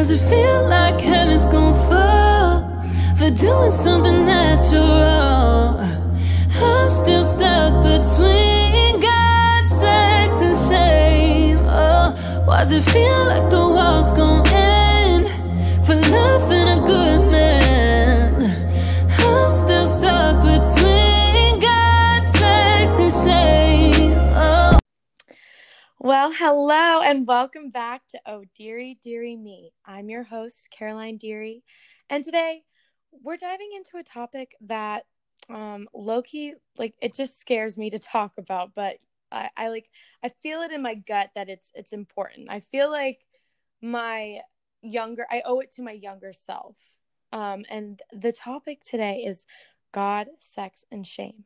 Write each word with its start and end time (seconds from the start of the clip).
Why's 0.00 0.12
it 0.12 0.30
feel 0.30 0.66
like 0.66 0.98
heaven's 0.98 1.46
gonna 1.46 1.76
fall 1.90 2.62
for 3.16 3.30
doing 3.30 3.70
something 3.70 4.24
natural? 4.24 5.76
I'm 5.78 6.88
still 6.88 7.22
stuck 7.22 7.82
between 7.84 9.00
God, 9.02 9.68
sex, 9.68 10.40
and 10.40 10.56
shame. 10.56 11.58
Oh, 11.66 12.14
does 12.46 12.72
it 12.72 12.82
feel 12.82 13.26
like 13.26 13.50
the 13.50 13.58
world's 13.58 14.14
gonna 14.14 14.48
end 14.48 15.26
for 15.84 15.96
loving 15.96 16.68
a 16.78 16.80
good 16.86 17.30
man? 17.30 18.46
I'm 19.18 19.50
still 19.50 19.79
Well, 26.02 26.32
hello 26.32 27.02
and 27.02 27.26
welcome 27.26 27.68
back 27.68 28.08
to 28.12 28.20
Oh 28.24 28.44
Dearie, 28.56 28.98
Dearie 29.02 29.36
Me. 29.36 29.70
I'm 29.84 30.08
your 30.08 30.22
host, 30.22 30.70
Caroline 30.70 31.18
Deary, 31.18 31.62
and 32.08 32.24
today 32.24 32.62
we're 33.12 33.36
diving 33.36 33.68
into 33.76 33.98
a 33.98 34.02
topic 34.02 34.52
that 34.62 35.04
um 35.50 35.88
Loki 35.92 36.54
like 36.78 36.94
it 37.02 37.14
just 37.14 37.38
scares 37.38 37.76
me 37.76 37.90
to 37.90 37.98
talk 37.98 38.38
about, 38.38 38.72
but 38.74 38.96
I, 39.30 39.50
I 39.54 39.68
like 39.68 39.90
I 40.22 40.30
feel 40.42 40.60
it 40.62 40.72
in 40.72 40.80
my 40.80 40.94
gut 40.94 41.32
that 41.34 41.50
it's 41.50 41.70
it's 41.74 41.92
important. 41.92 42.48
I 42.48 42.60
feel 42.60 42.90
like 42.90 43.20
my 43.82 44.40
younger 44.80 45.26
I 45.30 45.42
owe 45.44 45.60
it 45.60 45.74
to 45.74 45.82
my 45.82 45.92
younger 45.92 46.32
self. 46.32 46.76
Um 47.30 47.66
and 47.68 48.00
the 48.10 48.32
topic 48.32 48.84
today 48.84 49.24
is 49.26 49.44
God, 49.92 50.28
sex, 50.38 50.82
and 50.90 51.06
shame 51.06 51.44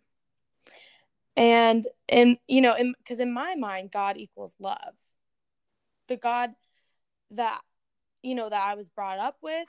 and 1.36 1.86
and 2.08 2.36
you 2.46 2.60
know 2.60 2.74
because 2.98 3.20
in, 3.20 3.32
my 3.32 3.54
mind 3.54 3.90
god 3.90 4.16
equals 4.16 4.54
love. 4.58 4.94
The 6.08 6.16
god 6.16 6.50
that 7.32 7.60
you 8.22 8.34
know 8.34 8.48
that 8.48 8.62
i 8.62 8.74
was 8.74 8.88
brought 8.88 9.18
up 9.18 9.36
with 9.42 9.68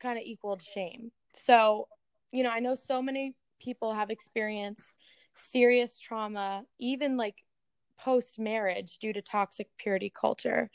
kind 0.00 0.18
of 0.18 0.24
equaled 0.24 0.62
shame. 0.62 1.12
So 1.34 1.88
you 2.32 2.42
know 2.42 2.50
i 2.50 2.60
know 2.60 2.74
so 2.74 3.02
many 3.02 3.34
people 3.60 3.94
have 3.94 4.10
experienced 4.10 4.90
serious 5.34 5.98
trauma 5.98 6.64
even 6.78 7.16
like 7.16 7.44
post 7.98 8.38
marriage 8.38 8.98
due 8.98 9.12
to 9.12 9.22
toxic 9.22 9.68
purity 9.78 10.10
culture. 10.14 10.70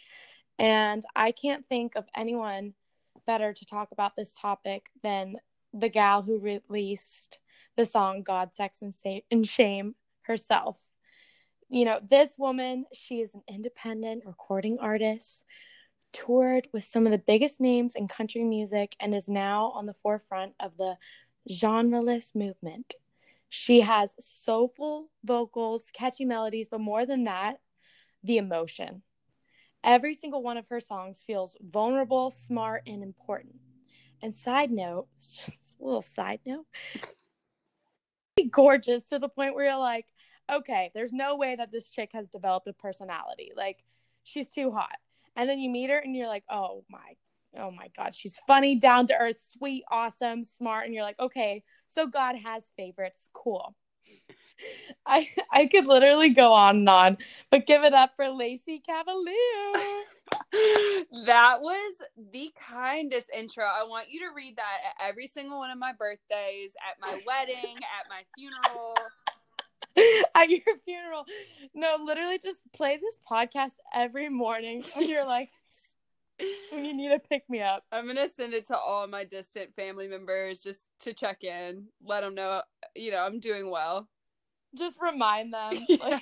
And 0.58 1.04
i 1.16 1.32
can't 1.32 1.66
think 1.66 1.96
of 1.96 2.06
anyone 2.16 2.74
better 3.26 3.54
to 3.54 3.66
talk 3.66 3.92
about 3.92 4.16
this 4.16 4.34
topic 4.40 4.86
than 5.04 5.36
the 5.74 5.90
gal 5.90 6.22
who 6.22 6.40
released 6.40 7.40
the 7.76 7.86
song 7.86 8.24
God, 8.24 8.56
Sex, 8.56 8.82
and, 9.32 9.48
Shame 9.48 9.96
herself. 10.24 10.80
You 11.70 11.86
know, 11.86 12.00
this 12.08 12.36
woman, 12.38 12.86
she 12.94 13.22
is 13.22 13.34
an 13.34 13.42
independent 13.48 14.24
recording 14.26 14.78
artist, 14.80 15.44
toured 16.14 16.68
with 16.72 16.84
some 16.84 17.06
of 17.06 17.12
the 17.12 17.18
biggest 17.18 17.60
names 17.60 17.96
in 17.96 18.08
country 18.08 18.44
music, 18.44 18.96
and 19.00 19.14
is 19.14 19.28
now 19.28 19.72
on 19.72 19.86
the 19.86 19.94
forefront 19.94 20.54
of 20.60 20.78
the 20.78 20.96
genreless 21.50 22.36
movement. 22.36 22.94
She 23.50 23.82
has 23.82 24.16
soulful 24.20 25.10
vocals, 25.24 25.90
catchy 25.94 26.26
melodies, 26.26 26.68
but 26.70 26.82
more 26.82 27.06
than 27.06 27.26
that, 27.26 27.60
the 28.24 28.38
emotion. 28.38 29.02
Every 29.84 30.16
single 30.16 30.42
one 30.42 30.58
of 30.58 30.68
her 30.70 30.80
songs 30.80 31.24
feels 31.26 31.56
vulnerable, 31.62 32.32
smart, 32.32 32.84
and 32.88 33.04
important. 33.04 33.56
And 34.22 34.34
side 34.34 34.72
note, 34.72 35.08
just 35.20 35.76
a 35.80 35.86
little 35.86 36.02
side 36.02 36.40
note, 36.46 36.66
gorgeous 38.52 39.04
to 39.04 39.20
the 39.20 39.30
point 39.30 39.56
where 39.56 39.66
you're 39.66 39.78
like, 39.78 40.08
okay, 40.52 40.92
there's 40.94 41.14
no 41.14 41.36
way 41.36 41.56
that 41.56 41.72
this 41.72 41.90
chick 41.90 42.12
has 42.14 42.28
developed 42.28 42.68
a 42.68 42.74
personality. 42.74 43.52
Like, 43.56 43.84
she's 44.24 44.50
too 44.50 44.72
hot. 44.72 44.98
And 45.36 45.50
then 45.50 45.60
you 45.60 45.70
meet 45.70 45.90
her 45.90 45.98
and 45.98 46.16
you're 46.16 46.28
like, 46.28 46.44
oh 46.50 46.84
my, 46.90 47.16
oh 47.58 47.72
my 47.72 47.90
God, 47.98 48.16
she's 48.16 48.36
funny, 48.48 48.76
down 48.76 49.08
to 49.08 49.18
earth, 49.18 49.44
sweet, 49.58 49.84
awesome, 49.90 50.44
smart. 50.44 50.86
And 50.86 50.94
you're 50.94 51.04
like, 51.04 51.20
okay, 51.20 51.64
so 51.88 52.08
God 52.08 52.36
has 52.36 52.72
favorites. 52.78 53.30
Cool. 53.34 53.76
I 55.06 55.28
I 55.52 55.68
could 55.68 55.88
literally 55.88 56.30
go 56.30 56.54
on 56.54 56.78
and 56.78 56.90
on, 56.90 57.18
but 57.52 57.66
give 57.66 57.84
it 57.84 57.94
up 57.94 58.12
for 58.16 58.30
Lacey 58.30 58.82
Cavalier. 58.86 59.34
that 61.26 61.58
was 61.62 61.94
the 62.32 62.52
kindest 62.68 63.30
intro. 63.36 63.64
I 63.64 63.84
want 63.84 64.08
you 64.10 64.22
to 64.22 64.34
read 64.36 64.58
that 64.58 64.78
at 64.90 65.10
every 65.10 65.28
single 65.28 65.60
one 65.60 65.72
of 65.72 65.78
my 65.78 65.94
birthdays, 65.94 66.74
at 66.90 67.00
my 67.00 67.20
wedding, 67.26 67.76
at 67.78 68.10
my 68.10 68.24
funeral. 68.36 68.96
at 70.36 70.50
your 70.50 70.62
funeral. 70.84 71.26
No, 71.74 71.98
literally 72.04 72.40
just 72.40 72.60
play 72.74 72.98
this 72.98 73.20
podcast 73.30 73.74
every 73.94 74.30
morning 74.30 74.84
when 74.96 75.10
you're 75.10 75.26
like 75.26 75.50
when 76.72 76.84
you 76.84 76.94
need 76.94 77.10
to 77.10 77.20
pick 77.20 77.50
me 77.50 77.62
up. 77.62 77.84
I'm 77.92 78.08
gonna 78.08 78.28
send 78.28 78.54
it 78.54 78.68
to 78.68 78.78
all 78.78 79.08
my 79.08 79.24
distant 79.24 79.74
family 79.76 80.08
members 80.08 80.62
just 80.62 80.90
to 81.00 81.14
check 81.14 81.44
in, 81.44 81.86
let 82.04 82.22
them 82.22 82.36
know, 82.36 82.62
you 82.96 83.12
know, 83.12 83.20
I'm 83.20 83.40
doing 83.40 83.70
well. 83.70 84.10
Just 84.78 84.98
remind 85.02 85.54
them. 85.54 85.74
Like, 86.00 86.22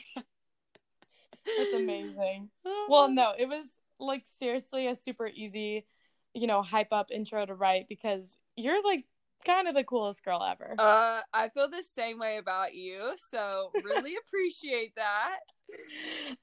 that's 1.58 1.74
amazing. 1.74 2.50
Well, 2.90 3.10
no, 3.10 3.34
it 3.38 3.48
was 3.48 3.66
like 4.00 4.24
seriously 4.26 4.88
a 4.88 4.96
super 4.96 5.28
easy, 5.28 5.86
you 6.34 6.48
know, 6.48 6.62
hype 6.62 6.92
up 6.92 7.12
intro 7.12 7.46
to 7.46 7.54
write 7.54 7.88
because 7.88 8.38
you're 8.56 8.84
like 8.84 9.06
kind 9.46 9.68
of 9.68 9.76
the 9.76 9.84
coolest 9.84 10.24
girl 10.24 10.44
ever. 10.44 10.76
Uh, 10.78 11.22
I 11.34 11.50
feel 11.50 11.70
the 11.70 11.84
same 11.84 12.20
way 12.20 12.38
about 12.38 12.74
you, 12.74 13.12
so 13.30 13.72
really 13.84 14.16
appreciate 14.28 14.96
that. 14.96 15.40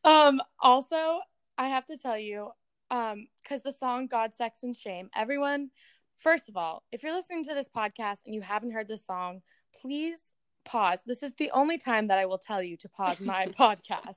Um, 0.04 0.40
also, 0.60 1.20
I 1.58 1.68
have 1.68 1.86
to 1.86 1.96
tell 1.96 2.18
you, 2.18 2.50
um, 2.90 3.26
because 3.42 3.62
the 3.62 3.72
song 3.72 4.06
God, 4.06 4.34
Sex, 4.34 4.62
and 4.62 4.76
Shame, 4.76 5.10
everyone, 5.14 5.70
first 6.16 6.48
of 6.48 6.56
all, 6.56 6.82
if 6.92 7.02
you're 7.02 7.14
listening 7.14 7.44
to 7.44 7.54
this 7.54 7.68
podcast 7.68 8.20
and 8.26 8.34
you 8.34 8.40
haven't 8.40 8.72
heard 8.72 8.88
this 8.88 9.06
song, 9.06 9.40
please 9.80 10.32
pause. 10.64 11.00
This 11.06 11.22
is 11.22 11.34
the 11.34 11.50
only 11.52 11.78
time 11.78 12.08
that 12.08 12.18
I 12.18 12.26
will 12.26 12.38
tell 12.38 12.62
you 12.62 12.76
to 12.78 12.88
pause 12.88 13.20
my 13.20 13.46
podcast. 13.58 14.16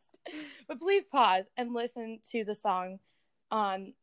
But 0.67 0.79
please 0.79 1.03
pause 1.03 1.45
and 1.57 1.73
listen 1.73 2.19
to 2.31 2.43
the 2.43 2.55
song 2.55 2.99
on 3.51 3.93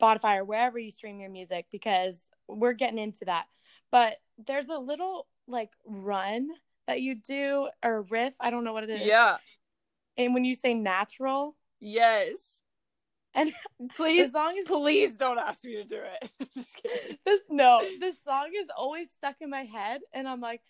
Spotify 0.00 0.38
or 0.38 0.44
wherever 0.44 0.78
you 0.78 0.90
stream 0.90 1.20
your 1.20 1.30
music 1.30 1.66
because 1.70 2.28
we're 2.48 2.72
getting 2.72 2.98
into 2.98 3.24
that. 3.26 3.46
But 3.90 4.16
there's 4.46 4.68
a 4.68 4.78
little 4.78 5.26
like 5.46 5.70
run 5.84 6.48
that 6.86 7.00
you 7.00 7.14
do 7.14 7.68
or 7.84 8.02
riff. 8.02 8.34
I 8.40 8.50
don't 8.50 8.64
know 8.64 8.72
what 8.72 8.84
it 8.84 8.90
is. 8.90 9.06
Yeah. 9.06 9.36
And 10.16 10.34
when 10.34 10.44
you 10.44 10.54
say 10.54 10.74
natural. 10.74 11.56
Yes. 11.80 12.60
And 13.34 13.52
please, 13.96 14.28
as 14.28 14.34
long 14.34 14.58
as 14.58 14.66
please 14.66 15.16
don't 15.16 15.38
ask 15.38 15.64
me 15.64 15.76
to 15.76 15.84
do 15.84 16.00
it. 16.00 16.30
this 17.24 17.40
no, 17.48 17.82
this 17.98 18.22
song 18.22 18.50
is 18.56 18.66
always 18.76 19.10
stuck 19.10 19.36
in 19.40 19.50
my 19.50 19.62
head, 19.62 20.00
and 20.12 20.26
I'm 20.26 20.40
like, 20.40 20.62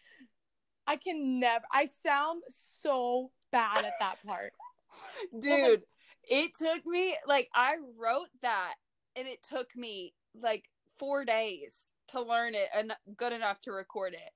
I 0.86 0.96
can 0.96 1.40
never. 1.40 1.64
I 1.72 1.86
sound 1.86 2.42
so 2.48 3.30
bad 3.52 3.84
at 3.84 3.92
that 4.00 4.16
part, 4.26 4.52
dude. 5.40 5.82
It 6.28 6.52
took 6.56 6.84
me 6.86 7.16
like 7.26 7.48
I 7.54 7.76
wrote 7.98 8.28
that, 8.42 8.74
and 9.16 9.26
it 9.26 9.42
took 9.42 9.74
me 9.76 10.14
like 10.40 10.68
four 10.98 11.24
days 11.24 11.92
to 12.08 12.20
learn 12.20 12.54
it 12.54 12.68
and 12.74 12.92
good 13.16 13.32
enough 13.32 13.60
to 13.62 13.72
record 13.72 14.14
it. 14.14 14.30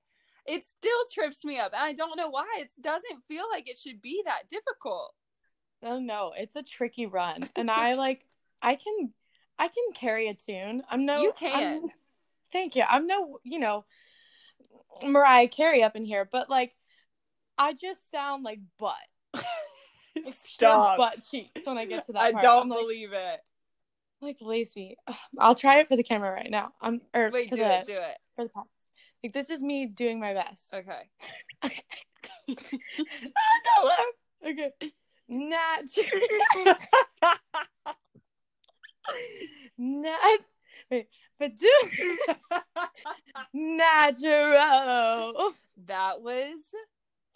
It 0.45 0.63
still 0.63 0.91
trips 1.13 1.43
me 1.43 1.59
up. 1.59 1.73
And 1.73 1.81
I 1.81 1.93
don't 1.93 2.17
know 2.17 2.29
why. 2.29 2.45
It 2.59 2.69
doesn't 2.81 3.23
feel 3.27 3.45
like 3.51 3.67
it 3.67 3.77
should 3.77 4.01
be 4.01 4.21
that 4.25 4.47
difficult. 4.49 5.13
Oh 5.83 5.99
no, 5.99 6.33
it's 6.35 6.55
a 6.55 6.63
tricky 6.63 7.05
run. 7.05 7.49
And 7.55 7.69
I 7.69 7.93
like 7.93 8.25
I 8.61 8.75
can 8.75 9.13
I 9.57 9.67
can 9.67 9.93
carry 9.93 10.27
a 10.27 10.33
tune. 10.33 10.83
I'm 10.89 11.05
no 11.05 11.21
You 11.21 11.33
can. 11.37 11.83
I'm, 11.83 11.89
thank 12.51 12.75
you. 12.75 12.83
I'm 12.87 13.07
no, 13.07 13.39
you 13.43 13.59
know, 13.59 13.85
Mariah 15.03 15.47
Carey 15.47 15.83
up 15.83 15.95
in 15.95 16.05
here, 16.05 16.27
but 16.31 16.49
like 16.49 16.73
I 17.57 17.73
just 17.73 18.11
sound 18.11 18.43
like 18.43 18.59
butt. 18.77 18.93
Stop. 20.23 20.97
butt 20.97 21.23
cheeks 21.29 21.61
when 21.65 21.77
I 21.77 21.85
get 21.85 22.05
to 22.05 22.13
that. 22.13 22.21
I 22.21 22.31
part. 22.31 22.43
don't 22.43 22.69
like, 22.69 22.79
believe 22.79 23.13
it. 23.13 23.39
Like 24.21 24.37
Lacey, 24.41 24.97
I'll 25.39 25.55
try 25.55 25.79
it 25.79 25.87
for 25.87 25.95
the 25.95 26.03
camera 26.03 26.31
right 26.31 26.49
now. 26.49 26.71
I'm 26.81 27.01
or 27.13 27.29
wait, 27.31 27.49
for 27.49 27.55
do 27.55 27.61
the, 27.61 27.79
it, 27.79 27.85
do 27.85 27.93
it 27.93 28.17
for 28.35 28.45
the 28.45 28.49
podcast. 28.49 28.65
Like 29.23 29.33
this 29.33 29.49
is 29.49 29.61
me 29.61 29.87
doing 29.87 30.19
my 30.19 30.33
best. 30.33 30.73
Okay. 30.73 31.09
okay. 34.47 34.71
Nat. 35.27 35.81
Nat. 39.77 40.39
Wait, 40.91 41.07
but 41.39 41.51
do 41.57 42.17
natural. 43.53 45.53
That 45.87 46.21
was 46.21 46.73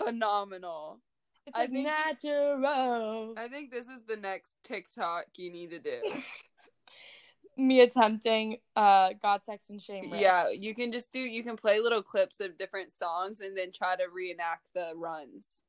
phenomenal. 0.02 1.00
It's 1.46 1.58
I 1.58 1.68
think, 1.68 1.88
natural. 1.88 3.34
I 3.38 3.48
think 3.50 3.72
this 3.72 3.88
is 3.88 4.04
the 4.08 4.18
next 4.18 4.60
TikTok 4.64 5.26
you 5.36 5.52
need 5.52 5.72
to 5.72 5.80
do. 5.80 6.00
Me 7.58 7.82
attempting 7.82 8.58
uh 8.76 9.10
God, 9.22 9.44
Sex, 9.44 9.66
and 9.70 9.82
Shame. 9.82 10.12
Riffs. 10.12 10.22
Yeah, 10.22 10.50
you 10.50 10.74
can 10.74 10.92
just 10.92 11.12
do. 11.12 11.20
You 11.20 11.44
can 11.44 11.58
play 11.58 11.80
little 11.80 12.04
clips 12.04 12.40
of 12.40 12.58
different 12.58 12.92
songs 12.92 13.42
and 13.42 13.58
then 13.58 13.72
try 13.72 13.96
to 13.96 14.06
reenact 14.14 14.68
the 14.74 14.94
runs. 14.96 15.64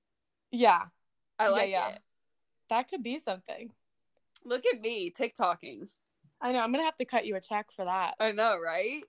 Yeah, 0.52 0.82
I 1.38 1.48
like 1.48 1.70
yeah, 1.70 1.88
yeah. 1.88 1.94
it. 1.94 2.00
That 2.68 2.88
could 2.88 3.02
be 3.02 3.18
something. 3.18 3.70
Look 4.44 4.64
at 4.66 4.80
me 4.80 5.10
TikToking. 5.10 5.88
I 6.40 6.52
know. 6.52 6.60
I'm 6.60 6.72
gonna 6.72 6.84
have 6.84 6.96
to 6.96 7.04
cut 7.04 7.26
you 7.26 7.36
a 7.36 7.40
check 7.40 7.70
for 7.70 7.84
that. 7.84 8.14
I 8.18 8.32
know, 8.32 8.58
right? 8.58 9.02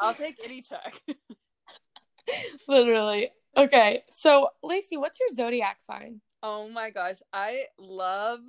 I'll 0.00 0.14
take 0.14 0.38
any 0.44 0.62
check. 0.62 1.00
Literally. 2.68 3.30
Okay. 3.56 4.02
So, 4.08 4.50
Lacey, 4.62 4.96
what's 4.96 5.18
your 5.18 5.28
zodiac 5.30 5.82
sign? 5.82 6.20
Oh 6.42 6.68
my 6.68 6.90
gosh, 6.90 7.16
I 7.32 7.64
love 7.78 8.40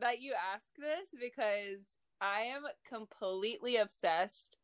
that 0.00 0.20
you 0.20 0.32
ask 0.52 0.66
this 0.76 1.14
because 1.20 1.96
I 2.20 2.42
am 2.42 2.64
completely 2.88 3.76
obsessed 3.76 4.56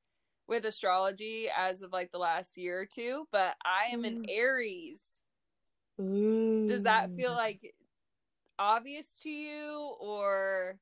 with 0.49 0.67
astrology 0.67 1.49
as 1.56 1.82
of 1.82 1.93
like 1.93 2.10
the 2.10 2.19
last 2.19 2.56
year 2.58 2.81
or 2.81 2.87
two, 2.87 3.26
but 3.31 3.55
I 3.64 3.93
am 3.93 4.05
an 4.05 4.22
Mm. 4.22 4.25
Aries. 4.28 5.20
Ooh. 6.00 6.67
Does 6.67 6.82
that 6.82 7.12
feel 7.12 7.32
like 7.32 7.75
obvious 8.58 9.19
to 9.22 9.31
you 9.31 9.96
or 10.00 10.78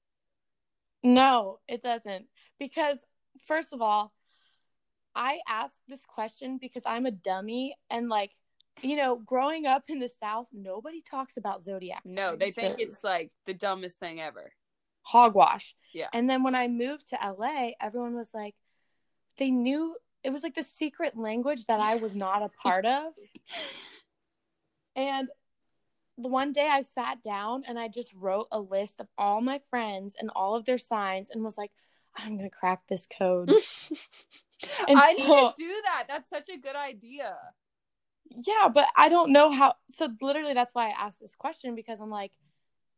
No, 1.03 1.59
it 1.69 1.83
doesn't. 1.83 2.27
Because 2.59 3.05
first 3.47 3.73
of 3.73 3.83
all, 3.83 4.13
I 5.15 5.41
asked 5.49 5.81
this 5.89 6.05
question 6.07 6.59
because 6.61 6.83
I'm 6.87 7.07
a 7.07 7.11
dummy 7.11 7.77
and 7.91 8.09
like, 8.09 8.33
you 8.81 8.97
know, 8.97 9.17
growing 9.17 9.67
up 9.67 9.85
in 9.89 9.99
the 9.99 10.09
South, 10.09 10.49
nobody 10.53 11.03
talks 11.03 11.37
about 11.37 11.63
zodiac. 11.63 12.03
no, 12.07 12.37
they 12.37 12.51
think 12.51 12.79
really. 12.79 12.85
it's 12.85 13.05
like 13.05 13.31
the 13.47 13.53
dumbest 13.55 13.99
thing 14.01 14.21
ever. 14.21 14.53
hogwash. 15.03 15.75
Yeah. 15.93 16.09
And 16.15 16.29
then 16.31 16.43
when 16.43 16.55
I 16.55 16.69
moved 16.69 17.09
to 17.09 17.19
LA, 17.23 17.73
everyone 17.81 18.15
was 18.15 18.31
like, 18.33 18.55
they 19.39 19.51
knew 19.51 19.97
it 20.25 20.31
was 20.31 20.43
like 20.43 20.55
the 20.55 20.63
secret 20.63 21.17
language 21.17 21.67
that 21.67 21.81
I 21.81 21.97
was 21.97 22.15
not 22.15 22.43
a 22.43 22.49
part 22.63 22.87
of. 22.87 23.13
And 24.95 25.29
one 26.17 26.53
day 26.53 26.69
I 26.71 26.83
sat 26.83 27.23
down 27.23 27.65
and 27.67 27.79
I 27.79 27.89
just 27.89 28.13
wrote 28.15 28.49
a 28.53 28.61
list 28.61 29.01
of 29.01 29.09
all 29.19 29.41
my 29.41 29.61
friends 29.71 30.17
and 30.19 30.31
all 30.35 30.55
of 30.55 30.65
their 30.65 30.79
signs 30.79 31.31
and 31.31 31.43
was 31.43 31.59
like, 31.59 31.73
I'm 32.17 32.37
gonna 32.37 32.51
crack 32.51 32.87
this 32.89 33.07
code. 33.07 33.51
And 34.87 34.99
I 34.99 35.13
need 35.15 35.33
to 35.33 35.53
do 35.57 35.75
that. 35.85 36.05
That's 36.09 36.31
such 36.31 36.49
a 36.49 36.57
good 36.57 36.77
idea. 36.77 37.37
yeah, 38.31 38.69
but 38.73 38.87
I 38.97 39.09
don't 39.09 39.33
know 39.33 39.51
how. 39.51 39.75
So 39.91 40.09
literally, 40.21 40.55
that's 40.55 40.75
why 40.75 40.89
I 40.89 41.07
asked 41.07 41.21
this 41.21 41.35
question 41.35 41.75
because 41.75 42.01
I'm 42.01 42.11
like, 42.11 42.33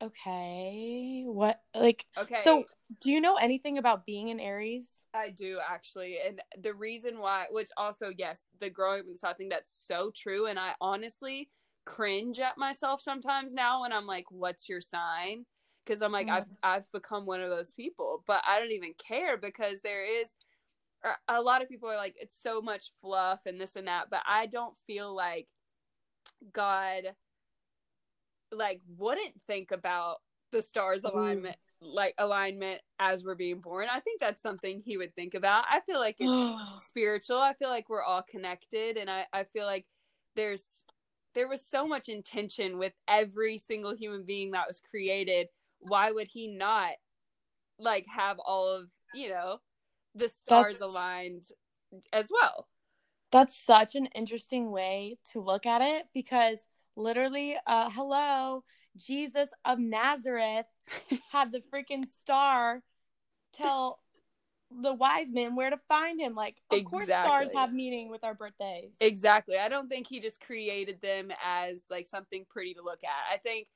okay, 0.02 1.24
what? 1.26 1.60
Like, 1.74 2.06
Okay. 2.18 2.36
so 2.42 2.64
do 3.00 3.10
you 3.10 3.20
know 3.20 3.36
anything 3.36 3.78
about 3.78 4.06
being 4.06 4.30
an 4.30 4.40
Aries? 4.40 5.06
I 5.14 5.30
do 5.30 5.58
actually. 5.66 6.18
And 6.24 6.40
the 6.60 6.74
reason 6.74 7.18
why, 7.18 7.46
which 7.50 7.70
also, 7.76 8.12
yes, 8.16 8.48
the 8.60 8.70
growing 8.70 9.00
up 9.00 9.06
the 9.06 9.16
South 9.16 9.36
thing, 9.36 9.48
that's 9.48 9.72
so 9.74 10.10
true. 10.14 10.46
And 10.46 10.58
I 10.58 10.72
honestly 10.80 11.48
cringe 11.84 12.40
at 12.40 12.58
myself 12.58 13.00
sometimes 13.00 13.54
now 13.54 13.82
when 13.82 13.92
I'm 13.92 14.06
like, 14.06 14.26
what's 14.30 14.68
your 14.68 14.80
sign? 14.80 15.44
Because 15.84 16.02
I'm 16.02 16.12
like, 16.12 16.28
Mm. 16.28 16.32
I've, 16.32 16.48
I've 16.62 16.92
become 16.92 17.26
one 17.26 17.40
of 17.40 17.50
those 17.50 17.72
people, 17.72 18.22
but 18.26 18.42
I 18.46 18.58
don't 18.58 18.72
even 18.72 18.94
care 18.94 19.36
because 19.36 19.80
there 19.80 20.04
is 20.04 20.30
a- 21.28 21.42
lot 21.42 21.62
of 21.62 21.68
people 21.68 21.88
are 21.88 21.96
like, 21.96 22.14
it's 22.18 22.40
so 22.40 22.62
much 22.62 22.92
fluff 23.00 23.42
and 23.46 23.60
this 23.60 23.76
and 23.76 23.88
that, 23.88 24.06
but 24.10 24.22
I 24.26 24.46
don't 24.46 24.76
feel 24.86 25.14
like 25.14 25.46
God 26.52 27.14
like 28.52 28.80
wouldn't 28.96 29.40
think 29.46 29.72
about 29.72 30.18
the 30.52 30.62
stars 30.62 31.04
Ooh. 31.04 31.08
alignment 31.08 31.56
like 31.80 32.14
alignment 32.18 32.80
as 32.98 33.24
we're 33.24 33.34
being 33.34 33.60
born. 33.60 33.88
I 33.90 34.00
think 34.00 34.20
that's 34.20 34.40
something 34.40 34.80
he 34.80 34.96
would 34.96 35.14
think 35.14 35.34
about. 35.34 35.64
I 35.70 35.80
feel 35.80 35.98
like 35.98 36.16
it's 36.18 36.32
spiritual. 36.86 37.38
I 37.38 37.52
feel 37.52 37.68
like 37.68 37.88
we're 37.90 38.02
all 38.02 38.22
connected 38.22 38.96
and 38.96 39.10
I, 39.10 39.26
I 39.32 39.44
feel 39.44 39.66
like 39.66 39.84
there's 40.34 40.84
there 41.34 41.48
was 41.48 41.64
so 41.66 41.86
much 41.86 42.08
intention 42.08 42.78
with 42.78 42.92
every 43.08 43.58
single 43.58 43.94
human 43.94 44.24
being 44.24 44.52
that 44.52 44.66
was 44.66 44.80
created. 44.80 45.48
Why 45.80 46.10
would 46.10 46.28
he 46.28 46.48
not 46.48 46.92
like 47.78 48.06
have 48.06 48.38
all 48.38 48.68
of, 48.68 48.88
you 49.14 49.30
know, 49.30 49.58
the 50.14 50.28
stars 50.28 50.78
That's- 50.78 50.80
aligned 50.80 51.44
as 52.12 52.30
well? 52.30 52.68
That's 53.32 53.56
such 53.56 53.96
an 53.96 54.06
interesting 54.14 54.70
way 54.70 55.18
to 55.32 55.40
look 55.40 55.66
at 55.66 55.82
it 55.82 56.06
because 56.14 56.68
literally, 56.94 57.56
uh, 57.66 57.90
hello, 57.90 58.62
Jesus 58.96 59.50
of 59.64 59.80
Nazareth 59.80 60.66
had 61.32 61.50
the 61.50 61.60
freaking 61.72 62.06
star 62.06 62.80
tell 63.54 63.98
the 64.70 64.92
wise 64.92 65.30
men 65.30 65.54
where 65.54 65.70
to 65.70 65.76
find 65.88 66.20
him. 66.20 66.34
Like, 66.34 66.60
of 66.70 66.84
course, 66.84 67.06
stars 67.06 67.50
have 67.54 67.72
meaning 67.72 68.10
with 68.10 68.24
our 68.24 68.34
birthdays. 68.34 68.96
Exactly. 69.00 69.58
I 69.58 69.68
don't 69.68 69.88
think 69.88 70.06
he 70.06 70.20
just 70.20 70.40
created 70.40 71.00
them 71.00 71.30
as 71.44 71.84
like 71.90 72.06
something 72.06 72.44
pretty 72.48 72.74
to 72.74 72.82
look 72.82 73.00
at. 73.04 73.34
I 73.34 73.38
think 73.38 73.68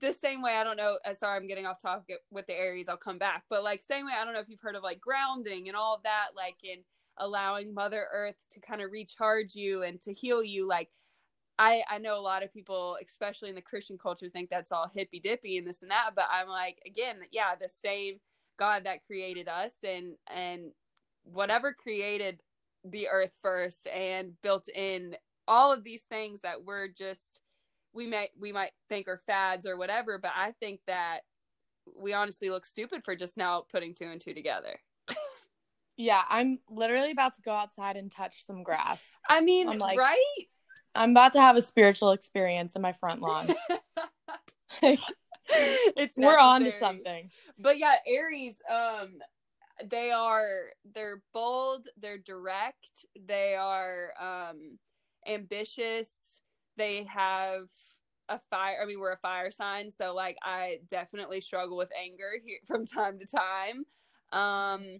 the 0.00 0.12
same 0.12 0.42
way 0.42 0.56
I 0.56 0.64
don't 0.64 0.76
know 0.76 0.98
uh, 1.04 1.14
sorry 1.14 1.36
I'm 1.36 1.46
getting 1.46 1.66
off 1.66 1.80
topic 1.80 2.16
with 2.30 2.46
the 2.46 2.54
Aries, 2.54 2.88
I'll 2.88 2.96
come 2.96 3.18
back. 3.18 3.44
But 3.48 3.62
like 3.62 3.82
same 3.82 4.06
way 4.06 4.12
I 4.18 4.24
don't 4.24 4.34
know 4.34 4.40
if 4.40 4.48
you've 4.48 4.60
heard 4.60 4.74
of 4.74 4.82
like 4.82 5.00
grounding 5.00 5.68
and 5.68 5.76
all 5.76 5.94
of 5.94 6.02
that 6.02 6.28
like 6.36 6.56
in 6.64 6.78
allowing 7.18 7.72
mother 7.72 8.08
earth 8.12 8.36
to 8.50 8.60
kind 8.60 8.82
of 8.82 8.90
recharge 8.90 9.54
you 9.54 9.82
and 9.82 10.00
to 10.02 10.12
heal 10.12 10.42
you 10.42 10.66
like 10.66 10.90
I 11.58 11.82
I 11.88 11.98
know 11.98 12.18
a 12.18 12.20
lot 12.20 12.42
of 12.42 12.52
people 12.52 12.98
especially 13.02 13.48
in 13.48 13.54
the 13.54 13.62
Christian 13.62 13.96
culture 13.96 14.28
think 14.28 14.50
that's 14.50 14.72
all 14.72 14.90
hippy 14.92 15.20
dippy 15.20 15.56
and 15.56 15.66
this 15.66 15.82
and 15.82 15.90
that, 15.90 16.10
but 16.14 16.26
I'm 16.30 16.48
like 16.48 16.78
again, 16.84 17.16
yeah, 17.30 17.54
the 17.54 17.68
same 17.68 18.18
God 18.58 18.84
that 18.84 19.04
created 19.06 19.48
us 19.48 19.74
and 19.84 20.14
and 20.34 20.72
whatever 21.24 21.72
created 21.72 22.40
the 22.84 23.08
earth 23.08 23.36
first 23.42 23.86
and 23.88 24.32
built 24.42 24.68
in 24.74 25.16
all 25.48 25.72
of 25.72 25.82
these 25.84 26.02
things 26.02 26.42
that 26.42 26.64
we're 26.64 26.88
just 26.88 27.40
we 27.92 28.06
might 28.06 28.30
we 28.38 28.52
might 28.52 28.70
think 28.88 29.08
are 29.08 29.16
fads 29.18 29.66
or 29.66 29.76
whatever 29.76 30.18
but 30.18 30.30
i 30.36 30.52
think 30.60 30.80
that 30.86 31.20
we 31.96 32.12
honestly 32.12 32.48
look 32.50 32.64
stupid 32.64 33.02
for 33.04 33.16
just 33.16 33.36
now 33.36 33.64
putting 33.72 33.94
two 33.94 34.06
and 34.06 34.20
two 34.20 34.34
together 34.34 34.76
Yeah, 35.98 36.22
I'm 36.28 36.58
literally 36.68 37.10
about 37.10 37.34
to 37.36 37.42
go 37.42 37.52
outside 37.52 37.96
and 37.96 38.10
touch 38.12 38.44
some 38.44 38.62
grass. 38.62 39.08
i 39.28 39.40
mean 39.40 39.68
I'm 39.68 39.78
like- 39.78 39.98
right 39.98 40.46
I'm 40.94 41.10
about 41.10 41.32
to 41.34 41.40
have 41.40 41.56
a 41.56 41.60
spiritual 41.62 42.12
experience 42.12 42.74
in 42.74 42.82
my 42.82 42.92
front 42.92 43.20
lawn. 43.20 43.48
it's 45.96 46.16
We're 46.18 46.38
on 46.38 46.64
to 46.64 46.70
something. 46.72 47.30
but 47.58 47.78
yeah 47.78 47.96
aries 48.06 48.60
um 48.70 49.18
they 49.90 50.10
are 50.10 50.70
they're 50.94 51.22
bold 51.32 51.86
they're 52.00 52.18
direct 52.18 53.04
they 53.26 53.54
are 53.54 54.10
um 54.20 54.78
ambitious 55.26 56.40
they 56.76 57.04
have 57.04 57.64
a 58.28 58.40
fire 58.50 58.78
i 58.82 58.86
mean 58.86 58.98
we're 58.98 59.12
a 59.12 59.18
fire 59.18 59.50
sign 59.50 59.90
so 59.90 60.14
like 60.14 60.36
i 60.42 60.78
definitely 60.88 61.40
struggle 61.40 61.76
with 61.76 61.90
anger 62.00 62.32
here 62.44 62.58
from 62.66 62.84
time 62.84 63.18
to 63.18 63.26
time 63.26 63.84
um 64.32 64.98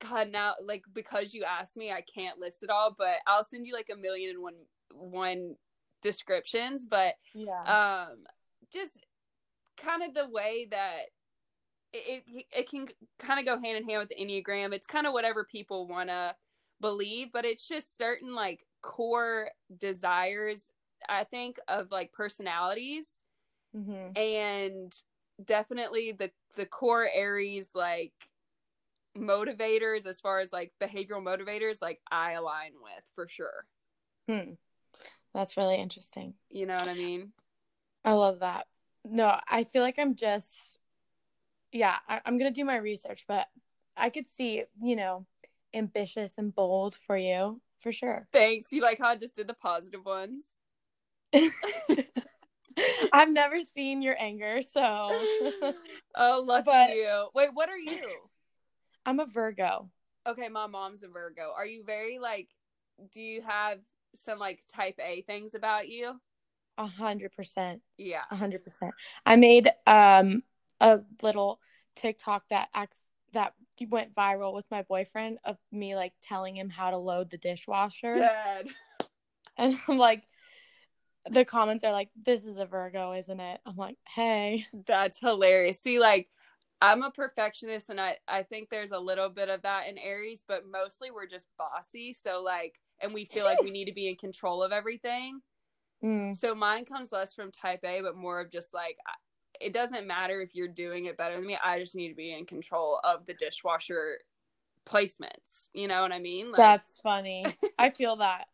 god 0.00 0.30
now 0.30 0.54
like 0.64 0.82
because 0.94 1.34
you 1.34 1.44
asked 1.44 1.76
me 1.76 1.90
i 1.90 2.02
can't 2.02 2.38
list 2.38 2.62
it 2.62 2.70
all 2.70 2.94
but 2.96 3.16
i'll 3.26 3.44
send 3.44 3.66
you 3.66 3.74
like 3.74 3.88
a 3.92 3.96
million 3.96 4.30
and 4.30 4.42
one 4.42 4.54
one 4.92 5.54
descriptions 6.02 6.86
but 6.86 7.14
Yeah. 7.34 8.06
um 8.08 8.18
just 8.72 9.04
kind 9.76 10.02
of 10.02 10.14
the 10.14 10.28
way 10.28 10.66
that 10.70 11.02
it, 11.92 12.24
it, 12.26 12.44
it 12.52 12.70
can 12.70 12.86
kind 13.18 13.38
of 13.40 13.46
go 13.46 13.60
hand 13.60 13.76
in 13.78 13.84
hand 13.88 14.00
with 14.00 14.08
the 14.08 14.16
enneagram 14.16 14.72
it's 14.72 14.86
kind 14.86 15.06
of 15.06 15.12
whatever 15.12 15.44
people 15.44 15.86
want 15.86 16.08
to 16.08 16.34
believe 16.80 17.28
but 17.32 17.44
it's 17.44 17.66
just 17.66 17.96
certain 17.96 18.34
like 18.34 18.64
core 18.82 19.50
desires 19.78 20.70
i 21.08 21.24
think 21.24 21.58
of 21.68 21.90
like 21.90 22.12
personalities 22.12 23.20
hmm 23.74 24.08
and 24.14 24.92
definitely 25.44 26.12
the 26.12 26.30
the 26.56 26.66
core 26.66 27.08
aries 27.12 27.70
like 27.74 28.12
motivators 29.16 30.06
as 30.06 30.20
far 30.20 30.40
as 30.40 30.52
like 30.52 30.72
behavioral 30.82 31.22
motivators 31.22 31.80
like 31.80 32.00
i 32.10 32.32
align 32.32 32.72
with 32.82 33.04
for 33.14 33.26
sure 33.26 33.64
Hmm. 34.28 34.52
That's 35.32 35.56
really 35.56 35.76
interesting. 35.76 36.34
you 36.50 36.66
know 36.66 36.74
what 36.74 36.88
i 36.88 36.94
mean 36.94 37.32
I 38.04 38.12
love 38.12 38.38
that. 38.40 38.66
No, 39.08 39.38
I 39.48 39.64
feel 39.64 39.82
like 39.82 39.98
I'm 39.98 40.14
just, 40.16 40.80
yeah, 41.72 41.96
I, 42.08 42.20
I'm 42.24 42.38
going 42.38 42.52
to 42.52 42.54
do 42.60 42.64
my 42.64 42.76
research, 42.76 43.24
but 43.28 43.46
I 43.96 44.10
could 44.10 44.28
see, 44.28 44.64
you 44.82 44.96
know, 44.96 45.26
ambitious 45.74 46.38
and 46.38 46.54
bold 46.54 46.94
for 46.94 47.16
you 47.16 47.60
for 47.78 47.92
sure. 47.92 48.26
thanks. 48.32 48.72
You 48.72 48.82
like 48.82 48.98
how 48.98 49.08
i 49.08 49.16
just 49.16 49.36
did 49.36 49.46
the 49.46 49.54
positive 49.54 50.04
ones? 50.04 50.58
I've 53.12 53.30
never 53.30 53.60
seen 53.62 54.02
your 54.02 54.16
anger, 54.18 54.62
so. 54.62 55.10
Oh 56.18 56.42
lucky 56.46 56.64
But- 56.64 56.90
you. 56.94 57.28
Wait 57.34 57.50
what 57.52 57.68
are 57.68 57.76
you? 57.78 58.08
I'm 59.04 59.20
a 59.20 59.26
Virgo. 59.26 59.90
okay 60.26 60.48
my 60.48 60.66
mom's 60.66 61.02
a 61.02 61.08
virgo. 61.08 61.52
Are 61.56 61.66
you 61.66 61.84
very 61.84 62.18
like 62.18 62.48
do 63.12 63.20
you 63.20 63.42
have 63.42 63.78
some 64.14 64.38
like 64.38 64.60
type 64.74 64.98
a 64.98 65.20
things 65.22 65.54
about 65.54 65.88
you 65.88 66.18
A 66.78 66.86
hundred 66.86 67.32
percent. 67.32 67.82
yeah 67.96 68.22
A 68.30 68.36
hundred 68.36 68.64
percent. 68.64 68.94
I 69.24 69.36
made 69.36 69.70
um 69.86 70.42
a 70.80 71.00
little 71.22 71.60
TikTok 71.94 72.48
that 72.50 72.68
acts 72.74 72.98
that 73.32 73.54
went 73.88 74.14
viral 74.14 74.54
with 74.54 74.64
my 74.70 74.82
boyfriend 74.82 75.38
of 75.44 75.58
me 75.70 75.94
like 75.96 76.12
telling 76.22 76.56
him 76.56 76.70
how 76.70 76.90
to 76.90 76.96
load 76.96 77.30
the 77.30 77.38
dishwasher. 77.38 78.12
dead 78.12 78.66
And 79.58 79.74
I'm 79.88 79.96
like, 79.96 80.24
the 81.30 81.46
comments 81.46 81.82
are 81.82 81.92
like, 81.92 82.10
this 82.14 82.44
is 82.44 82.58
a 82.58 82.66
Virgo, 82.66 83.12
isn't 83.12 83.40
it? 83.40 83.60
I'm 83.64 83.76
like, 83.76 83.96
hey. 84.06 84.66
that's 84.86 85.18
hilarious 85.18 85.80
see 85.80 85.98
like 85.98 86.28
I'm 86.82 87.02
a 87.02 87.10
perfectionist 87.10 87.88
and 87.88 88.00
I 88.00 88.16
I 88.28 88.42
think 88.42 88.68
there's 88.68 88.92
a 88.92 88.98
little 88.98 89.30
bit 89.30 89.48
of 89.48 89.62
that 89.62 89.88
in 89.88 89.96
Aries, 89.98 90.44
but 90.46 90.64
mostly 90.70 91.10
we're 91.10 91.26
just 91.26 91.48
bossy. 91.58 92.12
So 92.12 92.42
like 92.42 92.78
and 93.00 93.12
we 93.14 93.24
feel 93.24 93.44
like 93.44 93.62
we 93.62 93.70
need 93.70 93.86
to 93.86 93.92
be 93.92 94.08
in 94.08 94.16
control 94.16 94.62
of 94.62 94.72
everything. 94.72 95.40
Mm. 96.04 96.36
So 96.36 96.54
mine 96.54 96.84
comes 96.84 97.12
less 97.12 97.34
from 97.34 97.50
type 97.50 97.80
A, 97.84 98.00
but 98.02 98.16
more 98.16 98.40
of 98.40 98.50
just 98.50 98.74
like 98.74 98.96
it 99.60 99.72
doesn't 99.72 100.06
matter 100.06 100.42
if 100.42 100.54
you're 100.54 100.68
doing 100.68 101.06
it 101.06 101.16
better 101.16 101.36
than 101.36 101.46
me. 101.46 101.58
I 101.62 101.78
just 101.78 101.96
need 101.96 102.10
to 102.10 102.14
be 102.14 102.34
in 102.34 102.44
control 102.44 103.00
of 103.02 103.24
the 103.24 103.34
dishwasher 103.34 104.18
placements. 104.84 105.68
You 105.72 105.88
know 105.88 106.02
what 106.02 106.12
I 106.12 106.18
mean? 106.18 106.52
Like, 106.52 106.58
That's 106.58 107.00
funny. 107.02 107.46
I 107.78 107.90
feel 107.90 108.16
that. 108.16 108.46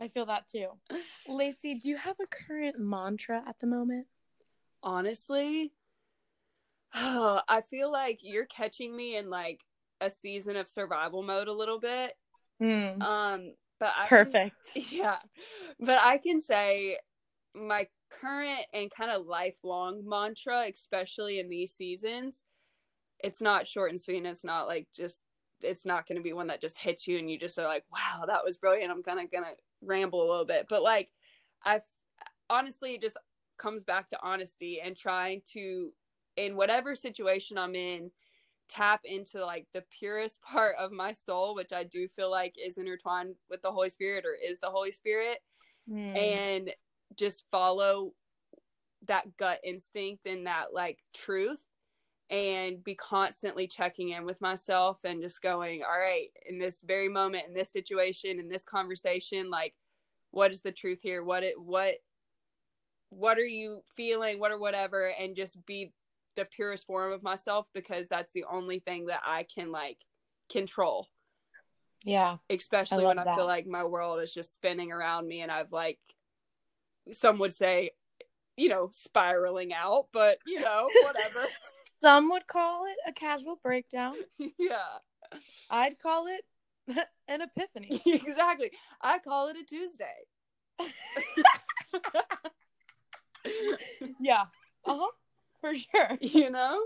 I 0.00 0.08
feel 0.08 0.26
that 0.26 0.48
too. 0.48 0.68
Lacey, 1.28 1.74
do 1.74 1.88
you 1.88 1.96
have 1.96 2.16
a 2.20 2.26
current 2.26 2.78
mantra 2.78 3.42
at 3.46 3.58
the 3.58 3.66
moment? 3.66 4.06
honestly, 4.82 5.72
I 6.94 7.62
feel 7.68 7.90
like 7.90 8.20
you're 8.22 8.46
catching 8.46 8.94
me 8.94 9.16
in 9.16 9.30
like 9.30 9.64
a 10.00 10.10
season 10.10 10.56
of 10.56 10.68
survival 10.68 11.22
mode 11.22 11.48
a 11.48 11.52
little 11.52 11.80
bit. 11.80 12.14
Mm. 12.62 13.02
Um, 13.02 13.52
but 13.80 13.90
I 13.96 14.06
can- 14.06 14.18
Perfect. 14.18 14.56
yeah, 14.90 15.18
but 15.80 15.98
I 16.02 16.18
can 16.18 16.40
say 16.40 16.98
my 17.54 17.86
current 18.10 18.64
and 18.72 18.90
kind 18.90 19.10
of 19.10 19.26
lifelong 19.26 20.02
mantra, 20.06 20.66
especially 20.72 21.38
in 21.38 21.48
these 21.48 21.72
seasons, 21.72 22.44
it's 23.20 23.40
not 23.42 23.66
short 23.66 23.90
and 23.90 24.00
sweet. 24.00 24.18
And 24.18 24.26
it's 24.26 24.44
not 24.44 24.66
like 24.66 24.86
just 24.94 25.22
it's 25.62 25.84
not 25.84 26.06
going 26.06 26.16
to 26.16 26.22
be 26.22 26.32
one 26.32 26.46
that 26.46 26.60
just 26.60 26.78
hits 26.78 27.06
you 27.08 27.18
and 27.18 27.30
you 27.30 27.38
just 27.38 27.58
are 27.58 27.66
like, 27.66 27.84
wow, 27.92 28.24
that 28.26 28.44
was 28.44 28.58
brilliant. 28.58 28.92
I'm 28.92 29.02
kind 29.02 29.20
of 29.20 29.30
gonna 29.30 29.52
ramble 29.82 30.22
a 30.22 30.28
little 30.30 30.46
bit, 30.46 30.66
but 30.68 30.82
like 30.82 31.08
I 31.64 31.80
honestly 32.50 32.94
it 32.94 33.02
just 33.02 33.16
comes 33.58 33.82
back 33.82 34.08
to 34.10 34.18
honesty 34.22 34.80
and 34.82 34.96
trying 34.96 35.42
to 35.52 35.92
in 36.36 36.56
whatever 36.56 36.94
situation 36.94 37.58
I'm 37.58 37.74
in 37.74 38.10
tap 38.68 39.00
into 39.04 39.44
like 39.44 39.66
the 39.72 39.84
purest 39.98 40.40
part 40.52 40.76
of 40.78 40.92
my 40.92 41.12
soul 41.12 41.54
which 41.54 41.72
I 41.72 41.84
do 41.84 42.08
feel 42.08 42.30
like 42.30 42.54
is 42.62 42.78
intertwined 42.78 43.34
with 43.50 43.62
the 43.62 43.72
Holy 43.72 43.90
Spirit 43.90 44.24
or 44.24 44.34
is 44.34 44.58
the 44.60 44.70
Holy 44.70 44.92
Spirit. 44.92 45.38
Mm. 45.90 46.16
and 46.18 46.70
just 47.16 47.46
follow 47.50 48.12
that 49.06 49.24
gut 49.38 49.58
instinct 49.64 50.26
and 50.26 50.46
that 50.46 50.74
like 50.74 50.98
truth 51.14 51.64
and 52.28 52.84
be 52.84 52.94
constantly 52.94 53.66
checking 53.66 54.10
in 54.10 54.26
with 54.26 54.38
myself 54.42 55.00
and 55.04 55.22
just 55.22 55.40
going 55.40 55.82
all 55.82 55.98
right 55.98 56.28
in 56.46 56.58
this 56.58 56.82
very 56.86 57.08
moment 57.08 57.44
in 57.48 57.54
this 57.54 57.72
situation 57.72 58.38
in 58.38 58.50
this 58.50 58.66
conversation 58.66 59.48
like 59.48 59.72
what 60.30 60.50
is 60.50 60.60
the 60.60 60.72
truth 60.72 61.00
here? 61.02 61.24
What 61.24 61.42
it 61.42 61.60
what 61.60 61.94
what 63.10 63.38
are 63.38 63.46
you 63.46 63.82
feeling? 63.96 64.38
What 64.38 64.52
or 64.52 64.58
whatever? 64.58 65.12
And 65.18 65.34
just 65.34 65.64
be 65.66 65.92
the 66.38 66.46
purest 66.46 66.86
form 66.86 67.12
of 67.12 67.22
myself 67.22 67.68
because 67.74 68.08
that's 68.08 68.32
the 68.32 68.44
only 68.50 68.78
thing 68.78 69.06
that 69.06 69.20
I 69.26 69.44
can 69.54 69.70
like 69.70 69.98
control 70.50 71.08
yeah. 72.04 72.36
especially 72.48 73.04
I 73.04 73.08
when 73.08 73.16
love 73.16 73.26
I 73.26 73.30
that. 73.30 73.36
feel 73.36 73.46
like 73.46 73.66
my 73.66 73.84
world 73.84 74.20
is 74.20 74.32
just 74.32 74.54
spinning 74.54 74.92
around 74.92 75.26
me 75.26 75.40
and 75.40 75.50
I've 75.50 75.72
like 75.72 75.98
some 77.12 77.38
would 77.38 77.54
say, 77.54 77.90
you 78.56 78.68
know, 78.68 78.90
spiraling 78.92 79.72
out, 79.72 80.06
but 80.12 80.38
you 80.46 80.60
know, 80.60 80.88
whatever. 81.04 81.46
Some 82.02 82.30
would 82.30 82.46
call 82.46 82.86
it 82.86 82.96
a 83.06 83.12
casual 83.12 83.58
breakdown. 83.62 84.14
yeah. 84.58 84.98
I'd 85.70 85.98
call 85.98 86.26
it 86.28 86.42
an 87.28 87.42
epiphany. 87.42 88.00
exactly. 88.06 88.70
I 89.00 89.18
call 89.18 89.48
it 89.48 89.56
a 89.56 89.64
Tuesday. 89.64 90.06
yeah. 94.20 94.44
Uh 94.84 94.98
huh. 94.98 95.10
For 95.60 95.74
sure. 95.74 96.18
you 96.20 96.50
know? 96.50 96.80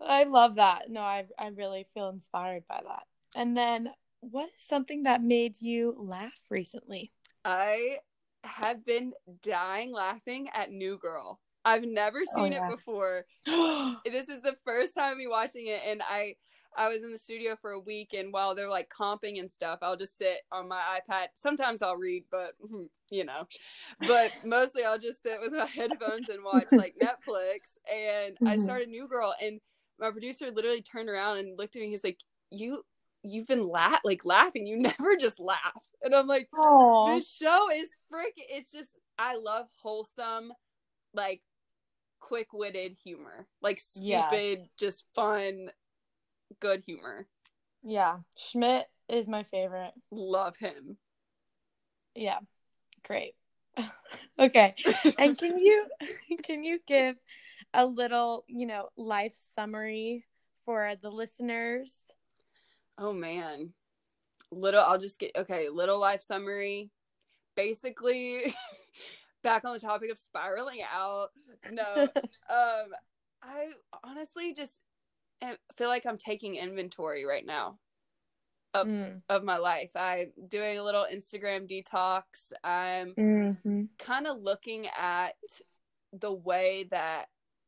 I 0.00 0.24
love 0.24 0.56
that. 0.56 0.90
No, 0.90 1.00
I 1.00 1.24
I 1.38 1.48
really 1.48 1.86
feel 1.94 2.08
inspired 2.08 2.64
by 2.68 2.80
that. 2.86 3.04
And 3.36 3.56
then, 3.56 3.90
what 4.20 4.50
is 4.54 4.60
something 4.60 5.04
that 5.04 5.22
made 5.22 5.60
you 5.60 5.94
laugh 5.98 6.40
recently? 6.50 7.12
I 7.44 7.98
have 8.44 8.84
been 8.84 9.12
dying 9.42 9.92
laughing 9.92 10.48
at 10.52 10.70
New 10.70 10.98
Girl. 10.98 11.40
I've 11.64 11.84
never 11.84 12.20
Oh, 12.20 12.36
seen 12.36 12.52
yeah. 12.52 12.66
it 12.66 12.70
before. 12.70 13.24
this 13.46 14.28
is 14.28 14.40
the 14.42 14.56
first 14.64 14.94
time 14.94 15.18
me 15.18 15.26
watching 15.26 15.66
it 15.66 15.80
and 15.86 16.02
i 16.08 16.34
i 16.76 16.88
was 16.88 17.02
in 17.02 17.10
the 17.12 17.18
studio 17.18 17.56
for 17.60 17.72
a 17.72 17.80
week 17.80 18.14
and 18.14 18.32
while 18.32 18.54
they're 18.54 18.68
like 18.68 18.88
comping 18.90 19.38
and 19.40 19.50
stuff 19.50 19.78
i'll 19.82 19.96
just 19.96 20.16
sit 20.16 20.38
on 20.52 20.68
my 20.68 20.80
ipad. 20.98 21.26
Sometimes 21.34 21.82
i'll 21.82 21.96
read 21.96 22.24
but 22.30 22.52
you 23.10 23.24
know. 23.24 23.46
But 24.06 24.32
mostly 24.44 24.84
i'll 24.84 24.98
just 24.98 25.22
sit 25.22 25.40
with 25.40 25.52
my 25.52 25.66
headphones 25.74 26.28
and 26.28 26.44
watch 26.44 26.66
like 26.76 26.94
netflix 27.00 27.76
and 27.92 28.36
i 28.46 28.56
Mhm. 28.56 28.62
started 28.64 28.88
new 28.88 29.08
girl 29.08 29.34
and 29.42 29.60
my 29.98 30.10
producer 30.10 30.50
literally 30.50 30.82
turned 30.82 31.08
around 31.08 31.38
and 31.38 31.58
looked 31.58 31.74
at 31.76 31.82
me 31.82 31.88
he's 31.90 32.04
like 32.04 32.18
you 32.50 32.84
you've 33.24 33.48
been 33.48 33.66
la- 33.66 33.98
like 34.04 34.24
laughing. 34.24 34.64
You 34.66 34.78
never 34.78 35.16
just 35.16 35.40
laugh. 35.40 35.82
And 36.02 36.14
i'm 36.14 36.26
like 36.28 36.48
Oh, 36.54 37.14
this 37.14 37.28
show 37.28 37.68
is 37.74 37.88
freaking 38.12 38.46
it's 38.50 38.70
just 38.70 38.90
i 39.18 39.36
love 39.36 39.66
wholesome 39.82 40.52
like 41.14 41.40
quick-witted 42.20 42.96
humor. 43.02 43.46
Like 43.62 43.80
Yeah. 43.96 44.26
stupid 44.28 44.68
just 44.78 45.04
fun 45.14 45.70
good 46.60 46.82
humor 46.84 47.26
yeah. 47.84 48.18
Schmidt 48.36 48.86
is 49.08 49.28
my 49.28 49.42
favorite. 49.44 49.92
love 50.10 50.56
him 50.56 50.96
Yeah. 52.14 52.38
Great. 53.06 53.34
okay. 54.38 54.74
And 55.18 55.38
can 55.38 55.58
you 55.58 55.86
can 56.42 56.64
you 56.64 56.80
give 56.86 57.16
a 57.72 57.86
little, 57.86 58.44
you 58.48 58.66
know, 58.66 58.88
life 58.96 59.36
summary 59.54 60.24
for 60.64 60.94
the 61.00 61.10
listeners? 61.10 61.94
oh 62.98 63.12
man 63.12 63.72
little 64.50 64.82
i'll 64.82 64.98
just 64.98 65.20
get 65.20 65.30
okay 65.36 65.68
little 65.68 65.98
life 66.00 66.20
summary 66.20 66.90
basically 67.54 68.42
back 69.42 69.64
on 69.64 69.72
the 69.72 69.78
topic 69.78 70.10
of 70.10 70.18
spiraling 70.18 70.80
out 70.92 71.28
no 71.70 72.08
um 72.50 72.88
i 73.42 73.68
honestly 74.02 74.52
just 74.52 74.82
feel 75.76 75.88
like 75.88 76.06
i'm 76.06 76.18
taking 76.18 76.56
inventory 76.56 77.24
right 77.24 77.46
now 77.46 77.78
Mm. 78.86 79.22
of 79.28 79.42
my 79.44 79.56
life. 79.56 79.92
I'm 79.96 80.30
doing 80.48 80.78
a 80.78 80.82
little 80.84 81.06
instagram 81.12 81.68
detox. 81.68 82.52
I'm 82.62 83.14
hmm 83.14 83.82
kind 83.98 84.26
of 84.26 84.40
looking 84.40 84.86
at 84.96 85.34
the 86.12 86.32
way 86.32 86.86
that 86.90 87.26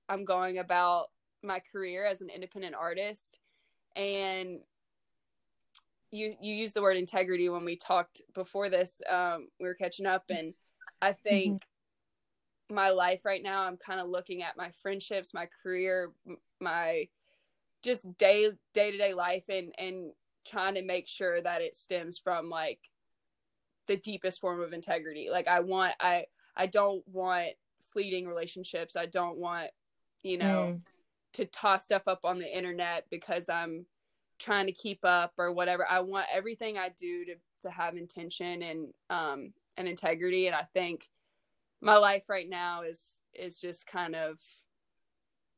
I'm 0.08 0.24
going 0.24 0.58
about 0.58 1.06
my 1.42 1.60
career 1.72 2.06
as 2.06 2.20
an 2.20 2.30
independent 2.30 2.74
artist. 2.74 3.38
And 3.96 4.60
you 6.12 6.36
you 6.40 6.54
used 6.54 6.74
the 6.74 6.82
word 6.82 6.96
integrity 6.96 7.48
when 7.48 7.64
we 7.64 7.76
talked 7.76 8.22
before 8.34 8.68
this 8.68 9.00
um 9.10 9.48
we 9.58 9.66
were 9.66 9.74
catching 9.74 10.06
up. 10.06 10.24
And 10.28 10.54
I 11.02 11.12
think 11.12 11.64
my 12.70 12.90
life 12.90 13.24
right 13.24 13.42
now 13.42 13.62
I'm 13.62 13.76
kind 13.78 14.00
of 14.00 14.08
looking 14.08 14.42
at 14.42 14.56
my 14.56 14.70
friendships 14.82 15.34
my 15.34 15.48
career 15.62 16.12
m- 16.28 16.36
my 16.60 17.08
just 17.82 18.06
day 18.18 18.50
day 18.74 18.90
to 18.90 18.98
day 18.98 19.14
life 19.14 19.44
and 19.48 19.74
and 19.78 20.12
trying 20.46 20.74
to 20.74 20.82
make 20.82 21.06
sure 21.06 21.40
that 21.40 21.62
it 21.62 21.76
stems 21.76 22.18
from 22.18 22.48
like 22.48 22.80
the 23.86 23.96
deepest 23.96 24.40
form 24.40 24.60
of 24.60 24.72
integrity 24.72 25.28
like 25.30 25.48
I 25.48 25.60
want 25.60 25.94
I 26.00 26.26
I 26.56 26.66
don't 26.66 27.06
want 27.08 27.54
fleeting 27.92 28.26
relationships. 28.26 28.96
I 28.96 29.06
don't 29.06 29.38
want, 29.38 29.70
you 30.22 30.38
know, 30.38 30.74
Mm. 30.74 30.82
to 31.34 31.44
toss 31.46 31.84
stuff 31.84 32.06
up 32.06 32.24
on 32.24 32.38
the 32.38 32.56
internet 32.56 33.08
because 33.10 33.48
I'm 33.48 33.86
trying 34.38 34.66
to 34.66 34.72
keep 34.72 35.04
up 35.04 35.34
or 35.38 35.52
whatever. 35.52 35.86
I 35.88 36.00
want 36.00 36.26
everything 36.32 36.78
I 36.78 36.90
do 36.90 37.24
to 37.26 37.34
to 37.62 37.70
have 37.70 37.96
intention 37.96 38.62
and 38.62 38.94
um 39.10 39.52
and 39.76 39.86
integrity 39.86 40.46
and 40.46 40.56
I 40.56 40.64
think 40.72 41.08
my 41.80 41.96
life 41.96 42.28
right 42.28 42.48
now 42.48 42.82
is 42.82 43.20
is 43.34 43.60
just 43.60 43.86
kind 43.86 44.14
of 44.16 44.40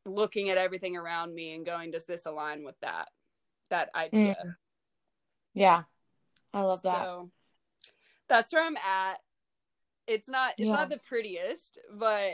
looking 0.05 0.51
at 0.51 0.59
everything 0.59 0.97
around 0.97 1.35
me 1.35 1.55
and 1.55 1.65
going 1.65 1.91
does 1.91 2.07
this 2.07 2.27
align 2.27 2.65
with 2.65 2.79
that 2.81 3.09
that 3.71 3.91
idea. 3.95 4.37
Mm. 4.45 4.57
Yeah. 5.55 5.83
I 6.53 6.63
love 6.63 6.83
that. 6.83 7.05
So 7.05 7.31
that's 8.29 8.53
where 8.53 8.65
I'm 8.65 8.77
at. 8.77 9.21
It's 10.07 10.29
not 10.29 10.53
it's 10.59 10.67
Yeah. 10.67 10.75
not 10.75 10.91
the 10.91 10.99
prettiest, 10.99 11.79
but 11.93 12.33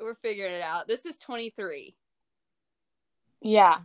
we're 0.00 0.14
figuring 0.14 0.54
it 0.54 0.62
out. 0.62 0.88
This 0.88 1.06
is 1.06 1.18
23. 1.18 1.94
Yeah. 3.42 3.80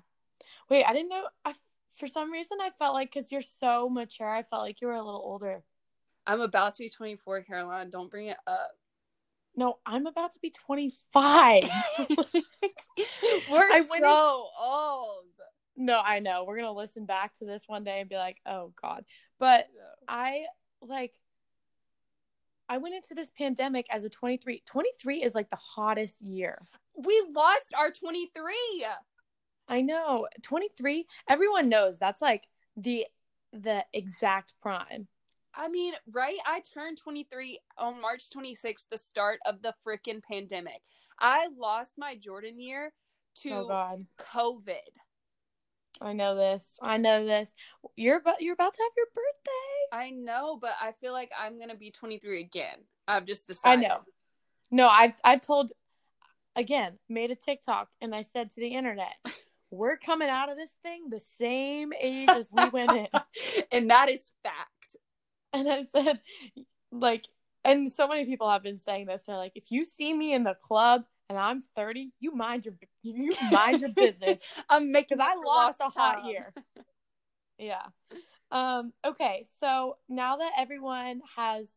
Wait, 0.70 0.84
I 0.86 0.94
didn't 0.94 1.10
know. 1.10 1.27
I, 1.44 1.54
for 1.96 2.08
some 2.08 2.32
reason, 2.32 2.58
I 2.62 2.72
felt 2.72 2.94
like 2.94 3.13
because 3.13 3.32
you're 3.32 3.42
so 3.42 3.89
mature, 3.89 4.27
I 4.27 4.44
felt 4.44 4.63
like 4.63 4.82
you 4.82 4.88
were 4.88 4.94
a 4.96 5.04
little 5.04 5.22
older. 5.24 5.63
I'm 6.27 6.42
about 6.42 6.75
to 6.75 6.84
be 6.84 6.89
24, 6.89 7.44
Caroline. 7.44 7.89
Don't 7.89 8.10
bring 8.10 8.27
it 8.27 8.38
up. 8.48 8.72
No, 9.55 9.79
I'm 9.85 10.05
about 10.07 10.33
to 10.33 10.39
be 10.39 10.50
25. 10.50 11.63
we're 13.50 13.71
I 13.71 13.77
in- 13.77 14.00
so 14.00 14.47
old. 14.59 15.25
no, 15.77 16.01
I 16.03 16.19
know. 16.19 16.43
We're 16.43 16.57
going 16.57 16.67
to 16.67 16.71
listen 16.71 17.05
back 17.05 17.33
to 17.39 17.45
this 17.45 17.63
one 17.67 17.83
day 17.83 18.01
and 18.01 18.09
be 18.09 18.17
like, 18.17 18.38
oh, 18.45 18.74
God. 18.81 19.05
But 19.39 19.67
I 20.07 20.45
like, 20.81 21.13
I 22.67 22.77
went 22.77 22.95
into 22.95 23.13
this 23.13 23.31
pandemic 23.38 23.85
as 23.89 24.03
a 24.03 24.09
23. 24.09 24.63
23 24.65 25.24
is 25.24 25.35
like 25.35 25.50
the 25.50 25.55
hottest 25.55 26.21
year. 26.21 26.62
We 26.95 27.24
lost 27.33 27.74
our 27.77 27.91
23. 27.91 28.85
I 29.67 29.81
know. 29.81 30.27
23, 30.43 31.05
everyone 31.29 31.69
knows 31.69 31.97
that's 31.97 32.21
like 32.21 32.47
the 32.77 33.05
the 33.53 33.85
exact 33.93 34.53
prime. 34.62 35.07
I 35.55 35.69
mean, 35.69 35.93
right? 36.12 36.38
I 36.45 36.62
turned 36.74 36.97
23 36.97 37.59
on 37.77 38.01
March 38.01 38.29
26th, 38.35 38.88
the 38.91 38.97
start 38.97 39.39
of 39.45 39.62
the 39.62 39.74
freaking 39.85 40.21
pandemic. 40.24 40.81
I 41.19 41.47
lost 41.57 41.97
my 41.97 42.15
Jordan 42.15 42.59
year 42.59 42.93
to 43.41 43.53
Oh. 43.53 44.05
COVID. 44.17 44.75
I 46.01 46.13
know 46.13 46.35
this. 46.35 46.77
I 46.81 46.97
know 46.97 47.25
this. 47.25 47.53
You're 47.95 48.17
about 48.17 48.41
you're 48.41 48.53
about 48.53 48.74
to 48.74 48.81
have 48.81 48.91
your 48.97 49.07
birthday. 49.15 50.05
I 50.05 50.09
know, 50.09 50.57
but 50.59 50.74
I 50.81 50.91
feel 51.00 51.13
like 51.13 51.31
I'm 51.38 51.57
gonna 51.57 51.75
be 51.75 51.91
23 51.91 52.41
again. 52.41 52.79
I've 53.07 53.25
just 53.25 53.47
decided. 53.47 53.85
I 53.85 53.88
know. 53.88 54.00
No, 54.71 54.88
I've 54.88 55.13
I've 55.24 55.41
told 55.41 55.71
again, 56.55 57.00
made 57.07 57.31
a 57.31 57.35
TikTok 57.35 57.89
and 58.01 58.13
I 58.13 58.24
said 58.24 58.50
to 58.51 58.59
the 58.59 58.67
internet, 58.67 59.13
we're 59.71 59.97
coming 59.97 60.29
out 60.29 60.50
of 60.50 60.57
this 60.57 60.75
thing 60.83 61.09
the 61.09 61.19
same 61.19 61.93
age 62.00 62.29
as 62.29 62.50
we 62.51 62.67
went 62.69 62.91
in. 62.91 63.07
and 63.71 63.89
that 63.89 64.09
is 64.09 64.31
fact. 64.43 64.69
And 65.55 65.69
I 65.71 65.81
said, 65.83 66.19
like, 66.91 67.25
and 67.63 67.89
so 67.89 68.07
many 68.07 68.25
people 68.25 68.50
have 68.50 68.62
been 68.62 68.77
saying 68.77 69.05
this. 69.05 69.24
They're 69.24 69.38
like, 69.38 69.53
if 69.55 69.71
you 69.71 69.85
see 69.85 70.13
me 70.13 70.33
in 70.33 70.43
the 70.43 70.53
club 70.53 71.03
and 71.29 71.38
I'm 71.38 71.62
30, 71.62 72.12
you 72.19 72.31
mind 72.35 72.65
your 72.65 72.75
you 73.01 73.31
mind 73.51 73.81
your 73.81 73.91
business 73.95 74.39
I'm 74.69 74.91
making 74.91 75.17
because 75.17 75.27
I 75.27 75.35
lost 75.35 75.79
a 75.79 75.85
hot 75.85 76.15
time. 76.21 76.25
year. 76.25 76.53
yeah. 77.57 77.85
Um. 78.51 78.93
Okay. 79.03 79.45
So 79.59 79.97
now 80.09 80.38
that 80.38 80.51
everyone 80.57 81.21
has 81.35 81.71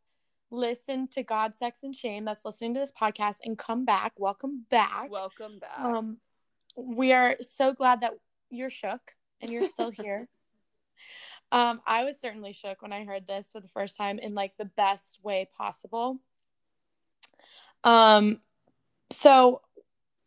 listened 0.51 1.13
to 1.13 1.23
God, 1.23 1.57
Sex, 1.57 1.83
and 1.83 1.95
Shame, 1.95 2.25
that's 2.25 2.45
listening 2.45 2.75
to 2.75 2.81
this 2.81 2.93
podcast, 2.93 3.37
and 3.45 3.57
come 3.57 3.85
back, 3.85 4.13
welcome 4.17 4.67
back. 4.71 5.11
Welcome 5.11 5.59
back. 5.61 5.79
Um, 5.79 6.19
we 6.77 7.13
are 7.13 7.37
so 7.41 7.73
glad 7.73 8.01
that 8.01 8.15
you're 8.51 8.71
shook 8.71 9.13
and 9.41 9.51
you're 9.51 9.69
still 9.69 9.91
here. 9.91 10.29
um, 11.51 11.81
I 11.87 12.05
was 12.05 12.21
certainly 12.21 12.53
shook 12.53 12.83
when 12.83 12.93
I 12.93 13.05
heard 13.05 13.27
this 13.27 13.51
for 13.53 13.61
the 13.61 13.69
first 13.69 13.97
time 13.97 14.19
in 14.19 14.35
like 14.35 14.57
the 14.59 14.67
best 14.67 15.19
way 15.23 15.49
possible. 15.57 16.19
Um, 17.85 18.41
so 19.11 19.63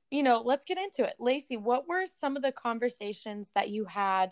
you 0.10 0.24
know, 0.24 0.42
let's 0.44 0.66
get 0.66 0.78
into 0.78 1.06
it. 1.06 1.16
Lacey, 1.20 1.56
what 1.56 1.88
were 1.88 2.06
some 2.06 2.36
of 2.36 2.44
the 2.44 2.52
conversations 2.52 3.50
that 3.56 3.70
you 3.70 3.86
had, 3.86 4.32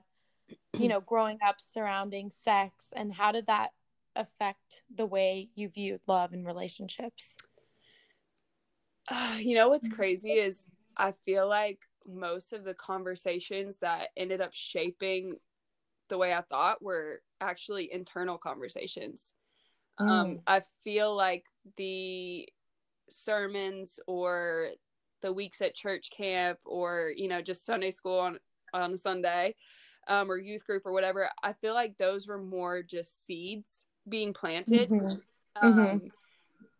you 0.77 0.89
know, 0.89 1.00
growing 1.00 1.39
up 1.46 1.55
surrounding 1.60 2.31
sex, 2.31 2.91
and 2.93 3.13
how 3.13 3.31
did 3.31 3.48
that 3.48 3.72
affect 4.15 4.84
the 4.93 5.05
way 5.05 5.48
you 5.55 5.69
viewed 5.69 6.01
love 6.05 6.34
and 6.34 6.46
relationships? 6.46 7.38
you 9.38 9.55
know 9.55 9.69
what's 9.69 9.88
crazy 9.88 10.34
is 10.34 10.67
I 10.98 11.13
feel 11.13 11.48
like 11.48 11.79
most 12.05 12.53
of 12.53 12.63
the 12.63 12.74
conversations 12.74 13.77
that 13.77 14.10
ended 14.17 14.41
up 14.41 14.53
shaping 14.53 15.34
the 16.10 16.18
way 16.18 16.34
I 16.34 16.42
thought 16.42 16.82
were 16.82 17.22
actually 17.42 17.92
internal 17.92 18.38
conversations. 18.38 19.34
Um, 19.98 20.39
I 20.48 20.62
feel 20.84 21.16
like 21.16 21.46
the 21.75 22.48
sermons 23.10 24.00
or 24.08 24.70
the 25.22 25.34
weeks 25.34 25.62
at 25.62 25.75
church 25.75 26.10
camp 26.16 26.60
or 26.66 27.12
you 27.16 27.28
know 27.28 27.42
just 27.42 27.66
Sunday 27.66 27.92
school 27.92 28.20
on 28.20 28.39
on 28.74 28.94
a 28.94 28.98
Sunday 28.98 29.56
um, 30.08 30.32
or 30.32 30.38
youth 30.38 30.66
group 30.66 30.86
or 30.86 30.94
whatever. 30.94 31.30
I 31.44 31.54
feel 31.54 31.74
like 31.74 31.98
those 31.98 32.28
were 32.28 32.42
more 32.42 32.82
just 32.82 33.25
seeds 33.25 33.88
being 34.08 34.34
planted. 34.34 34.89
Mhm. 34.89 35.22
Um, 35.62 36.01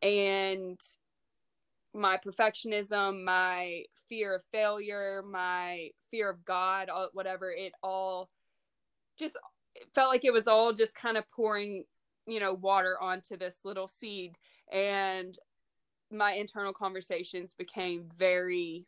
and 0.02 0.80
my 1.94 2.18
perfectionism, 2.18 3.24
my 3.24 3.84
fear 4.08 4.36
of 4.36 4.44
failure, 4.52 5.22
my 5.24 5.90
fear 6.10 6.30
of 6.30 6.46
God, 6.46 6.90
all, 6.90 7.10
whatever, 7.14 7.52
it 7.52 7.74
all 7.84 8.30
just 9.20 9.38
felt 9.94 10.10
like 10.10 10.26
it 10.26 10.34
was 10.34 10.48
all 10.48 10.74
just 10.74 10.96
kind 10.96 11.18
of 11.18 11.30
pouring, 11.30 11.84
you 12.26 12.40
know, 12.40 12.54
water 12.54 12.98
onto 13.02 13.38
this 13.38 13.60
little 13.64 13.88
seed. 13.88 14.36
And 14.72 15.38
my 16.12 16.34
internal 16.34 16.74
conversations 16.74 17.54
became 17.54 18.10
very 18.18 18.88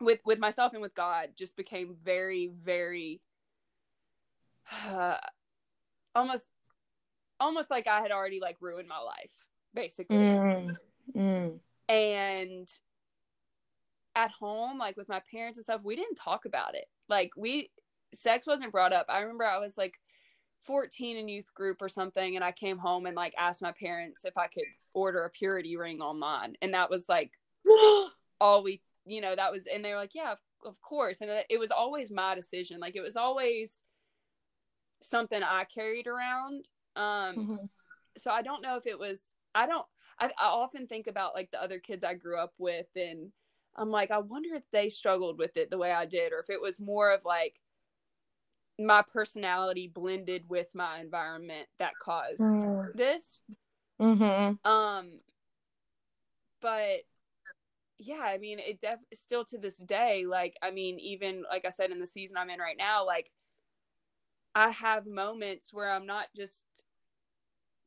with 0.00 0.20
with 0.24 0.38
myself 0.38 0.72
and 0.72 0.82
with 0.82 0.94
God 0.94 1.28
just 1.36 1.56
became 1.56 1.96
very 2.02 2.50
very 2.62 3.20
uh, 4.88 5.16
almost 6.14 6.50
almost 7.38 7.70
like 7.70 7.86
I 7.86 8.00
had 8.00 8.10
already 8.10 8.40
like 8.40 8.56
ruined 8.60 8.88
my 8.88 8.98
life 8.98 9.32
basically 9.72 10.16
Mm. 10.16 10.76
Mm. 11.14 11.60
and 11.88 12.68
at 14.16 14.30
home 14.30 14.78
like 14.78 14.96
with 14.96 15.08
my 15.08 15.20
parents 15.30 15.58
and 15.58 15.64
stuff 15.64 15.82
we 15.84 15.96
didn't 15.96 16.16
talk 16.16 16.44
about 16.44 16.74
it 16.74 16.86
like 17.08 17.30
we 17.36 17.70
sex 18.14 18.46
wasn't 18.46 18.72
brought 18.72 18.92
up 18.92 19.06
i 19.08 19.20
remember 19.20 19.44
i 19.44 19.58
was 19.58 19.76
like 19.78 20.00
14 20.62 21.16
in 21.16 21.28
youth 21.28 21.52
group 21.54 21.82
or 21.82 21.88
something 21.88 22.36
and 22.36 22.44
i 22.44 22.52
came 22.52 22.78
home 22.78 23.06
and 23.06 23.16
like 23.16 23.34
asked 23.38 23.62
my 23.62 23.72
parents 23.72 24.24
if 24.24 24.36
i 24.38 24.46
could 24.46 24.64
order 24.94 25.24
a 25.24 25.30
purity 25.30 25.76
ring 25.76 26.00
online 26.00 26.54
and 26.62 26.72
that 26.74 26.90
was 26.90 27.08
like 27.08 27.32
all 28.40 28.62
we 28.62 28.80
you 29.04 29.20
know 29.20 29.36
that 29.36 29.52
was 29.52 29.66
and 29.66 29.84
they 29.84 29.90
were 29.90 29.96
like 29.96 30.14
yeah 30.14 30.32
of, 30.32 30.38
of 30.64 30.80
course 30.80 31.20
and 31.20 31.30
it 31.30 31.46
it 31.50 31.60
was 31.60 31.70
always 31.70 32.10
my 32.10 32.34
decision 32.34 32.80
like 32.80 32.96
it 32.96 33.02
was 33.02 33.16
always 33.16 33.82
something 35.00 35.42
i 35.42 35.64
carried 35.64 36.06
around 36.06 36.64
um 36.96 37.34
Mhm. 37.36 37.68
so 38.16 38.30
I 38.30 38.42
don't 38.42 38.62
know 38.62 38.76
if 38.76 38.86
it 38.86 38.98
was 38.98 39.34
I 39.54 39.66
don't 39.66 39.86
I, 40.18 40.26
I 40.26 40.46
often 40.46 40.86
think 40.86 41.08
about 41.08 41.34
like 41.34 41.50
the 41.50 41.62
other 41.62 41.80
kids 41.80 42.04
I 42.04 42.14
grew 42.14 42.38
up 42.38 42.54
with 42.58 42.86
and 42.96 43.32
I'm 43.76 43.90
like 43.90 44.10
I 44.10 44.18
wonder 44.18 44.54
if 44.54 44.70
they 44.70 44.88
struggled 44.88 45.38
with 45.38 45.56
it 45.56 45.70
the 45.70 45.78
way 45.78 45.92
I 45.92 46.06
did 46.06 46.32
or 46.32 46.38
if 46.38 46.48
it 46.50 46.60
was 46.62 46.78
more 46.80 47.12
of 47.12 47.24
like 47.24 47.60
my 48.78 49.02
personality 49.02 49.86
blended 49.86 50.48
with 50.48 50.74
my 50.74 51.00
environment 51.00 51.68
that 51.78 51.92
caused 52.00 52.40
Mm. 52.40 52.92
this 52.94 53.40
Mhm. 54.00 54.58
um 54.64 55.20
but 56.60 57.02
yeah 57.98 58.20
I 58.20 58.38
mean 58.38 58.58
it 58.58 58.80
def 58.80 58.98
still 59.12 59.44
to 59.46 59.58
this 59.58 59.78
day 59.78 60.26
like 60.26 60.56
I 60.60 60.72
mean 60.72 60.98
even 60.98 61.44
like 61.48 61.64
I 61.64 61.68
said 61.68 61.90
in 61.92 62.00
the 62.00 62.06
season 62.06 62.36
I'm 62.36 62.50
in 62.50 62.58
right 62.58 62.76
now 62.76 63.06
like 63.06 63.30
I 64.54 64.70
have 64.70 65.06
moments 65.06 65.72
where 65.72 65.90
I'm 65.90 66.06
not 66.06 66.26
just 66.34 66.64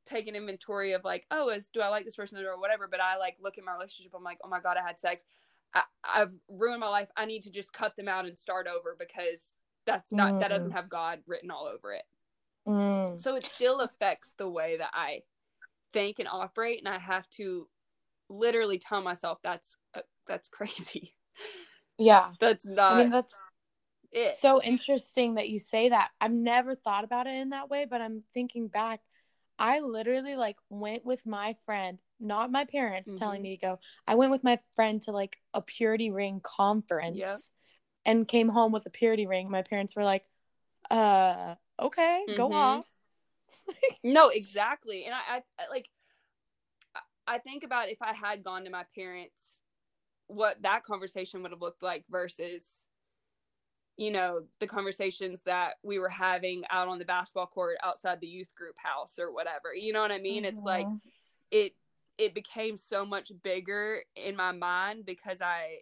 taking 0.06 0.36
inventory 0.36 0.93
of 0.93 1.04
like, 1.04 1.26
oh, 1.32 1.50
is 1.50 1.69
do 1.69 1.82
I 1.82 1.89
like 1.89 2.06
this 2.06 2.15
person 2.15 2.39
or 2.39 2.60
whatever, 2.60 2.88
but 2.88 3.00
I 3.02 3.17
like 3.17 3.38
look 3.41 3.58
at 3.58 3.63
my 3.63 3.73
relationship, 3.73 4.13
I'm 4.15 4.23
like, 4.23 4.39
oh 4.43 4.50
my 4.50 4.60
god, 4.60 4.78
I 4.78 4.86
had 4.86 5.00
sex. 5.00 5.23
I, 5.73 5.84
I've 6.04 6.34
ruined 6.50 6.80
my 6.80 6.89
life. 6.89 7.10
I 7.17 7.26
need 7.26 7.43
to 7.43 7.52
just 7.52 7.73
cut 7.73 7.95
them 7.95 8.08
out 8.08 8.26
and 8.26 8.38
start 8.38 8.67
over 8.67 8.95
because 8.97 9.54
that's 9.88 10.13
not 10.13 10.39
that 10.39 10.50
doesn't 10.50 10.71
have 10.71 10.89
God 10.89 11.21
written 11.26 11.50
all 11.50 11.65
over 11.65 11.93
it. 11.93 12.04
Mm. 12.67 13.19
So 13.19 13.36
it 13.36 13.45
still 13.45 13.80
affects 13.80 14.36
the 14.38 14.47
way 14.50 14.78
that 14.78 14.91
I 14.93 15.21
think 15.93 16.19
and 16.19 16.28
operate, 16.28 16.80
and 16.80 16.93
I 16.93 17.00
have 17.00 17.28
to 17.32 17.67
literally 18.30 18.78
tell 18.78 19.02
myself 19.02 19.39
that's 19.41 19.78
uh, 19.95 20.02
that's 20.28 20.50
crazy. 20.58 21.15
Yeah. 21.97 22.34
That's 22.39 22.67
not 22.67 22.91
I 22.91 22.97
mean, 22.97 23.10
that's 23.10 23.34
it. 24.12 24.36
so 24.36 24.62
interesting 24.62 25.36
that 25.36 25.50
you 25.50 25.58
say 25.58 25.89
that. 25.89 26.10
I've 26.21 26.32
never 26.32 26.76
thought 26.76 27.04
about 27.04 27.26
it 27.26 27.36
in 27.36 27.50
that 27.50 27.69
way, 27.69 27.86
but 27.89 28.02
I'm 28.02 28.23
thinking 28.34 28.67
back. 28.67 29.00
I 29.58 29.80
literally 29.80 30.36
like 30.36 30.58
went 30.69 31.04
with 31.04 31.26
my 31.26 31.56
friend, 31.65 32.00
not 32.19 32.52
my 32.52 32.65
parents 32.65 33.12
telling 33.17 33.39
Mhm. 33.39 33.43
me 33.43 33.58
to 33.58 33.62
go. 33.65 33.80
I 34.06 34.13
went 34.13 34.30
with 34.30 34.43
my 34.43 34.60
friend 34.76 35.02
to 35.04 35.12
like 35.12 35.38
a 35.56 35.62
purity 35.62 36.12
ring 36.12 36.41
conference 36.41 37.17
Yep. 37.17 37.39
And 38.08 38.28
came 38.28 38.50
home 38.50 38.72
with 38.72 38.86
a 38.88 38.89
purity 38.89 39.28
ring. 39.28 39.52
My 39.52 39.62
parents 39.62 39.96
were 39.96 40.04
like, 40.06 40.26
uh, 40.89 41.56
okay, 41.80 42.24
go 42.36 42.50
Mhm. 42.50 42.54
off. 42.54 42.91
No, 44.04 44.30
exactly. 44.30 45.06
And 45.06 45.13
I, 45.13 45.38
I 45.38 45.43
I- 45.60 45.70
like 45.70 45.89
I- 46.96 47.36
I 47.36 47.38
think 47.39 47.63
about 47.63 47.89
if 47.89 48.02
I 48.02 48.13
had 48.13 48.43
gone 48.43 48.63
to 48.63 48.70
my 48.70 48.86
parents 48.96 49.62
what 50.28 50.62
that 50.62 50.84
conversation 50.84 51.41
would 51.41 51.52
have 51.52 51.62
looked 51.62 51.84
like 51.84 52.04
versus 52.10 52.86
you 53.98 54.12
know 54.12 54.43
the 54.60 54.67
conversations 54.67 55.41
that 55.43 55.76
we 55.84 56.00
were 56.00 56.10
having 56.10 56.63
out 56.70 56.88
on 56.88 57.00
the 57.00 57.06
basketball 57.06 57.48
court 57.48 57.78
outside 57.84 58.20
the 58.22 58.28
youth 58.28 58.54
group 58.56 58.76
house 58.78 59.20
or 59.20 59.32
whatever. 59.34 59.74
You 59.74 59.91
know 59.93 60.02
what 60.02 60.12
I 60.12 60.20
mean? 60.20 60.46
It's 60.46 60.63
like 60.63 60.86
Mhm. 60.86 61.02
it 61.52 61.76
it 62.17 62.34
became 62.34 62.76
so 62.76 63.06
much 63.06 63.32
bigger 63.43 64.04
in 64.15 64.36
my 64.36 64.52
mind 64.52 65.06
because 65.06 65.41
I 65.41 65.80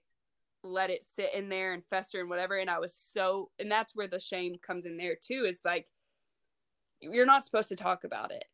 let 0.66 0.90
it 0.90 1.06
sit 1.06 1.34
in 1.34 1.50
there 1.50 1.74
and 1.74 1.84
fester 1.86 2.20
and 2.20 2.30
whatever 2.30 2.58
and 2.58 2.70
I 2.70 2.80
was 2.80 2.94
so 2.94 3.52
and 3.60 3.72
that's 3.72 3.96
where 3.96 4.08
the 4.08 4.20
shame 4.20 4.56
comes 4.62 4.86
in 4.86 4.98
there 4.98 5.16
too 5.16 5.46
is 5.48 5.62
like 5.64 5.88
you're 7.00 7.26
not 7.26 7.44
supposed 7.46 7.70
to 7.70 7.76
talk 7.76 8.04
about 8.04 8.32
it 8.32 8.46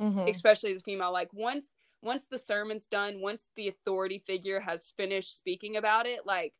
Mhm. 0.00 0.28
especially 0.28 0.72
as 0.72 0.80
a 0.82 0.84
female 0.84 1.12
like 1.12 1.32
once 1.32 1.74
once 2.02 2.26
the 2.26 2.38
sermon's 2.38 2.86
done 2.86 3.20
once 3.20 3.48
the 3.56 3.66
authority 3.68 4.18
figure 4.18 4.60
has 4.60 4.92
finished 4.96 5.36
speaking 5.36 5.76
about 5.76 6.06
it 6.06 6.26
like 6.26 6.54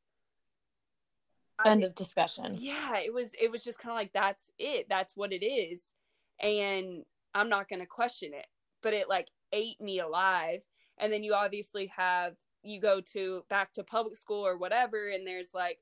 I- 1.59 1.71
End 1.71 1.85
of 1.85 1.95
discussion. 1.95 2.57
yeah 2.59 2.99
it 2.99 3.13
was 3.13 3.33
it 3.41 3.51
was 3.51 3.63
just 3.65 3.79
kind 3.79 3.93
of 3.93 3.97
like 3.97 4.13
that's 4.13 4.51
it 4.59 4.87
that's 4.89 5.17
what 5.17 5.33
it 5.33 5.45
is 5.45 5.93
and 6.41 7.05
i'm 7.35 7.49
not 7.49 7.69
going 7.69 7.81
to 7.81 7.87
question 7.87 8.33
it 8.35 8.47
but 8.83 8.93
it 8.95 9.09
like 9.09 9.29
ate 9.53 9.81
me 9.81 10.01
alive 10.01 10.61
and 10.99 11.13
then 11.13 11.23
you 11.23 11.35
obviously 11.35 11.87
have 11.89 12.35
you 12.67 12.81
go 12.81 13.01
to 13.01 13.45
back 13.49 13.73
to 13.75 13.85
public 13.85 14.17
school 14.17 14.47
or 14.47 14.57
whatever 14.57 15.09
and 15.09 15.27
there's 15.27 15.55
like 15.55 15.79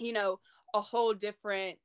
you 0.00 0.12
know, 0.12 0.40
a 0.74 0.80
whole 0.80 1.14
different 1.14 1.78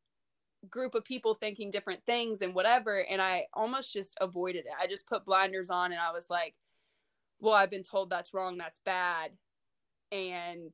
group 0.69 0.95
of 0.95 1.04
people 1.04 1.36
thinking 1.36 1.69
different 1.69 2.04
things 2.06 2.41
and 2.41 2.56
whatever. 2.56 2.99
And 2.99 3.21
I 3.21 3.45
almost 3.54 3.93
just 3.93 4.15
avoided 4.19 4.65
it. 4.65 4.71
I 4.82 4.88
just 4.88 5.08
put 5.08 5.25
blinders 5.25 5.69
on 5.69 5.91
and 5.91 6.01
I 6.01 6.12
was 6.12 6.30
like, 6.30 6.56
well, 7.39 7.54
I've 7.54 7.69
been 7.69 7.84
told 7.84 8.10
that's 8.10 8.34
wrong, 8.34 8.58
that's 8.58 8.80
bad. 8.86 9.32
And 10.12 10.73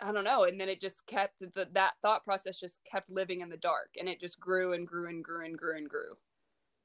I 0.00 0.12
don't 0.12 0.24
know. 0.24 0.44
And 0.44 0.60
then 0.60 0.68
it 0.68 0.80
just 0.80 1.06
kept 1.06 1.40
the, 1.40 1.68
that 1.72 1.92
thought 2.02 2.24
process 2.24 2.58
just 2.58 2.80
kept 2.84 3.10
living 3.10 3.40
in 3.40 3.48
the 3.48 3.56
dark 3.56 3.90
and 3.98 4.08
it 4.08 4.20
just 4.20 4.40
grew 4.40 4.72
and 4.72 4.86
grew 4.86 5.08
and 5.08 5.22
grew 5.22 5.44
and 5.44 5.56
grew 5.56 5.76
and 5.76 5.88
grew. 5.88 6.16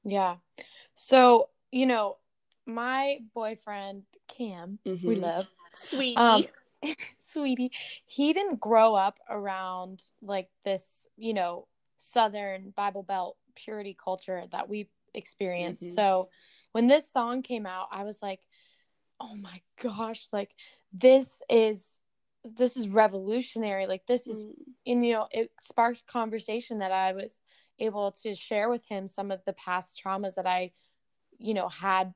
Yeah. 0.04 0.36
So, 0.94 1.50
you 1.72 1.86
know, 1.86 2.16
my 2.66 3.18
boyfriend, 3.34 4.02
Cam, 4.28 4.78
mm-hmm. 4.86 5.06
we 5.06 5.16
love. 5.16 5.46
Sweetie. 5.72 6.16
Um, 6.16 6.44
sweetie, 7.22 7.70
he 8.04 8.32
didn't 8.32 8.60
grow 8.60 8.94
up 8.94 9.18
around 9.28 10.02
like 10.22 10.48
this, 10.64 11.08
you 11.16 11.34
know, 11.34 11.66
Southern 11.96 12.72
Bible 12.76 13.02
Belt 13.02 13.36
purity 13.54 13.96
culture 14.02 14.44
that 14.52 14.68
we 14.68 14.88
experienced. 15.14 15.82
Mm-hmm. 15.82 15.94
So 15.94 16.28
when 16.72 16.86
this 16.86 17.10
song 17.10 17.42
came 17.42 17.66
out, 17.66 17.88
I 17.90 18.04
was 18.04 18.20
like, 18.20 18.40
oh 19.20 19.34
my 19.34 19.60
gosh, 19.82 20.28
like 20.32 20.54
this 20.92 21.40
is 21.48 21.98
this 22.54 22.76
is 22.76 22.88
revolutionary 22.88 23.86
like 23.86 24.06
this 24.06 24.26
is 24.28 24.44
mm. 24.44 24.52
and 24.86 25.04
you 25.04 25.12
know 25.12 25.26
it 25.32 25.50
sparked 25.60 26.06
conversation 26.06 26.78
that 26.78 26.92
i 26.92 27.12
was 27.12 27.40
able 27.78 28.12
to 28.12 28.34
share 28.34 28.68
with 28.68 28.86
him 28.88 29.08
some 29.08 29.30
of 29.30 29.40
the 29.46 29.52
past 29.54 30.00
traumas 30.02 30.34
that 30.36 30.46
i 30.46 30.70
you 31.38 31.54
know 31.54 31.68
had 31.68 32.14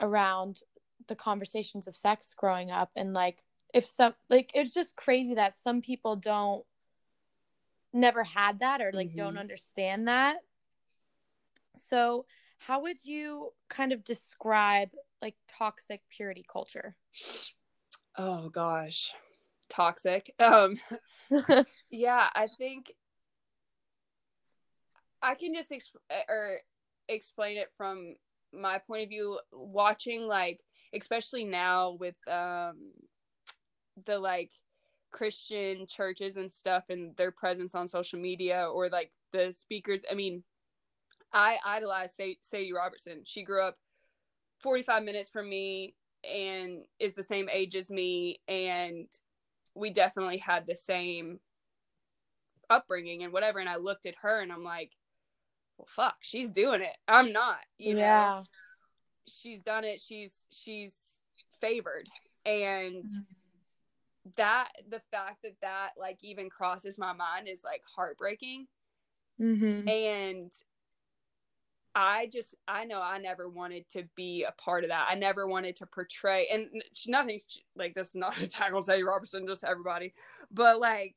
around 0.00 0.60
the 1.06 1.14
conversations 1.14 1.86
of 1.86 1.96
sex 1.96 2.34
growing 2.34 2.70
up 2.70 2.90
and 2.96 3.14
like 3.14 3.42
if 3.72 3.84
some 3.84 4.14
like 4.28 4.50
it's 4.54 4.74
just 4.74 4.96
crazy 4.96 5.34
that 5.34 5.56
some 5.56 5.80
people 5.80 6.16
don't 6.16 6.64
never 7.92 8.22
had 8.22 8.60
that 8.60 8.80
or 8.80 8.90
like 8.92 9.08
mm-hmm. 9.08 9.16
don't 9.16 9.38
understand 9.38 10.08
that 10.08 10.36
so 11.76 12.26
how 12.58 12.82
would 12.82 13.04
you 13.04 13.50
kind 13.68 13.92
of 13.92 14.04
describe 14.04 14.90
like 15.22 15.34
toxic 15.48 16.02
purity 16.10 16.44
culture 16.48 16.94
oh 18.16 18.48
gosh 18.50 19.12
toxic. 19.68 20.30
Um, 20.38 20.74
yeah, 21.90 22.28
I 22.34 22.48
think 22.58 22.92
I 25.22 25.34
can 25.34 25.54
just 25.54 25.70
exp- 25.70 25.96
or 26.28 26.58
explain 27.08 27.58
it 27.58 27.68
from 27.76 28.14
my 28.52 28.78
point 28.78 29.04
of 29.04 29.08
view. 29.08 29.38
Watching 29.52 30.26
like, 30.26 30.60
especially 30.94 31.44
now 31.44 31.96
with 31.98 32.16
um, 32.28 32.92
the 34.06 34.18
like 34.18 34.50
Christian 35.10 35.86
churches 35.86 36.36
and 36.36 36.50
stuff 36.50 36.84
and 36.88 37.16
their 37.16 37.30
presence 37.30 37.74
on 37.74 37.88
social 37.88 38.18
media 38.18 38.66
or 38.72 38.88
like 38.88 39.10
the 39.32 39.52
speakers. 39.52 40.04
I 40.10 40.14
mean, 40.14 40.42
I 41.32 41.58
idolize 41.64 42.18
Sadie 42.40 42.72
Robertson. 42.72 43.22
She 43.24 43.42
grew 43.42 43.62
up 43.62 43.76
45 44.60 45.02
minutes 45.04 45.30
from 45.30 45.48
me 45.48 45.94
and 46.24 46.84
is 46.98 47.14
the 47.14 47.22
same 47.22 47.48
age 47.48 47.76
as 47.76 47.90
me 47.90 48.40
and 48.48 49.06
we 49.74 49.90
definitely 49.90 50.38
had 50.38 50.66
the 50.66 50.74
same 50.74 51.38
upbringing 52.70 53.22
and 53.22 53.32
whatever. 53.32 53.58
And 53.58 53.68
I 53.68 53.76
looked 53.76 54.06
at 54.06 54.16
her 54.22 54.40
and 54.40 54.52
I'm 54.52 54.64
like, 54.64 54.92
well, 55.78 55.86
fuck, 55.88 56.16
she's 56.20 56.50
doing 56.50 56.82
it. 56.82 56.96
I'm 57.06 57.32
not, 57.32 57.58
you 57.78 57.94
know. 57.94 58.00
Yeah. 58.00 58.42
She's 59.28 59.60
done 59.60 59.84
it. 59.84 60.00
She's 60.00 60.46
she's 60.50 61.18
favored, 61.60 62.08
and 62.44 63.04
mm-hmm. 63.04 64.30
that 64.36 64.68
the 64.88 65.00
fact 65.10 65.42
that 65.44 65.54
that 65.62 65.90
like 65.98 66.18
even 66.22 66.50
crosses 66.50 66.98
my 66.98 67.12
mind 67.12 67.46
is 67.48 67.62
like 67.64 67.82
heartbreaking. 67.94 68.66
Mm-hmm. 69.40 69.88
And 69.88 70.52
I 71.94 72.28
just 72.32 72.54
I 72.66 72.84
know 72.84 73.00
I 73.02 73.18
never 73.18 73.48
wanted 73.48 73.88
to 73.90 74.04
be 74.16 74.44
a 74.44 74.52
part 74.52 74.84
of 74.84 74.90
that. 74.90 75.08
I 75.10 75.14
never 75.14 75.46
wanted 75.46 75.76
to 75.76 75.86
portray 75.86 76.46
and 76.52 76.68
nothing 77.06 77.40
like 77.76 77.94
this 77.94 78.10
is 78.10 78.16
not 78.16 78.40
a 78.40 78.46
tackle 78.46 78.82
Sadie 78.82 79.02
Robertson, 79.02 79.46
just 79.46 79.64
everybody. 79.64 80.14
But 80.50 80.80
like 80.80 81.16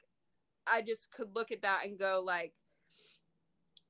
I 0.68 0.82
just 0.82 1.12
could 1.12 1.36
look 1.36 1.52
at 1.52 1.62
that 1.64 1.82
and 1.86 1.98
go 1.98 2.24
like 2.26 2.54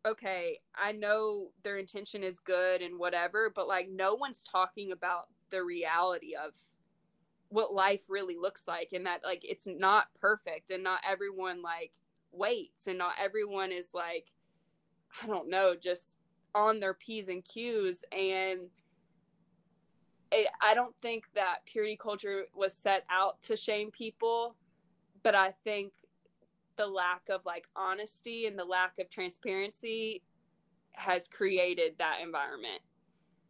okay, 0.06 0.60
I 0.76 0.92
know 0.92 1.50
their 1.64 1.78
intention 1.78 2.24
is 2.24 2.40
good 2.40 2.82
and 2.82 3.00
whatever, 3.00 3.52
but 3.54 3.68
like 3.68 3.90
no 3.90 4.16
one's 4.16 4.44
talking 4.44 4.92
about 4.92 5.28
the 5.50 5.64
reality 5.64 6.34
of 6.36 6.54
what 7.50 7.74
life 7.74 8.06
really 8.08 8.38
looks 8.38 8.68
like 8.68 8.90
and 8.94 9.06
that 9.06 9.22
like 9.26 9.42
it's 9.44 9.68
not 9.68 10.08
perfect 10.20 10.72
and 10.72 10.84
not 10.84 11.02
everyone 11.08 11.62
like 11.62 11.92
waits 12.32 12.88
and 12.88 12.98
not 12.98 13.14
everyone 13.22 13.74
is 13.74 13.94
like 13.94 14.32
I 15.22 15.28
don't 15.28 15.50
know, 15.50 15.76
just 15.76 16.18
on 16.56 16.80
their 16.80 16.94
P's 16.94 17.28
and 17.28 17.44
Q's. 17.44 18.04
And 18.12 18.62
it, 20.32 20.48
I 20.62 20.74
don't 20.74 20.96
think 21.02 21.26
that 21.36 21.60
purity 21.66 21.98
culture 21.98 22.46
was 22.56 22.74
set 22.74 23.04
out 23.10 23.42
to 23.44 23.58
shame 23.58 23.92
people, 23.92 24.56
but 25.24 25.36
I 25.36 25.52
think 25.64 25.92
the 26.82 26.88
lack 26.88 27.30
of 27.30 27.46
like 27.46 27.65
honesty 27.76 28.48
and 28.48 28.58
the 28.58 28.65
lack 28.65 28.98
of 28.98 29.08
transparency 29.12 30.24
has 30.94 31.28
created 31.28 31.94
that 32.00 32.17
environment. 32.24 32.82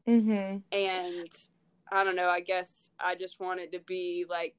Mm-hmm. 0.06 0.58
And 0.74 1.30
I 1.94 2.04
don't 2.04 2.18
know, 2.18 2.28
I 2.28 2.42
guess 2.42 2.90
I 3.00 3.16
just 3.16 3.40
wanted 3.40 3.72
to 3.72 3.80
be 3.88 4.26
like 4.30 4.54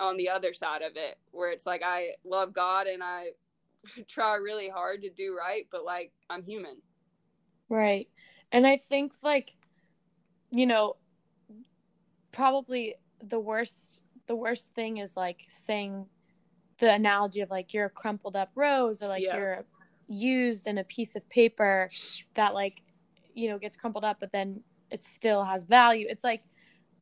on 0.00 0.16
the 0.16 0.30
other 0.30 0.54
side 0.54 0.80
of 0.80 0.92
it 0.96 1.18
where 1.32 1.50
it's 1.50 1.66
like 1.66 1.82
I 1.84 2.12
love 2.24 2.54
God 2.54 2.86
and 2.86 3.02
I 3.02 3.32
try 4.08 4.36
really 4.36 4.70
hard 4.70 5.02
to 5.02 5.10
do 5.10 5.36
right, 5.38 5.66
but 5.70 5.84
like 5.84 6.10
I'm 6.30 6.42
human. 6.42 6.78
Right. 7.68 8.08
And 8.52 8.66
I 8.66 8.78
think 8.78 9.12
like 9.22 9.54
you 10.50 10.64
know 10.64 10.96
probably 12.32 12.94
the 13.22 13.38
worst 13.38 14.00
the 14.28 14.34
worst 14.34 14.72
thing 14.74 14.96
is 14.96 15.14
like 15.14 15.44
saying 15.48 16.06
the 16.78 16.92
analogy 16.92 17.40
of 17.40 17.50
like 17.50 17.72
you're 17.72 17.86
a 17.86 17.90
crumpled 17.90 18.36
up 18.36 18.50
rose 18.54 19.02
or 19.02 19.08
like 19.08 19.22
yeah. 19.22 19.36
you're 19.36 19.64
used 20.08 20.66
in 20.66 20.78
a 20.78 20.84
piece 20.84 21.16
of 21.16 21.28
paper 21.28 21.90
that 22.34 22.54
like 22.54 22.82
you 23.34 23.48
know 23.48 23.58
gets 23.58 23.76
crumpled 23.76 24.04
up 24.04 24.18
but 24.20 24.32
then 24.32 24.60
it 24.90 25.02
still 25.02 25.44
has 25.44 25.64
value. 25.64 26.06
It's 26.08 26.24
like 26.24 26.42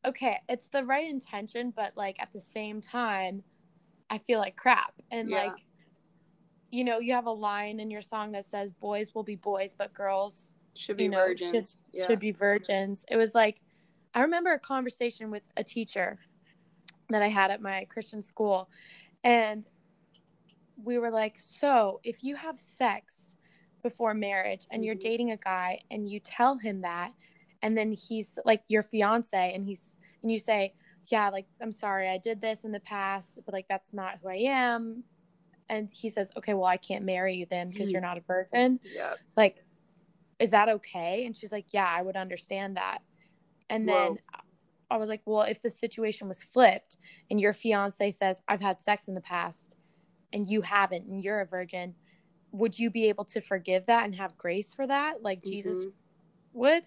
okay, 0.04 0.38
it's 0.48 0.68
the 0.68 0.84
right 0.84 1.08
intention 1.08 1.72
but 1.74 1.96
like 1.96 2.16
at 2.20 2.32
the 2.32 2.40
same 2.40 2.80
time 2.80 3.42
I 4.10 4.18
feel 4.18 4.38
like 4.38 4.56
crap. 4.56 4.94
And 5.10 5.30
yeah. 5.30 5.44
like 5.44 5.64
you 6.70 6.84
know, 6.84 7.00
you 7.00 7.12
have 7.12 7.26
a 7.26 7.32
line 7.32 7.80
in 7.80 7.90
your 7.90 8.00
song 8.00 8.32
that 8.32 8.46
says 8.46 8.72
boys 8.72 9.14
will 9.14 9.22
be 9.22 9.36
boys, 9.36 9.74
but 9.74 9.92
girls 9.92 10.52
should 10.74 10.96
be 10.96 11.04
you 11.04 11.10
know, 11.10 11.18
virgins. 11.18 11.78
Should, 11.92 11.98
yeah. 11.98 12.06
should 12.06 12.18
be 12.18 12.30
virgins. 12.30 13.04
It 13.10 13.16
was 13.16 13.34
like 13.34 13.60
I 14.14 14.20
remember 14.20 14.52
a 14.52 14.58
conversation 14.58 15.30
with 15.30 15.42
a 15.56 15.64
teacher 15.64 16.18
that 17.08 17.22
I 17.22 17.28
had 17.28 17.50
at 17.50 17.60
my 17.60 17.86
Christian 17.90 18.22
school 18.22 18.68
and 19.24 19.64
we 20.82 20.98
were 20.98 21.10
like, 21.10 21.38
"So, 21.38 22.00
if 22.02 22.24
you 22.24 22.36
have 22.36 22.58
sex 22.58 23.36
before 23.82 24.14
marriage 24.14 24.66
and 24.70 24.84
you're 24.84 24.94
mm-hmm. 24.94 25.08
dating 25.08 25.30
a 25.32 25.36
guy 25.36 25.80
and 25.90 26.08
you 26.08 26.20
tell 26.20 26.56
him 26.56 26.82
that 26.82 27.12
and 27.62 27.76
then 27.76 27.92
he's 27.92 28.38
like 28.44 28.62
your 28.68 28.82
fiance 28.82 29.52
and 29.54 29.64
he's 29.64 29.92
and 30.22 30.30
you 30.30 30.38
say, 30.38 30.74
"Yeah, 31.08 31.30
like 31.30 31.46
I'm 31.60 31.72
sorry, 31.72 32.08
I 32.08 32.18
did 32.18 32.40
this 32.40 32.64
in 32.64 32.72
the 32.72 32.80
past, 32.80 33.38
but 33.44 33.52
like 33.54 33.66
that's 33.68 33.92
not 33.92 34.18
who 34.22 34.28
I 34.28 34.42
am." 34.46 35.04
and 35.72 35.88
he 35.90 36.10
says, 36.10 36.30
"Okay, 36.36 36.54
well, 36.54 36.66
I 36.66 36.76
can't 36.76 37.04
marry 37.04 37.34
you 37.34 37.46
then 37.48 37.70
because 37.70 37.90
you're 37.90 38.02
not 38.02 38.18
a 38.18 38.20
virgin." 38.20 38.78
Yeah. 38.84 39.14
Like, 39.36 39.64
is 40.38 40.50
that 40.50 40.68
okay? 40.68 41.24
And 41.24 41.34
she's 41.34 41.50
like, 41.50 41.66
"Yeah, 41.72 41.88
I 41.88 42.02
would 42.02 42.16
understand 42.16 42.76
that." 42.76 42.98
And 43.70 43.88
then 43.88 44.12
Whoa. 44.12 44.18
I 44.92 44.96
was 44.96 45.08
like, 45.08 45.22
"Well, 45.24 45.42
if 45.42 45.60
the 45.60 45.70
situation 45.70 46.28
was 46.28 46.44
flipped 46.44 46.96
and 47.30 47.40
your 47.40 47.52
fiance 47.52 48.10
says, 48.10 48.42
"I've 48.48 48.60
had 48.60 48.80
sex 48.80 49.08
in 49.08 49.14
the 49.14 49.20
past," 49.20 49.76
and 50.32 50.48
you 50.48 50.62
haven't, 50.62 51.06
and 51.06 51.22
you're 51.22 51.40
a 51.40 51.46
virgin, 51.46 51.94
would 52.52 52.78
you 52.78 52.90
be 52.90 53.08
able 53.08 53.24
to 53.26 53.40
forgive 53.40 53.86
that 53.86 54.04
and 54.04 54.14
have 54.14 54.36
grace 54.36 54.74
for 54.74 54.86
that, 54.86 55.22
like 55.22 55.40
mm-hmm. 55.40 55.50
Jesus 55.50 55.84
would?" 56.52 56.86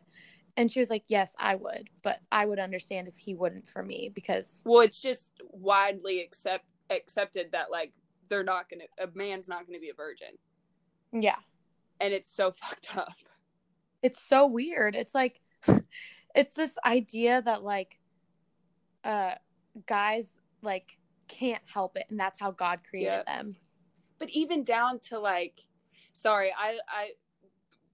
And 0.58 0.72
she 0.72 0.80
was 0.80 0.90
like, 0.90 1.04
"Yes, 1.08 1.36
I 1.40 1.56
would, 1.56 1.90
but 2.02 2.20
I 2.32 2.46
would 2.46 2.60
understand 2.60 3.08
if 3.08 3.18
he 3.18 3.36
wouldn't 3.36 3.68
for 3.68 3.84
me 3.84 4.10
because." 4.14 4.64
Well, 4.66 4.82
it's 4.82 5.02
just 5.02 5.42
widely 5.52 6.22
accept 6.22 6.66
accepted 6.90 7.52
that 7.52 7.72
like 7.72 7.92
they're 8.30 8.44
not 8.44 8.70
gonna 8.70 8.84
a 9.00 9.08
man's 9.18 9.48
not 9.48 9.66
gonna 9.66 9.80
be 9.80 9.90
a 9.90 9.94
virgin 9.94 10.30
yeah 11.12 11.38
and 12.00 12.14
it's 12.14 12.30
so 12.30 12.52
fucked 12.56 12.96
up 12.96 13.14
it's 14.02 14.22
so 14.22 14.46
weird 14.46 14.96
it's 14.96 15.16
like 15.16 15.42
it's 16.36 16.54
this 16.54 16.78
idea 16.86 17.42
that 17.42 17.64
like 17.64 18.00
uh 19.04 19.36
guys 19.86 20.40
like 20.62 20.98
can't 21.28 21.64
help 21.66 21.98
it 21.98 22.06
and 22.10 22.20
that's 22.20 22.40
how 22.40 22.52
god 22.52 22.80
created 22.88 23.26
them. 23.26 23.56
But 24.20 24.30
even 24.30 24.64
down 24.64 25.00
to 25.10 25.20
like 25.20 25.62
sorry 26.14 26.54
i 26.58 26.78
i 26.88 27.10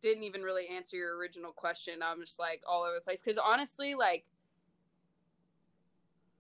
didn't 0.02 0.24
even 0.24 0.42
really 0.42 0.68
answer 0.68 0.98
your 0.98 1.16
original 1.16 1.52
question. 1.52 2.02
I'm 2.04 2.20
just 2.20 2.40
like 2.40 2.64
all 2.68 2.84
over 2.84 2.96
the 2.96 3.02
place. 3.02 3.22
Because 3.22 3.38
honestly 3.38 3.96
like 3.96 4.26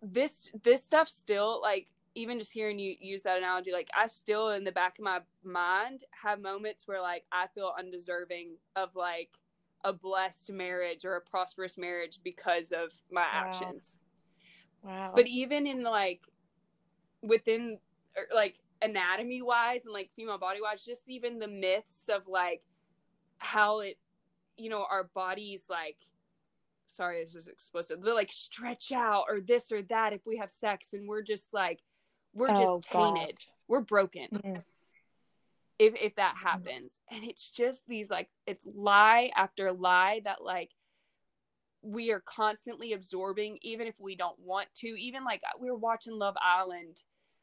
this 0.01 0.51
this 0.63 0.83
stuff 0.83 1.07
still 1.07 1.61
like 1.61 1.87
even 2.15 2.39
just 2.39 2.51
hearing 2.51 2.77
you 2.77 2.95
use 2.99 3.23
that 3.23 3.37
analogy, 3.37 3.71
like 3.71 3.89
I 3.97 4.07
still 4.07 4.49
in 4.49 4.63
the 4.63 4.71
back 4.71 4.97
of 4.99 5.05
my 5.05 5.19
mind 5.43 6.03
have 6.11 6.41
moments 6.41 6.87
where 6.87 7.01
like 7.01 7.25
I 7.31 7.47
feel 7.47 7.73
undeserving 7.77 8.57
of 8.75 8.95
like 8.95 9.29
a 9.83 9.93
blessed 9.93 10.51
marriage 10.51 11.05
or 11.05 11.15
a 11.15 11.21
prosperous 11.21 11.77
marriage 11.77 12.19
because 12.23 12.71
of 12.71 12.91
my 13.11 13.21
Wow. 13.21 13.27
actions. 13.31 13.97
Wow. 14.83 15.11
But 15.15 15.27
even 15.27 15.67
in 15.67 15.83
like 15.83 16.21
within 17.21 17.77
or, 18.17 18.23
like 18.33 18.59
anatomy 18.81 19.41
wise 19.41 19.85
and 19.85 19.93
like 19.93 20.09
female 20.15 20.37
body 20.37 20.59
wise, 20.61 20.83
just 20.83 21.03
even 21.07 21.39
the 21.39 21.47
myths 21.47 22.09
of 22.09 22.27
like 22.27 22.61
how 23.37 23.79
it, 23.79 23.97
you 24.57 24.69
know, 24.69 24.85
our 24.89 25.05
bodies 25.13 25.65
like 25.69 25.97
sorry, 26.87 27.23
this 27.23 27.35
is 27.35 27.47
explicit, 27.47 28.01
but 28.03 28.15
like 28.15 28.31
stretch 28.31 28.91
out 28.91 29.23
or 29.29 29.39
this 29.39 29.71
or 29.71 29.81
that 29.83 30.11
if 30.11 30.21
we 30.25 30.35
have 30.37 30.51
sex 30.51 30.93
and 30.93 31.07
we're 31.07 31.21
just 31.21 31.53
like 31.53 31.79
we're 32.33 32.49
Oh, 32.49 32.55
just 32.55 32.91
God. 32.91 33.15
tainted. 33.15 33.37
We're 33.67 33.81
broken 33.81 34.27
Mhm. 34.33 34.63
If 35.81 35.95
if 35.99 36.15
that 36.15 36.37
happens. 36.37 37.01
And 37.09 37.23
it's 37.23 37.49
just 37.49 37.87
these 37.87 38.11
like 38.11 38.29
it's 38.45 38.63
lie 38.71 39.31
after 39.35 39.73
lie 39.73 40.21
that 40.25 40.43
like 40.43 40.69
we 41.81 42.11
are 42.11 42.21
constantly 42.23 42.93
absorbing 42.93 43.57
even 43.63 43.87
if 43.87 43.95
we 43.99 44.15
don't 44.15 44.37
want 44.39 44.67
to. 44.75 44.87
Even 44.87 45.23
like 45.23 45.41
we 45.59 45.71
were 45.71 45.77
watching 45.77 46.13
love 46.13 46.35
island 46.39 46.97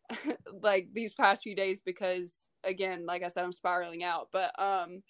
like 0.62 0.88
these 0.92 1.14
past 1.14 1.42
few 1.42 1.56
days 1.56 1.80
because 1.80 2.48
again 2.64 3.04
like 3.04 3.22
i 3.22 3.26
said 3.26 3.42
i'm 3.42 3.50
spiraling 3.50 4.04
out. 4.04 4.28
But 4.30 4.52
um 4.56 5.02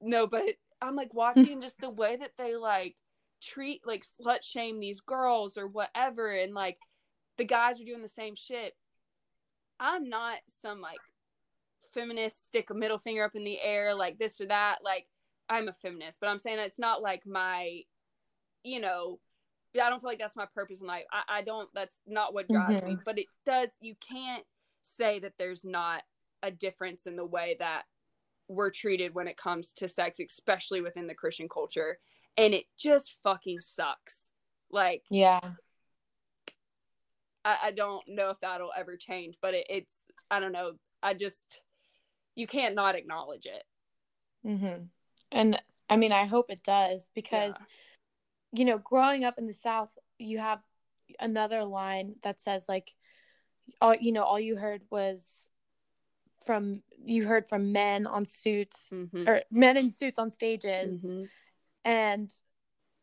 no 0.00 0.28
but 0.28 0.44
i'm 0.80 0.94
like 0.94 1.12
watching 1.12 1.60
just 1.60 1.80
the 1.80 1.90
way 1.90 2.16
that 2.16 2.32
they 2.38 2.54
like 2.54 2.94
treat 3.42 3.82
like 3.84 4.04
slut 4.04 4.44
shame 4.44 4.78
these 4.78 5.00
girls 5.00 5.58
or 5.58 5.66
whatever. 5.66 6.30
And 6.30 6.54
like 6.54 6.78
the 7.36 7.44
guys 7.44 7.80
are 7.80 7.84
doing 7.84 8.02
the 8.02 8.08
same 8.08 8.36
shit. 8.36 8.74
I'm 9.80 10.08
not 10.08 10.38
some 10.46 10.80
like 10.80 11.00
feminist 11.94 12.46
stick 12.46 12.70
a 12.70 12.74
middle 12.74 12.98
finger 12.98 13.24
up 13.24 13.34
in 13.34 13.44
the 13.44 13.60
air 13.60 13.94
like 13.94 14.18
this 14.18 14.40
or 14.40 14.46
that 14.46 14.78
like 14.84 15.06
i'm 15.48 15.68
a 15.68 15.72
feminist 15.72 16.20
but 16.20 16.28
i'm 16.28 16.38
saying 16.38 16.58
it's 16.58 16.78
not 16.78 17.02
like 17.02 17.26
my 17.26 17.80
you 18.62 18.80
know 18.80 19.18
i 19.74 19.88
don't 19.88 20.00
feel 20.00 20.10
like 20.10 20.18
that's 20.18 20.36
my 20.36 20.46
purpose 20.54 20.80
in 20.80 20.86
life 20.86 21.04
i, 21.12 21.38
I 21.38 21.42
don't 21.42 21.68
that's 21.74 22.00
not 22.06 22.34
what 22.34 22.48
drives 22.48 22.82
me 22.82 22.92
mm-hmm. 22.92 23.02
but 23.04 23.18
it 23.18 23.26
does 23.46 23.70
you 23.80 23.94
can't 24.06 24.44
say 24.82 25.18
that 25.20 25.34
there's 25.38 25.64
not 25.64 26.02
a 26.42 26.50
difference 26.50 27.06
in 27.06 27.16
the 27.16 27.24
way 27.24 27.56
that 27.58 27.82
we're 28.48 28.70
treated 28.70 29.14
when 29.14 29.28
it 29.28 29.36
comes 29.36 29.72
to 29.72 29.88
sex 29.88 30.20
especially 30.20 30.82
within 30.82 31.06
the 31.06 31.14
christian 31.14 31.48
culture 31.48 31.98
and 32.36 32.52
it 32.52 32.64
just 32.76 33.16
fucking 33.22 33.60
sucks 33.60 34.32
like 34.74 35.02
Yeah. 35.08 35.40
I, 37.44 37.56
I 37.64 37.70
don't 37.70 38.02
know 38.08 38.30
if 38.30 38.40
that'll 38.40 38.72
ever 38.76 38.96
change, 38.96 39.38
but 39.40 39.54
it, 39.54 39.66
it's 39.70 39.92
I 40.30 40.40
don't 40.40 40.52
know. 40.52 40.72
I 41.02 41.14
just 41.14 41.62
you 42.34 42.46
can't 42.46 42.74
not 42.74 42.94
acknowledge 42.94 43.46
it. 43.46 43.64
Mm-hmm. 44.46 44.84
And 45.32 45.62
I 45.88 45.96
mean, 45.96 46.12
I 46.12 46.26
hope 46.26 46.50
it 46.50 46.62
does 46.62 47.10
because, 47.14 47.54
you 48.52 48.64
know, 48.64 48.78
growing 48.78 49.24
up 49.24 49.38
in 49.38 49.46
the 49.46 49.52
South, 49.52 49.90
you 50.18 50.38
have 50.38 50.60
another 51.20 51.64
line 51.64 52.16
that 52.22 52.40
says, 52.40 52.68
like, 52.68 52.94
all, 53.80 53.94
you 53.94 54.12
know, 54.12 54.22
all 54.22 54.40
you 54.40 54.56
heard 54.56 54.82
was 54.90 55.50
from, 56.44 56.82
you 57.04 57.26
heard 57.26 57.48
from 57.48 57.72
men 57.72 58.06
on 58.06 58.24
suits 58.24 58.90
Mhm. 58.92 59.28
or 59.28 59.42
men 59.50 59.76
in 59.76 59.88
suits 59.90 60.18
on 60.18 60.30
stages. 60.30 61.04
Mhm. 61.04 61.28
And 61.84 62.30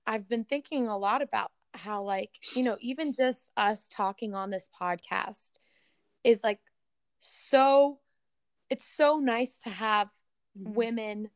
I've 0.06 0.28
been 0.28 0.46
thinking 0.46 0.88
a 0.88 0.98
lot 0.98 1.22
about 1.22 1.52
how, 1.74 2.04
like, 2.04 2.36
you 2.56 2.64
know, 2.64 2.78
even 2.82 3.14
just 3.14 3.52
us 3.56 3.88
talking 3.88 4.36
on 4.36 4.50
this 4.50 4.68
podcast 4.80 5.52
is 6.24 6.44
like 6.44 6.60
so, 7.20 8.00
it's 8.72 8.86
so 8.86 9.20
nice 9.20 9.58
to 9.58 9.70
have 9.70 10.10
Mm-hmm. 10.58 10.74
women 10.74 11.30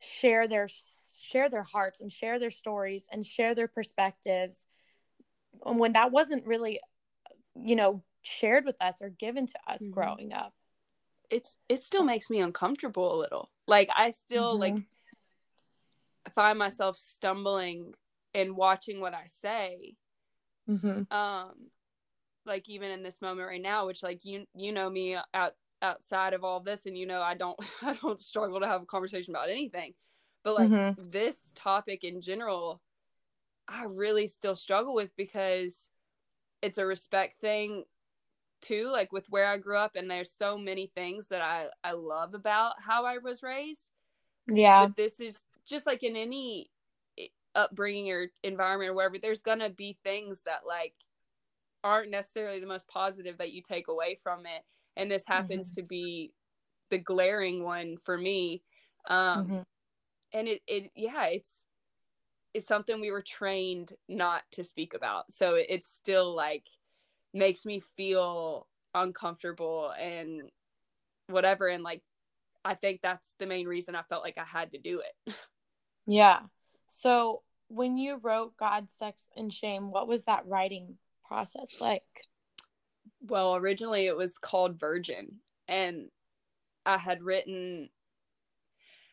share 0.00 0.48
their 0.48 0.68
share 1.20 1.48
their 1.50 1.62
hearts 1.62 2.00
and 2.00 2.10
share 2.10 2.38
their 2.38 2.50
stories 2.50 3.06
and 3.12 3.24
share 3.24 3.54
their 3.54 3.68
perspectives 3.68 4.66
and 5.66 5.78
when 5.78 5.92
that 5.92 6.10
wasn't 6.10 6.44
really 6.46 6.80
you 7.54 7.76
know 7.76 8.02
shared 8.22 8.64
with 8.64 8.76
us 8.80 9.02
or 9.02 9.08
given 9.10 9.46
to 9.46 9.58
us 9.68 9.86
Mhm. 9.86 9.90
growing 9.92 10.32
up 10.32 10.52
It's 11.30 11.56
it 11.68 11.80
still 11.80 12.02
makes 12.04 12.30
me 12.30 12.40
uncomfortable 12.40 13.14
a 13.14 13.20
little. 13.20 13.50
Like 13.66 13.90
I 13.94 14.10
still 14.10 14.58
like 14.58 14.74
Mhm. 14.74 14.86
find 16.34 16.58
myself 16.58 16.96
stumbling 16.96 17.94
and 18.34 18.56
watching 18.56 19.00
what 19.00 19.14
I 19.14 19.26
say. 19.26 19.94
Mhm. 20.68 21.06
Um 21.12 21.70
like 22.46 22.68
even 22.68 22.90
in 22.90 23.02
this 23.02 23.20
moment 23.20 23.46
right 23.48 23.60
now, 23.62 23.86
which 23.86 24.02
like 24.02 24.24
you 24.24 24.46
you 24.54 24.72
know 24.72 24.88
me 24.88 25.16
out 25.34 25.52
outside 25.82 26.34
of 26.34 26.44
all 26.44 26.58
of 26.58 26.64
this 26.64 26.86
and 26.86 26.96
you 26.98 27.06
know 27.06 27.22
I 27.22 27.34
don't 27.34 27.58
I 27.82 27.94
don't 27.94 28.20
struggle 28.20 28.60
to 28.60 28.66
have 28.66 28.82
a 28.82 28.86
conversation 28.86 29.34
about 29.34 29.50
anything. 29.50 29.94
But 30.44 30.54
like 30.54 30.74
Mhm. 30.74 30.96
this 30.96 31.52
topic 31.54 32.04
in 32.04 32.20
general, 32.20 32.82
I 33.68 33.84
really 33.84 34.26
still 34.26 34.56
struggle 34.56 34.94
with 34.94 35.14
because 35.16 35.90
it's 36.62 36.78
a 36.78 36.86
respect 36.86 37.36
thing 37.40 37.84
too, 38.62 38.88
like 38.88 39.12
with 39.12 39.28
where 39.30 39.46
I 39.46 39.58
grew 39.58 39.78
up 39.78 39.96
and 39.96 40.10
there's 40.10 40.32
so 40.32 40.58
many 40.58 40.86
things 40.88 41.28
that 41.28 41.42
I 41.42 41.68
I 41.84 41.92
love 41.92 42.34
about 42.34 42.82
how 42.82 43.06
I 43.06 43.18
was 43.18 43.42
raised. 43.42 43.90
yeah 44.46 44.88
But 44.88 44.96
this 44.96 45.20
is 45.20 45.46
just 45.66 45.86
like 45.86 46.02
in 46.02 46.16
any 46.16 46.70
upbringing 47.54 48.10
or 48.12 48.28
environment 48.44 48.90
or 48.90 48.94
wherever 48.94 49.18
there's 49.18 49.42
to 49.42 49.70
be 49.70 49.98
things 50.04 50.42
that 50.44 50.66
like 50.66 50.94
aren't 51.84 52.10
necessarily 52.10 52.60
the 52.60 52.66
most 52.66 52.88
positive 52.88 53.38
that 53.38 53.52
you 53.52 53.62
take 53.62 53.88
away 53.88 54.14
from 54.16 54.46
it 54.46 54.64
and 54.98 55.10
this 55.10 55.26
happens 55.26 55.70
to 55.72 55.82
be 55.82 56.32
the 56.90 56.98
glaring 56.98 57.62
one 57.64 57.96
for 57.96 58.18
me. 58.18 58.62
Um 59.08 59.46
Mhm. 59.46 59.64
and 60.32 60.48
it 60.48 60.62
it 60.66 60.90
yeah 60.94 61.26
it's 61.26 61.64
it's 62.54 62.66
something 62.66 63.00
we 63.00 63.10
were 63.10 63.22
trained 63.22 63.92
not 64.08 64.42
to 64.52 64.64
speak 64.64 64.94
about. 64.94 65.30
So 65.32 65.54
it, 65.54 65.66
it's 65.70 65.86
still 65.88 66.34
like 66.34 66.66
makes 67.32 67.64
me 67.64 67.80
feel 67.80 68.66
uncomfortable 68.94 69.92
and 69.98 70.50
whatever. 71.28 71.68
And 71.68 71.82
like 71.82 72.02
i 72.64 72.74
think 72.74 73.00
that's 73.02 73.34
the 73.38 73.46
main 73.46 73.68
reason 73.68 73.94
i 73.94 74.02
felt 74.02 74.24
like 74.24 74.36
i 74.36 74.44
had 74.44 74.72
to 74.72 74.78
do 74.78 75.00
it. 75.00 75.34
Yeah. 76.06 76.40
So 76.88 77.42
when 77.68 77.98
you 77.98 78.16
wrote 78.16 78.56
god 78.56 78.90
sex 78.90 79.28
and 79.36 79.52
shame 79.52 79.90
what 79.90 80.08
was 80.08 80.24
that 80.24 80.46
writing 80.46 80.96
process 81.26 81.80
like 81.82 82.02
well 83.20 83.56
originally 83.56 84.06
it 84.06 84.16
was 84.16 84.38
called 84.38 84.78
virgin 84.78 85.40
and 85.66 86.10
i 86.86 86.98
had 86.98 87.22
written 87.22 87.90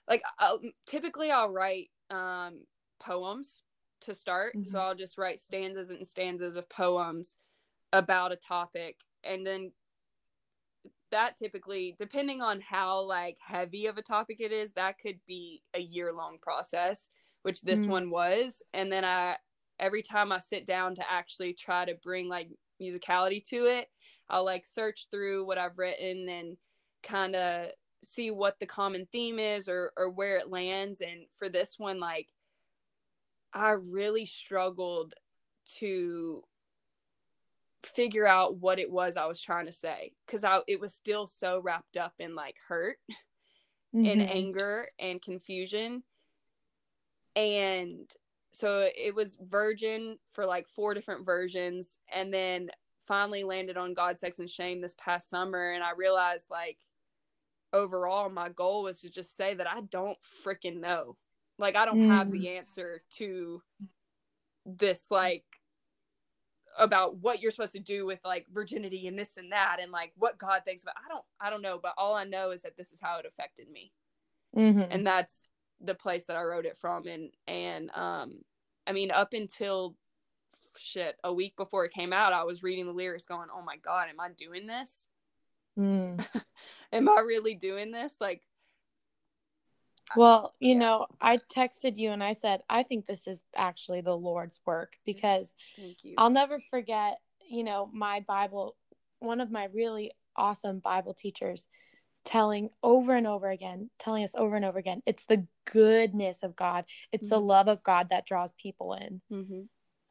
like 0.08 0.22
I'll, 0.40 0.62
typically 0.86 1.32
i'll 1.32 1.50
write 1.50 1.92
um 2.10 2.66
poems 3.00 3.62
to 4.02 4.14
start 4.14 4.58
so 4.64 4.80
Mhm. 4.80 4.80
i'll 4.80 4.96
just 4.96 5.18
write 5.18 5.40
stanzas 5.40 5.90
and 5.90 6.06
stanzas 6.06 6.56
of 6.56 6.70
poems 6.70 7.38
about 7.94 8.32
a 8.32 8.38
topic 8.38 9.02
and 9.24 9.46
then 9.46 9.74
that 11.12 11.36
typically 11.36 11.96
depending 11.98 12.42
on 12.42 12.60
how 12.60 13.00
like 13.02 13.38
heavy 13.42 13.86
of 13.88 13.98
a 13.98 14.02
topic 14.02 14.42
it 14.42 14.52
is 14.52 14.74
that 14.74 14.98
could 15.00 15.20
be 15.26 15.62
a 15.74 15.80
year 15.80 16.12
long 16.14 16.38
process 16.42 17.10
which 17.44 17.62
this 17.62 17.86
Mm. 17.86 17.88
one 17.88 18.10
was 18.10 18.62
and 18.74 18.92
then 18.92 19.06
i 19.06 19.38
every 19.80 20.02
time 20.02 20.32
i 20.32 20.40
sit 20.40 20.66
down 20.66 20.96
to 20.96 21.12
actually 21.12 21.54
try 21.54 21.86
to 21.86 21.96
bring 21.96 22.28
like 22.28 22.50
musicality 22.82 23.44
to 23.44 23.66
it 23.66 23.90
i'll 24.30 24.46
like 24.46 24.66
search 24.66 25.08
through 25.12 25.46
what 25.46 25.58
i've 25.58 25.78
written 25.78 26.28
and 26.30 26.58
kind 27.04 27.36
of 27.36 27.68
see 28.04 28.32
what 28.32 28.60
the 28.60 28.66
common 28.66 29.08
theme 29.12 29.40
is 29.40 29.68
or 29.68 29.92
or 29.98 30.10
where 30.10 30.38
it 30.38 30.50
lands 30.50 31.02
and 31.02 31.26
for 31.38 31.50
this 31.50 31.80
one 31.80 32.00
like 32.00 32.30
i 33.54 33.72
really 33.72 34.26
struggled 34.26 35.14
to 35.66 36.44
figure 37.86 38.28
out 38.28 38.58
what 38.58 38.80
it 38.80 38.90
was 38.92 39.18
I 39.18 39.26
was 39.26 39.42
trying 39.42 39.68
to 39.68 39.72
say 39.72 40.14
because 40.26 40.44
I 40.44 40.62
it 40.68 40.80
was 40.80 40.94
still 40.94 41.28
so 41.28 41.60
wrapped 41.60 41.98
up 41.98 42.14
in 42.20 42.36
like 42.36 42.56
hurt 42.68 42.98
and 43.94 44.22
Mhm. 44.22 44.30
anger 44.30 44.90
and 45.00 45.22
confusion. 45.22 46.04
And 47.36 48.10
so 48.52 48.90
it 48.96 49.14
was 49.14 49.38
Virgin 49.42 50.18
for 50.32 50.46
like 50.46 50.68
four 50.68 50.94
different 50.94 51.26
versions 51.26 52.00
and 52.14 52.34
then 52.34 52.70
finally 53.06 53.44
landed 53.44 53.78
on 53.78 53.94
God, 53.94 54.20
Sex, 54.20 54.40
and 54.40 54.50
Shame 54.50 54.82
this 54.82 54.96
past 54.98 55.30
summer. 55.30 55.72
And 55.72 55.84
I 55.84 55.92
realized 55.92 56.50
like 56.50 56.78
overall 57.74 58.30
my 58.30 58.50
goal 58.50 58.84
was 58.84 59.02
to 59.02 59.10
just 59.10 59.36
say 59.36 59.54
that 59.54 59.68
I 59.68 59.82
don't 59.82 60.18
freaking 60.46 60.80
know. 60.80 61.18
Like 61.58 61.76
I 61.76 61.86
don't 61.86 62.10
have 62.10 62.32
the 62.32 62.50
answer 62.50 63.02
to 63.18 63.62
this 64.66 65.10
like 65.12 65.44
about 66.78 67.18
what 67.18 67.42
you're 67.42 67.52
supposed 67.52 67.74
to 67.74 67.80
do 67.80 68.06
with 68.06 68.20
like 68.26 68.46
virginity 68.52 69.08
and 69.08 69.18
this 69.18 69.38
and 69.38 69.52
that 69.52 69.78
and 69.82 69.92
like 69.92 70.12
what 70.18 70.38
God 70.38 70.62
thinks 70.66 70.84
about. 70.84 70.96
I 70.98 71.08
don't 71.10 71.24
I 71.40 71.50
don't 71.50 71.62
know, 71.62 71.80
but 71.82 71.94
all 71.98 72.16
I 72.16 72.26
know 72.26 72.52
is 72.52 72.64
that 72.64 72.76
this 72.78 72.92
is 72.92 73.00
how 73.02 73.20
it 73.20 73.26
affected 73.26 73.70
me. 73.70 73.92
Mhm. 74.56 74.88
And 74.90 75.08
that's 75.08 75.48
the 75.80 75.96
place 75.96 76.26
that 76.26 76.38
I 76.38 76.44
wrote 76.44 76.66
it 76.66 76.78
from 76.78 77.08
and 77.08 77.32
and 77.48 77.90
um 77.92 78.42
I 78.88 78.92
mean 78.92 79.12
up 79.12 79.34
until 79.34 79.96
shit 80.78 81.16
a 81.24 81.34
week 81.34 81.56
before 81.58 81.86
it 81.86 81.92
came 81.94 82.14
out 82.14 82.34
i 82.34 82.44
was 82.44 82.64
reading 82.64 82.86
the 82.86 82.92
lyrics 82.94 83.26
going 83.26 83.48
oh 83.56 83.62
my 83.62 83.78
god 83.78 84.08
am 84.10 84.20
i 84.20 84.30
doing 84.30 84.68
this 84.68 85.08
Mm. 85.78 86.26
am 86.94 87.10
i 87.10 87.20
really 87.20 87.54
doing 87.54 87.92
this 87.92 88.22
like 88.22 88.42
Well, 90.16 90.54
you 90.60 90.74
Yeah. 90.74 90.80
know, 90.80 91.08
I 91.20 91.38
texted 91.38 91.98
you 91.98 92.12
and 92.12 92.24
I 92.24 92.34
said, 92.34 92.62
I 92.70 92.84
think 92.84 93.06
this 93.06 93.28
is 93.28 93.42
actually 93.56 94.02
the 94.02 94.16
Lord's 94.16 94.60
work 94.66 94.94
because 95.06 95.54
thank 95.76 96.04
you 96.04 96.14
I'll 96.18 96.30
never 96.30 96.60
forget, 96.60 97.18
you 97.50 97.64
know, 97.64 97.90
my 97.92 98.22
Bible, 98.22 98.76
one 99.20 99.42
of 99.42 99.52
my 99.52 99.66
really 99.66 100.12
awesome 100.36 100.80
Bible 100.80 101.14
teachers 101.14 101.68
telling 102.24 102.70
over 102.82 103.16
and 103.16 103.28
over 103.28 103.50
again, 103.50 103.90
telling 104.00 104.24
us 104.24 104.36
over 104.36 104.56
and 104.56 104.66
over 104.66 104.80
again, 104.80 105.02
it's 105.06 105.26
the 105.26 105.46
goodness 105.66 106.44
of 106.44 106.56
God. 106.56 106.86
It's 107.12 107.30
the 107.30 107.40
Mhm. 107.42 107.48
love 107.48 107.68
of 107.68 107.84
God 107.84 108.10
that 108.10 108.26
draws 108.26 108.54
people 108.54 108.94
in. 108.94 109.22
mm-hmm. 109.32 109.62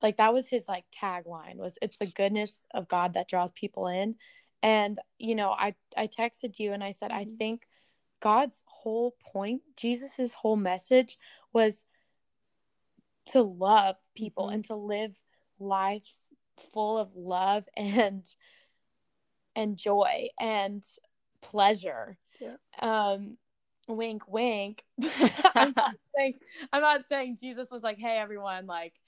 Like 0.04 0.18
that 0.18 0.34
was 0.34 0.46
his 0.50 0.68
like 0.68 0.84
tagline 0.94 1.56
was 1.56 1.78
it's 1.80 1.96
the 1.96 2.04
goodness 2.06 2.66
of 2.74 2.88
God 2.88 3.14
that 3.14 3.26
draws 3.26 3.50
people 3.52 3.86
in. 3.86 4.16
And 4.62 4.98
you 5.18 5.34
know, 5.34 5.52
I 5.52 5.74
I 5.96 6.08
texted 6.08 6.58
you 6.58 6.74
and 6.74 6.84
I 6.84 6.90
said 6.90 7.10
I 7.10 7.24
Mhm. 7.24 7.38
think 7.38 7.66
God's 8.20 8.62
whole 8.66 9.16
point, 9.32 9.62
Jesus's 9.78 10.34
whole 10.34 10.56
message 10.56 11.16
was 11.54 11.86
to 13.32 13.40
love 13.40 13.96
people 14.14 14.48
Mhm. 14.48 14.54
and 14.54 14.64
to 14.66 14.74
live 14.74 15.18
lives 15.58 16.30
full 16.74 16.98
of 16.98 17.16
love 17.16 17.66
and 17.74 18.28
and 19.56 19.78
joy 19.78 20.28
and 20.38 20.86
pleasure. 21.40 22.18
Yeah. 22.40 22.56
Um 22.80 23.38
wink 23.88 24.28
wink. 24.28 24.84
I'm 25.54 25.72
not 25.74 25.96
saying 26.14 26.40
I'm 26.74 26.82
not 26.82 27.08
saying 27.08 27.38
Jesus 27.40 27.70
was 27.70 27.82
like, 27.82 27.96
"Hey 27.96 28.18
everyone, 28.18 28.66
like 28.66 29.00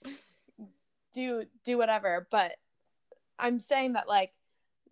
do 1.17 1.45
do 1.65 1.77
whatever," 1.79 2.29
but 2.31 2.53
I'm 3.39 3.59
saying 3.59 3.95
that 3.95 4.07
like 4.09 4.33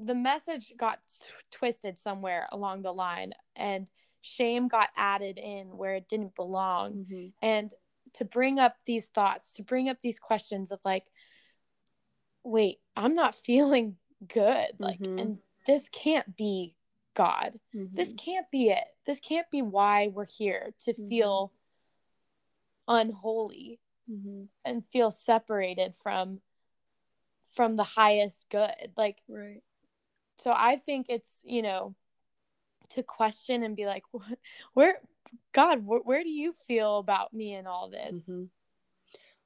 the 0.00 0.14
message 0.14 0.72
got 0.76 0.98
t- 1.06 1.26
twisted 1.52 2.00
somewhere 2.00 2.48
along 2.50 2.82
the 2.82 2.92
line 2.92 3.32
and 3.54 3.88
shame 4.22 4.66
got 4.68 4.88
added 4.96 5.38
in 5.38 5.76
where 5.76 5.94
it 5.94 6.08
didn't 6.08 6.34
belong. 6.34 7.04
Mm-hmm. 7.06 7.28
and 7.42 7.72
to 8.14 8.24
bring 8.24 8.58
up 8.58 8.76
these 8.86 9.06
thoughts 9.08 9.54
to 9.54 9.62
bring 9.62 9.88
up 9.88 9.98
these 10.02 10.18
questions 10.20 10.70
of 10.72 10.78
like 10.84 11.06
wait 12.44 12.78
i'm 12.96 13.14
not 13.14 13.34
feeling 13.48 13.96
good. 14.26 14.68
Like 14.78 15.00
Mhm. 15.00 15.20
and 15.20 15.38
this 15.66 15.88
can't 15.90 16.34
be 16.36 16.76
god. 17.14 17.58
This 17.72 18.12
can't 18.14 18.50
be 18.50 18.70
it. 18.70 18.84
This 19.06 19.20
can't 19.20 19.50
be 19.50 19.62
why 19.62 20.08
we're 20.08 20.26
here 20.26 20.72
to 20.84 20.94
Mhm. 20.94 21.08
feel 21.08 21.52
unholy 22.88 23.80
mm-hmm. 24.10 24.44
and 24.64 24.84
feel 24.92 25.10
separated 25.10 25.94
from 25.94 26.40
from 27.54 27.76
the 27.76 27.84
highest 27.84 28.46
good 28.50 28.92
like 28.96 29.18
right 29.28 29.62
so 30.38 30.52
i 30.54 30.76
think 30.76 31.06
it's 31.08 31.40
you 31.44 31.62
know 31.62 31.94
to 32.90 33.02
question 33.02 33.62
and 33.62 33.76
be 33.76 33.86
like 33.86 34.02
"Wh- 34.12 34.32
where 34.74 34.98
god 35.52 35.78
wh- 35.78 36.06
where 36.06 36.22
do 36.22 36.28
you 36.28 36.52
feel 36.52 36.98
about 36.98 37.32
me 37.32 37.54
and 37.54 37.66
all 37.66 37.88
this 37.88 38.16
mm-hmm. 38.16 38.44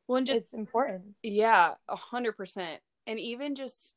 well 0.07 0.17
and 0.17 0.27
just 0.27 0.41
it's 0.41 0.55
important 0.55 1.15
Yeah, 1.23 1.75
a 1.89 1.97
hundred 1.97 2.37
percent. 2.37 2.81
And 3.07 3.19
even 3.19 3.55
just 3.55 3.95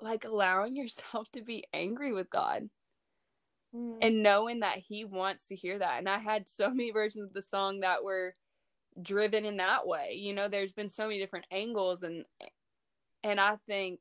like 0.00 0.24
allowing 0.24 0.74
yourself 0.82 1.30
to 1.32 1.42
be 1.42 1.64
angry 1.72 2.12
with 2.12 2.30
God 2.30 2.68
Mm. 3.74 3.96
and 4.02 4.22
knowing 4.22 4.60
that 4.60 4.76
He 4.76 5.06
wants 5.06 5.48
to 5.48 5.56
hear 5.56 5.78
that. 5.78 5.98
And 5.98 6.06
I 6.06 6.18
had 6.18 6.46
so 6.46 6.68
many 6.68 6.90
versions 6.90 7.28
of 7.28 7.32
the 7.32 7.40
song 7.40 7.80
that 7.80 8.04
were 8.04 8.34
driven 9.00 9.44
in 9.44 9.56
that 9.58 9.86
way. 9.86 10.14
You 10.14 10.34
know, 10.34 10.48
there's 10.48 10.72
been 10.72 10.88
so 10.88 11.04
many 11.04 11.18
different 11.18 11.46
angles 11.50 12.02
and 12.02 12.24
and 13.24 13.40
I 13.40 13.56
think, 13.66 14.00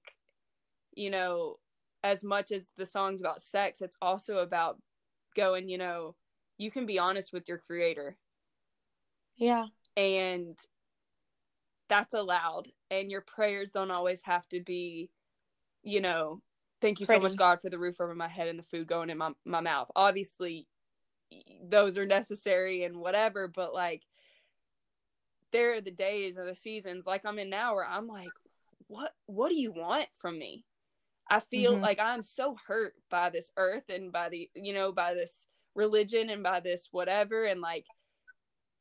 you 0.95 1.11
know, 1.11 1.57
as 2.03 2.23
much 2.23 2.51
as 2.51 2.71
the 2.77 2.85
song's 2.85 3.21
about 3.21 3.43
sex, 3.43 3.81
it's 3.81 3.97
also 4.01 4.37
about 4.37 4.81
going, 5.35 5.69
you 5.69 5.77
know, 5.77 6.15
you 6.57 6.71
can 6.71 6.85
be 6.85 6.97
honest 6.97 7.31
with 7.31 7.47
your 7.47 7.59
creator. 7.59 8.17
Yeah. 9.37 9.67
And 9.95 10.57
that's 11.91 12.13
allowed 12.13 12.69
and 12.89 13.11
your 13.11 13.19
prayers 13.19 13.71
don't 13.71 13.91
always 13.91 14.21
have 14.21 14.47
to 14.47 14.61
be 14.61 15.09
you 15.83 15.99
know 15.99 16.41
thank 16.79 17.01
you 17.01 17.05
so 17.05 17.19
much 17.19 17.35
god 17.35 17.59
for 17.59 17.69
the 17.69 17.77
roof 17.77 17.99
over 17.99 18.15
my 18.15 18.29
head 18.29 18.47
and 18.47 18.57
the 18.57 18.63
food 18.63 18.87
going 18.87 19.09
in 19.09 19.17
my, 19.17 19.31
my 19.43 19.59
mouth. 19.59 19.91
Obviously 19.93 20.67
those 21.67 21.97
are 21.97 22.05
necessary 22.05 22.85
and 22.85 22.95
whatever 22.95 23.49
but 23.49 23.73
like 23.73 24.03
there 25.51 25.75
are 25.75 25.81
the 25.81 25.91
days 25.91 26.37
or 26.37 26.45
the 26.45 26.55
seasons 26.55 27.05
like 27.05 27.25
i'm 27.25 27.39
in 27.39 27.49
now 27.49 27.75
where 27.75 27.85
i'm 27.85 28.07
like 28.07 28.33
what 28.91 29.13
what 29.25 29.49
do 29.49 29.55
you 29.55 29.71
want 29.71 30.07
from 30.13 30.37
me? 30.37 30.65
I 31.29 31.39
feel 31.39 31.77
Mhm. 31.77 31.81
like 31.81 31.99
i'm 31.99 32.21
so 32.21 32.57
hurt 32.67 32.93
by 33.09 33.29
this 33.29 33.51
earth 33.55 33.89
and 33.89 34.11
by 34.11 34.29
the 34.29 34.49
you 34.53 34.73
know 34.73 34.91
by 34.91 35.13
this 35.13 35.47
religion 35.75 36.29
and 36.29 36.43
by 36.43 36.59
this 36.59 36.89
whatever. 36.91 37.45
And 37.45 37.61
like 37.61 37.87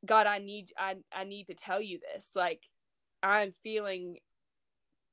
god 0.05 0.27
i 0.27 0.39
need 0.39 0.73
i 0.77 0.97
i 1.13 1.25
need 1.25 1.47
to 1.47 1.55
tell 1.55 1.81
you 1.81 2.01
this. 2.13 2.31
Like 2.35 2.65
i'm 3.23 3.53
feeling 3.53 4.19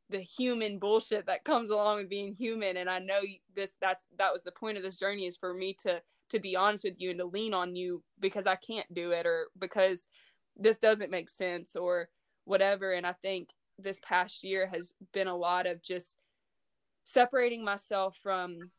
the 0.10 0.22
human 0.22 0.80
bullshit 0.80 1.26
that 1.26 1.44
comes 1.44 1.70
along 1.70 1.98
with 1.98 2.10
being 2.10 2.34
human. 2.34 2.78
And 2.78 2.90
i 2.90 2.98
know 2.98 3.22
this 3.56 3.76
that's 3.80 4.08
that 4.18 4.34
was 4.34 4.44
the 4.44 4.52
point 4.52 4.78
of 4.78 4.84
this 4.84 4.98
journey 4.98 5.28
is 5.28 5.38
for 5.38 5.54
me 5.54 5.74
to 5.84 6.02
to 6.30 6.40
be 6.40 6.56
honest 6.56 6.84
with 6.84 7.00
you 7.00 7.12
and 7.12 7.20
to 7.20 7.26
lean 7.26 7.54
on 7.54 7.76
you 7.76 8.04
because 8.20 8.48
i 8.48 8.56
can't 8.56 8.92
do 8.94 9.12
it 9.12 9.26
or 9.26 9.48
because 9.60 10.08
this 10.58 10.78
doesn't 10.78 11.12
make 11.12 11.30
sense 11.30 11.76
or 11.76 12.10
whatever 12.46 12.94
and 12.94 13.06
i 13.06 13.14
think 13.14 13.50
this 13.80 14.00
past 14.04 14.44
year 14.44 14.68
has 14.68 14.94
been 15.14 15.28
a 15.28 15.36
lot 15.36 15.68
of 15.68 15.82
just 15.82 16.18
separating 17.06 17.64
myself 17.64 18.18
from 18.22 18.72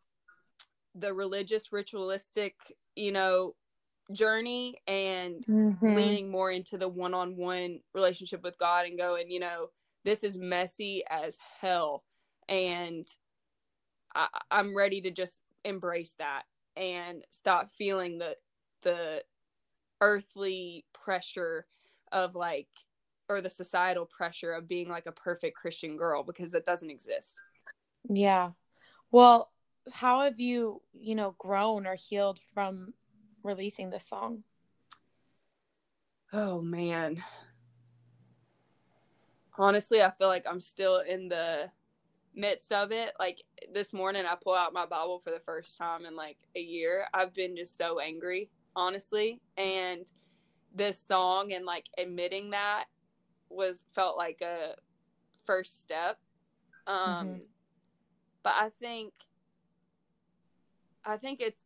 the 0.94 1.12
religious 1.14 1.72
ritualistic 1.72 2.54
you 2.96 3.12
know 3.12 3.54
journey 4.12 4.74
and 4.86 5.44
Mhm. 5.46 5.94
leaning 5.94 6.30
more 6.30 6.50
into 6.50 6.78
the 6.78 6.88
one-on-one 6.88 7.80
relationship 7.92 8.42
with 8.42 8.58
God 8.58 8.86
and 8.86 8.96
going, 8.96 9.30
you 9.30 9.38
know, 9.38 9.70
this 10.04 10.24
is 10.24 10.38
messy 10.38 11.04
as 11.10 11.38
hell, 11.60 12.04
and 12.48 13.06
I, 14.14 14.28
I'm 14.50 14.74
ready 14.74 15.02
to 15.02 15.10
just 15.10 15.42
embrace 15.64 16.14
that 16.14 16.44
and 16.76 17.24
stop 17.30 17.68
feeling 17.68 18.18
the 18.18 18.36
the 18.82 19.22
earthly 20.00 20.86
pressure 21.04 21.66
of 22.12 22.34
like 22.34 22.68
or 23.28 23.40
the 23.42 23.48
societal 23.48 24.06
pressure 24.06 24.52
of 24.52 24.66
being 24.66 24.88
like 24.88 25.06
a 25.06 25.12
perfect 25.12 25.56
Christian 25.56 25.96
girl 25.96 26.22
because 26.22 26.50
that 26.52 26.64
doesn't 26.64 26.90
exist. 26.90 27.40
yeah 28.08 28.50
well 29.10 29.50
how 29.92 30.20
have 30.20 30.38
you 30.40 30.80
you 30.92 31.14
know 31.14 31.34
grown 31.38 31.86
or 31.86 31.94
healed 31.94 32.38
from 32.54 32.92
releasing 33.42 33.90
this 33.90 34.06
song 34.06 34.42
Oh 36.32 36.60
man. 36.60 37.22
Honestly, 39.56 40.02
I 40.02 40.10
feel 40.10 40.28
like 40.28 40.44
I'm 40.48 40.60
still 40.60 40.98
in 40.98 41.28
the 41.28 41.70
midst 42.34 42.70
of 42.72 42.92
it. 42.92 43.12
Like 43.18 43.42
this 43.72 43.92
morning 43.92 44.24
I 44.26 44.36
pull 44.40 44.54
out 44.54 44.72
my 44.72 44.86
Bible 44.86 45.20
for 45.20 45.30
the 45.30 45.40
first 45.40 45.78
time 45.78 46.04
in 46.04 46.14
like 46.14 46.36
a 46.54 46.60
year. 46.60 47.06
I've 47.12 47.34
been 47.34 47.56
just 47.56 47.76
so 47.76 47.98
angry, 47.98 48.50
honestly. 48.76 49.40
And 49.56 50.06
this 50.74 51.00
song 51.00 51.52
and 51.52 51.64
like 51.64 51.86
admitting 51.98 52.50
that 52.50 52.84
was 53.50 53.84
felt 53.94 54.16
like 54.16 54.40
a 54.42 54.74
first 55.44 55.82
step. 55.82 56.18
Um 56.86 57.26
Mhm. 57.26 57.46
but 58.42 58.54
I 58.54 58.68
think 58.68 59.12
I 61.04 61.16
think 61.16 61.40
it's 61.40 61.64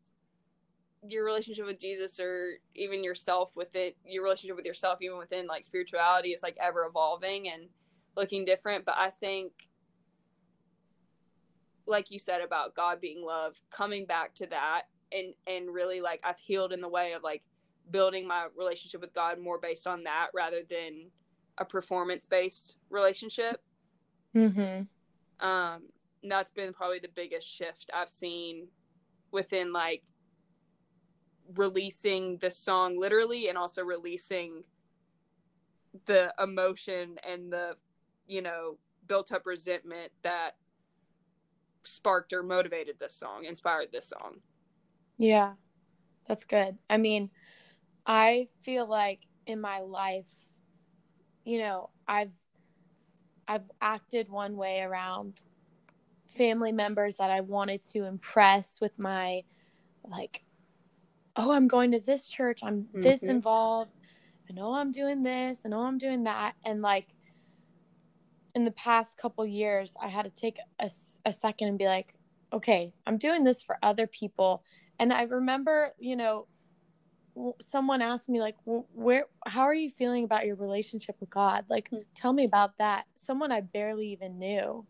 your 1.07 1.25
relationship 1.25 1.67
with 1.67 1.81
Jesus 1.81 2.21
or 2.21 2.59
even 2.75 3.03
yourself 3.03 3.57
with 3.57 3.75
it, 3.75 3.97
your 4.05 4.23
relationship 4.23 4.57
with 4.57 4.67
yourself, 4.67 5.03
even 5.03 5.19
within 5.19 5.47
like 5.47 5.65
spirituality, 5.65 6.31
is 6.31 6.43
like 6.43 6.57
ever 6.61 6.85
evolving 6.85 7.49
and 7.49 7.69
looking 8.17 8.45
different. 8.45 8.85
But 8.85 8.95
I 8.99 9.11
think, 9.11 9.53
like 11.87 12.11
you 12.13 12.19
said 12.19 12.41
about 12.41 12.77
God 12.77 13.01
being 13.01 13.25
love, 13.25 13.61
coming 13.71 14.07
back 14.07 14.35
to 14.37 14.47
that 14.49 14.83
and 15.11 15.35
and 15.47 15.73
really 15.73 16.01
like 16.01 16.21
I've 16.23 16.39
healed 16.39 16.73
in 16.73 16.81
the 16.81 16.89
way 16.89 17.13
of 17.13 17.23
like 17.23 17.43
building 17.91 18.27
my 18.27 18.47
relationship 18.57 19.01
with 19.01 19.13
God 19.13 19.39
more 19.39 19.59
based 19.59 19.87
on 19.87 20.05
that 20.05 20.29
rather 20.35 20.63
than 20.69 21.11
a 21.59 21.65
performance 21.65 22.27
based 22.27 22.77
relationship. 22.91 23.63
mm-hmm. 24.35 24.83
Um, 25.47 25.83
that's 26.23 26.51
been 26.51 26.73
probably 26.73 27.01
the 27.01 27.09
biggest 27.09 27.49
shift 27.49 27.91
I've 27.93 28.09
seen 28.09 28.69
within 29.33 29.73
like 29.73 30.05
releasing 31.57 32.39
the 32.39 32.51
song 32.51 32.97
literally 32.97 33.49
and 33.49 33.59
also 33.59 33.83
releasing 33.83 34.63
the 36.07 36.33
emotion 36.41 37.17
and 37.29 37.53
the 37.53 37.77
you 38.27 38.41
know 38.41 38.79
built 39.09 39.33
up 39.33 39.45
resentment 39.45 40.13
that 40.23 40.53
sparked 41.83 42.33
or 42.33 42.43
motivated 42.43 42.97
this 43.01 43.15
song 43.15 43.45
inspired 43.45 43.89
this 43.93 44.09
song 44.09 44.37
Yeah, 45.19 45.53
that's 46.27 46.45
good. 46.45 46.79
I 46.89 46.97
mean, 46.97 47.31
I 48.07 48.49
feel 48.63 48.87
like 48.87 49.27
in 49.47 49.61
my 49.61 49.81
life, 49.81 50.31
you 51.45 51.59
know, 51.59 51.91
I've 52.07 52.33
I've 53.49 53.71
acted 53.81 54.29
one 54.29 54.57
way 54.57 54.81
around 54.81 55.43
family 56.27 56.73
members 56.73 57.17
that 57.17 57.31
I 57.31 57.41
wanted 57.41 57.83
to 57.93 58.05
impress 58.05 58.81
with 58.81 58.99
my 58.99 59.45
like 60.05 60.43
oh, 61.37 61.53
I'm 61.53 61.69
going 61.69 61.93
to 61.93 62.01
this 62.01 62.29
church. 62.29 62.61
I'm 62.63 62.89
this 62.95 63.23
Mhm. 63.23 63.31
involved. 63.31 63.93
I 64.51 64.55
know 64.55 64.75
I'm 64.75 64.91
doing 64.93 65.23
this. 65.23 65.65
I 65.65 65.71
know 65.71 65.81
I'm 65.83 65.99
doing 65.99 66.25
that. 66.25 66.57
And 66.65 66.83
like 66.83 67.09
in 68.55 68.65
the 68.65 68.71
past 68.73 69.17
couple 69.17 69.47
years, 69.47 69.97
I 70.03 70.09
had 70.09 70.25
to 70.25 70.31
take 70.31 70.59
a 70.79 71.33
second 71.33 71.69
and 71.69 71.79
be 71.79 71.87
like, 71.87 72.15
okay, 72.53 72.93
I'm 73.07 73.17
doing 73.17 73.45
this 73.45 73.63
for 73.63 73.79
other 73.83 74.07
people. 74.07 74.63
And 74.99 75.13
I 75.13 75.23
remember, 75.23 75.93
you 75.99 76.17
know, 76.17 76.49
someone 77.61 78.03
asked 78.03 78.29
me 78.29 78.41
like, 78.41 78.57
where, 78.65 79.27
how 79.47 79.63
are 79.63 79.75
you 79.75 79.91
feeling 79.91 80.25
about 80.25 80.47
your 80.47 80.57
relationship 80.57 81.17
with 81.21 81.31
God? 81.31 81.65
Like, 81.69 81.89
Hmm. 81.89 81.99
tell 82.15 82.33
me 82.33 82.45
about 82.45 82.79
that. 82.79 83.07
Someone 83.17 83.53
I 83.53 83.61
barely 83.61 84.09
even 84.09 84.39
knew. 84.39 84.87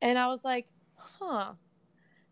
And 0.00 0.18
I 0.18 0.28
was 0.28 0.44
like, 0.44 0.68
huh, 0.96 1.54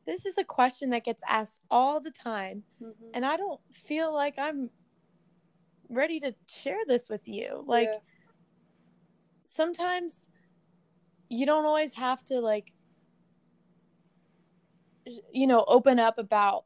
this 0.07 0.27
is 0.27 0.39
a 0.39 0.45
question 0.45 0.91
that 0.91 1.05
gets 1.05 1.23
asked 1.29 1.61
all 1.71 2.01
the 2.01 2.11
time 2.11 2.64
Mhm. 2.83 3.11
and 3.14 3.25
I 3.25 3.37
don't 3.37 3.61
feel 3.73 4.12
like 4.12 4.39
I'm 4.39 4.71
ready 5.89 6.21
to 6.21 6.35
share 6.47 6.79
this 6.87 7.09
with 7.09 7.29
you. 7.29 7.64
Like 7.66 7.91
Yeah. 7.93 7.99
sometimes 9.45 10.29
you 11.29 11.47
don't 11.47 11.64
always 11.64 11.95
have 11.95 12.25
to 12.25 12.41
like 12.41 12.73
you 15.33 15.47
know 15.47 15.64
open 15.66 15.99
up 15.99 16.18
about 16.18 16.64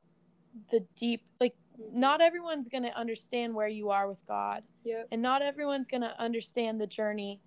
the 0.70 0.86
deep 0.96 1.22
like 1.40 1.54
not 1.92 2.20
everyone's 2.20 2.68
going 2.68 2.82
to 2.84 2.96
understand 2.96 3.54
where 3.54 3.68
you 3.68 3.90
are 3.90 4.08
with 4.08 4.24
God 4.26 4.62
yeah. 4.84 5.02
and 5.10 5.20
not 5.22 5.42
everyone's 5.42 5.88
going 5.88 6.02
to 6.02 6.20
understand 6.20 6.80
the 6.80 6.86
journey. 6.86 7.40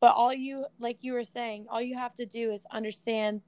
But 0.00 0.14
all 0.14 0.32
you 0.32 0.66
like 0.78 0.98
you 1.02 1.12
were 1.12 1.24
saying, 1.24 1.66
all 1.68 1.82
you 1.82 1.94
have 1.96 2.14
to 2.16 2.26
do 2.26 2.52
is 2.52 2.64
understand 2.72 3.42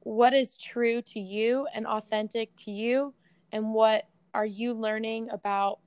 what 0.00 0.32
is 0.32 0.56
true 0.56 1.02
to 1.02 1.20
you 1.20 1.66
and 1.74 1.86
authentic 1.86 2.50
to 2.56 2.70
you 2.70 3.14
and 3.52 3.72
what 3.72 4.08
are 4.34 4.46
you 4.46 4.72
learning 4.72 5.30
about 5.30 5.78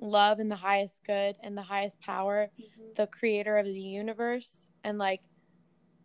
love 0.00 0.38
and 0.38 0.50
the 0.50 0.56
highest 0.56 1.02
good 1.06 1.36
and 1.42 1.56
the 1.56 1.62
highest 1.62 2.00
power 2.00 2.50
Mhm. 2.58 2.94
the 2.96 3.06
creator 3.06 3.58
of 3.58 3.66
the 3.66 3.80
universe 3.80 4.68
and 4.82 4.98
like 4.98 5.22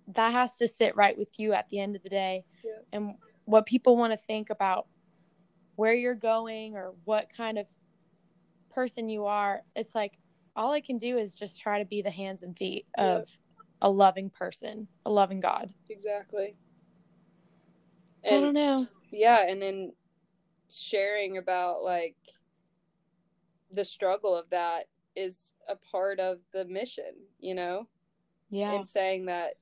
that 0.07 0.31
has 0.31 0.57
to 0.57 0.67
sit 0.67 0.95
right 0.95 1.17
with 1.17 1.39
you 1.39 1.53
at 1.53 1.67
the 1.69 1.79
end 1.79 1.95
of 1.95 2.03
the 2.03 2.09
day 2.09 2.45
Yeah. 2.63 2.79
and 2.91 3.17
what 3.45 3.65
people 3.65 3.97
want 3.97 4.11
to 4.11 4.17
think 4.17 4.49
about 4.49 4.87
where 5.75 5.93
you're 5.93 6.15
going 6.15 6.75
or 6.75 6.93
what 7.05 7.27
kind 7.35 7.57
of 7.57 7.65
person 8.73 9.07
you 9.09 9.25
are 9.25 9.61
it's 9.75 9.95
like 9.95 10.19
all 10.55 10.71
i 10.71 10.81
can 10.81 10.97
do 10.97 11.17
is 11.17 11.33
just 11.33 11.59
try 11.59 11.79
to 11.79 11.85
be 11.85 12.01
the 12.01 12.11
hands 12.11 12.43
and 12.43 12.57
feet 12.57 12.85
of 12.97 13.25
a 13.81 13.89
loving 13.89 14.29
person 14.29 14.87
a 15.05 15.11
loving 15.11 15.39
god 15.39 15.69
Exactly. 15.89 16.55
i 18.25 18.39
don't 18.39 18.53
know 18.53 18.87
yeah, 19.15 19.47
and 19.47 19.61
then 19.61 19.93
sharing 20.69 21.37
about 21.37 21.83
like 21.83 22.17
the 23.71 23.85
struggle 23.85 24.35
of 24.35 24.49
that 24.49 24.85
is 25.15 25.53
a 25.69 25.75
part 25.75 26.19
of 26.19 26.39
the 26.53 26.65
mission, 26.65 27.13
you 27.39 27.55
know? 27.55 27.87
yeah 28.49 28.73
and 28.73 28.85
saying 28.85 29.25
that 29.25 29.55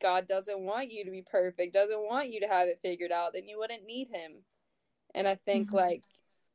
God 0.00 0.26
doesn't 0.26 0.60
want 0.60 0.90
you 0.90 1.04
to 1.04 1.10
be 1.10 1.22
perfect, 1.22 1.74
doesn't 1.74 2.06
want 2.06 2.30
you 2.30 2.40
to 2.40 2.46
have 2.46 2.68
it 2.68 2.78
figured 2.82 3.12
out, 3.12 3.32
then 3.34 3.46
you 3.46 3.58
wouldn't 3.58 3.84
need 3.84 4.08
him. 4.08 4.32
And 5.16 5.26
I 5.26 5.34
think 5.34 5.70
Mhm. 5.70 5.74
like 5.74 6.04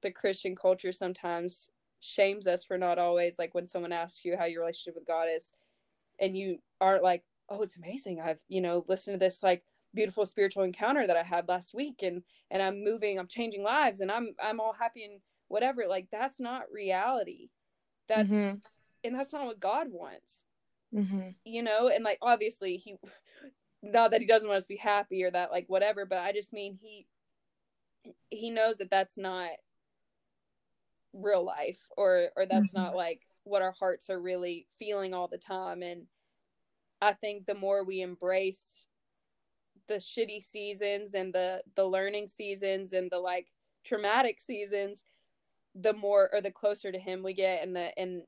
the 0.02 0.12
Christian 0.12 0.56
culture 0.56 0.92
sometimes 0.94 1.70
shames 2.00 2.48
us 2.48 2.64
for 2.64 2.78
not 2.78 2.98
always 2.98 3.38
like 3.38 3.54
when 3.54 3.66
someone 3.68 3.92
asks 3.92 4.24
you 4.24 4.38
how 4.38 4.46
your 4.46 4.62
relationship 4.62 4.96
with 4.96 5.06
God 5.06 5.28
is 5.30 5.54
and 6.20 6.38
you 6.38 6.62
aren't 6.80 7.04
like, 7.04 7.24
"Oh, 7.50 7.62
it's 7.64 7.76
amazing. 7.78 8.22
I've, 8.22 8.42
you 8.48 8.62
know, 8.62 8.86
listened 8.88 9.20
to 9.20 9.26
this 9.26 9.44
like 9.44 9.64
beautiful 9.94 10.26
spiritual 10.26 10.64
encounter 10.64 11.06
that 11.06 11.18
I 11.18 11.24
had 11.24 11.48
last 11.50 11.74
week 11.74 12.02
and 12.04 12.24
and 12.52 12.62
I'm 12.62 12.84
moving, 12.84 13.20
I'm 13.20 13.28
changing 13.28 13.64
lives 13.64 14.00
and 14.00 14.12
I'm 14.12 14.36
I'm 14.40 14.60
all 14.60 14.74
happy 14.74 15.04
and 15.04 15.22
whatever." 15.50 15.88
Like 15.88 16.10
that's 16.12 16.40
not 16.40 16.72
reality. 16.72 17.50
That's 18.08 18.30
Mhm. 18.30 18.62
and 19.04 19.16
that's 19.16 19.34
not 19.34 19.46
what 19.46 19.60
God 19.60 19.88
wants 19.92 20.44
Mhm. 20.94 21.34
you 21.46 21.64
know 21.64 21.88
and 21.88 22.04
like 22.04 22.20
obviously 22.22 22.78
he 22.78 22.98
not 23.82 24.12
that 24.12 24.22
he 24.22 24.28
doesn't 24.28 24.48
want 24.48 24.58
us 24.58 24.66
to 24.66 24.70
be 24.70 24.76
happy 24.78 25.24
or 25.24 25.32
that 25.32 25.52
like 25.52 25.66
whatever 25.68 26.06
but 26.06 26.20
i 26.20 26.32
just 26.32 26.54
mean 26.54 26.78
he 26.80 27.08
he 28.30 28.50
knows 28.50 28.78
that 28.78 28.90
that's 28.90 29.18
not 29.18 29.50
real 31.14 31.44
life 31.44 31.88
or 31.98 32.30
or 32.36 32.46
that's 32.46 32.72
Mhm. 32.72 32.76
not 32.76 32.96
like 32.96 33.22
what 33.44 33.62
our 33.62 33.74
hearts 33.74 34.10
are 34.10 34.20
really 34.20 34.66
feeling 34.80 35.14
all 35.14 35.28
the 35.28 35.38
time 35.38 35.82
and 35.84 36.08
i 37.02 37.12
think 37.12 37.46
the 37.46 37.56
more 37.56 37.84
we 37.84 38.02
embrace 38.02 38.88
the 39.88 39.96
shitty 39.96 40.42
seasons 40.42 41.14
and 41.14 41.34
the 41.34 41.62
the 41.76 41.86
learning 41.86 42.28
seasons 42.28 42.94
and 42.94 43.12
the 43.12 43.20
like 43.20 43.52
traumatic 43.84 44.40
seasons 44.40 45.04
the 45.76 45.94
more 45.94 46.30
or 46.32 46.42
the 46.42 46.52
closer 46.52 46.92
to 46.92 47.00
him 47.00 47.24
we 47.24 47.34
get 47.34 47.64
and 47.64 47.76
the 47.76 47.98
and 48.00 48.22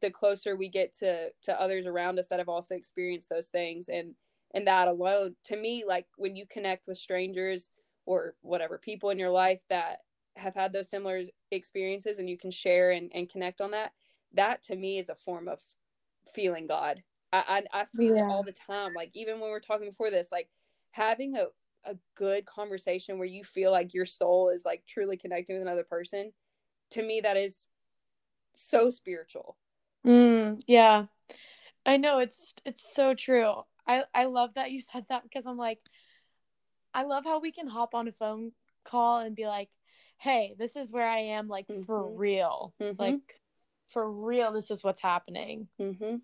the 0.00 0.10
closer 0.10 0.56
we 0.56 0.68
get 0.68 0.92
to 0.96 1.30
to 1.42 1.60
others 1.60 1.86
around 1.86 2.18
us 2.18 2.28
that 2.28 2.38
have 2.38 2.48
also 2.48 2.74
experienced 2.74 3.28
those 3.28 3.48
things 3.48 3.88
and 3.88 4.14
and 4.54 4.66
that 4.66 4.88
alone 4.88 5.34
to 5.44 5.56
me 5.56 5.84
like 5.86 6.06
when 6.16 6.36
you 6.36 6.46
connect 6.46 6.86
with 6.86 6.96
strangers 6.96 7.70
or 8.10 8.34
whatever 8.42 8.76
people 8.78 9.10
in 9.10 9.18
your 9.18 9.30
life 9.30 9.62
that 9.68 9.98
have 10.36 10.54
had 10.54 10.72
those 10.72 10.88
similar 10.90 11.22
experiences 11.50 12.18
and 12.18 12.28
you 12.28 12.36
can 12.36 12.50
share 12.50 12.90
and, 12.90 13.10
and 13.14 13.28
connect 13.28 13.60
on 13.60 13.70
that 13.70 13.92
that 14.32 14.62
to 14.62 14.74
me 14.76 14.98
is 14.98 15.08
a 15.08 15.14
form 15.14 15.48
of 15.48 15.60
feeling 16.34 16.66
god 16.66 17.02
i 17.32 17.62
i, 17.72 17.80
I 17.80 17.84
feel 17.84 18.14
Yeah. 18.14 18.22
it 18.22 18.26
all 18.28 18.42
the 18.42 18.52
time 18.52 18.94
like 18.94 19.10
even 19.14 19.38
when 19.40 19.50
we're 19.50 19.60
talking 19.60 19.88
before 19.88 20.10
this 20.10 20.32
like 20.32 20.48
having 20.90 21.36
a 21.36 21.46
a 21.84 21.96
good 22.14 22.44
conversation 22.44 23.18
where 23.18 23.28
you 23.28 23.42
feel 23.42 23.70
like 23.70 23.94
your 23.94 24.04
soul 24.04 24.50
is 24.50 24.64
like 24.66 24.84
truly 24.86 25.16
connecting 25.16 25.56
with 25.56 25.62
another 25.66 25.84
person 25.84 26.32
to 26.90 27.02
me 27.02 27.20
that 27.20 27.36
is 27.36 27.68
so 28.54 28.90
spiritual 28.90 29.56
Mm, 30.06 30.60
yeah. 30.66 31.06
I 31.86 31.96
know 31.96 32.18
it's 32.18 32.54
it's 32.64 32.94
so 32.94 33.14
true. 33.14 33.54
I 33.86 34.04
I 34.14 34.24
love 34.26 34.54
that 34.54 34.70
you 34.72 34.80
said 34.82 35.06
that 35.08 35.22
because 35.22 35.46
I'm 35.46 35.56
like 35.56 35.80
I 36.94 37.04
love 37.04 37.24
how 37.24 37.40
we 37.40 37.52
can 37.52 37.66
hop 37.66 37.94
on 37.94 38.08
a 38.08 38.12
phone 38.12 38.52
call 38.84 39.20
and 39.20 39.36
be 39.36 39.46
like, 39.46 39.70
"Hey, 40.18 40.54
this 40.58 40.76
is 40.76 40.90
where 40.92 41.08
I 41.08 41.18
am 41.18 41.48
like 41.48 41.66
for 41.86 42.04
Mhm. 42.04 42.18
real. 42.18 42.74
Mhm. 42.80 42.98
Like 42.98 43.40
for 43.88 44.10
real 44.10 44.52
this 44.52 44.70
is 44.70 44.82
what's 44.82 45.00
happening." 45.00 45.68
mm-hmm. 45.78 46.16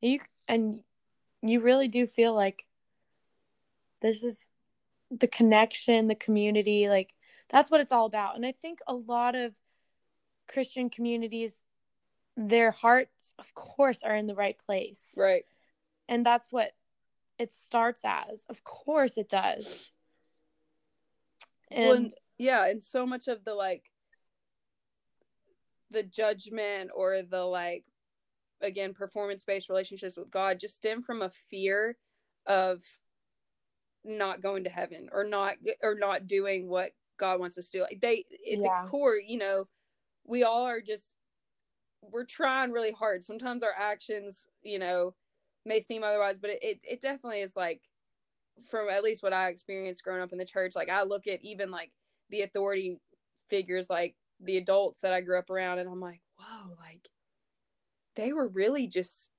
You 0.00 0.20
and 0.48 0.82
you 1.42 1.60
really 1.60 1.88
do 1.88 2.06
feel 2.06 2.34
like 2.34 2.66
this 4.00 4.22
is 4.22 4.50
the 5.10 5.28
connection, 5.28 6.08
the 6.08 6.14
community, 6.14 6.88
like 6.88 7.14
that's 7.48 7.70
what 7.70 7.80
it's 7.80 7.92
all 7.92 8.06
about. 8.06 8.36
And 8.36 8.46
I 8.46 8.52
think 8.52 8.80
a 8.86 8.94
lot 8.94 9.34
of 9.34 9.58
Christian 10.48 10.90
communities 10.90 11.62
their 12.36 12.70
hearts 12.70 13.34
of 13.38 13.54
course 13.54 14.02
are 14.02 14.14
in 14.14 14.26
the 14.26 14.34
right 14.34 14.56
place. 14.58 15.14
right 15.16 15.44
and 16.08 16.24
that's 16.24 16.50
what 16.50 16.72
it 17.40 17.50
starts 17.50 18.02
as 18.04 18.44
of 18.48 18.62
course 18.62 19.16
it 19.16 19.28
does. 19.28 19.92
Well, 21.70 21.92
and 21.92 22.14
yeah 22.38 22.66
and 22.66 22.82
so 22.82 23.06
much 23.06 23.28
of 23.28 23.44
the 23.44 23.54
like 23.54 23.90
the 25.90 26.02
judgment 26.02 26.90
or 26.94 27.22
the 27.22 27.44
like 27.44 27.84
again 28.60 28.92
performance 28.92 29.44
based 29.44 29.68
relationships 29.68 30.16
with 30.16 30.30
god 30.30 30.60
just 30.60 30.76
stem 30.76 31.00
from 31.02 31.22
a 31.22 31.30
fear 31.30 31.96
of 32.46 32.82
not 34.04 34.42
going 34.42 34.64
to 34.64 34.70
heaven 34.70 35.08
or 35.12 35.24
not 35.24 35.54
or 35.82 35.94
not 35.94 36.26
doing 36.26 36.68
what 36.68 36.90
god 37.18 37.38
wants 37.38 37.58
us 37.58 37.70
to 37.70 37.78
do. 37.78 37.82
Like 37.82 38.00
they 38.00 38.24
at 38.30 38.58
Yeah. 38.58 38.82
the 38.82 38.88
core 38.88 39.16
you 39.16 39.38
know 39.38 39.66
we 40.24 40.42
all 40.42 40.66
are 40.66 40.80
just 40.80 41.16
we're 42.02 42.24
trying 42.24 42.70
really 42.72 42.92
hard. 42.92 43.22
Sometimes 43.22 43.62
our 43.62 43.74
actions 43.76 44.46
you 44.62 44.78
know 44.78 45.14
may 45.64 45.80
seem 45.80 46.02
otherwise 46.02 46.38
but 46.38 46.50
it, 46.50 46.58
it, 46.62 46.80
it 46.82 47.00
definitely 47.00 47.40
is 47.40 47.56
like 47.56 47.82
from 48.68 48.88
at 48.88 49.02
least 49.02 49.22
what 49.22 49.32
i 49.32 49.48
experienced 49.48 50.02
growing 50.02 50.22
up 50.22 50.32
in 50.32 50.38
the 50.38 50.44
church 50.44 50.74
like 50.74 50.88
i 50.88 51.02
look 51.02 51.26
at 51.26 51.42
even 51.42 51.70
like 51.70 51.90
the 52.30 52.42
authority 52.42 52.98
figures 53.48 53.88
like 53.90 54.14
the 54.40 54.56
adults 54.56 55.00
that 55.00 55.12
i 55.12 55.20
grew 55.20 55.38
up 55.38 55.50
around 55.50 55.78
and 55.78 55.88
i'm 55.88 56.00
like 56.00 56.20
whoa 56.38 56.76
like 56.80 57.08
they 58.16 58.32
were 58.32 58.48
really 58.48 58.86
just 58.86 59.30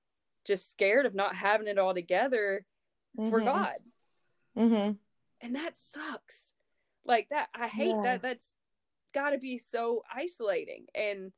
just 0.46 0.72
scared 0.72 1.06
of 1.06 1.14
not 1.16 1.36
having 1.36 1.68
it 1.68 1.78
all 1.78 1.94
together 1.94 2.66
for 3.30 3.42
Mhm. 3.42 3.46
god 3.46 3.76
Mhm. 4.58 4.98
and 5.42 5.56
that 5.56 5.76
sucks 5.78 6.54
like 7.06 7.28
that 7.30 7.50
i 7.54 7.68
hate 7.68 7.96
Yeah. 7.96 8.02
that 8.04 8.22
that's 8.22 8.54
got 9.14 9.32
to 9.32 9.38
be 9.38 9.58
so 9.58 10.04
isolating 10.14 10.86
and 10.96 11.32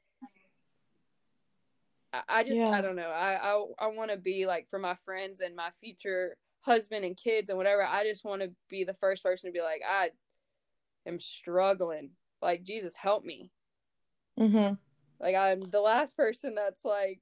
I, 2.14 2.22
I 2.30 2.44
just 2.44 2.62
Yeah. 2.62 2.70
i 2.72 2.82
don't 2.82 2.96
know 2.96 3.10
i 3.10 3.34
i, 3.36 3.86
I 3.86 3.88
want 3.88 4.12
to 4.12 4.18
be 4.18 4.46
like 4.46 4.70
for 4.70 4.80
my 4.80 4.94
friends 4.96 5.42
and 5.42 5.56
my 5.56 5.72
future 5.80 6.38
husband 6.62 7.04
and 7.04 7.18
kids 7.18 7.50
and 7.50 7.58
whatever 7.58 7.84
i 7.84 8.04
just 8.04 8.24
want 8.24 8.42
to 8.42 8.52
be 8.70 8.84
the 8.84 8.94
first 8.94 9.24
person 9.24 9.50
to 9.50 9.54
be 9.54 9.62
like 9.62 9.82
i 9.88 10.10
am 11.06 11.20
struggling 11.20 12.12
like 12.42 12.64
jesus 12.64 12.96
help 12.96 13.24
me 13.26 13.52
Mm-hmm. 14.40 14.74
like 15.20 15.36
i'm 15.36 15.70
the 15.70 15.82
last 15.82 16.16
person 16.18 16.56
that's 16.56 16.84
like 16.86 17.20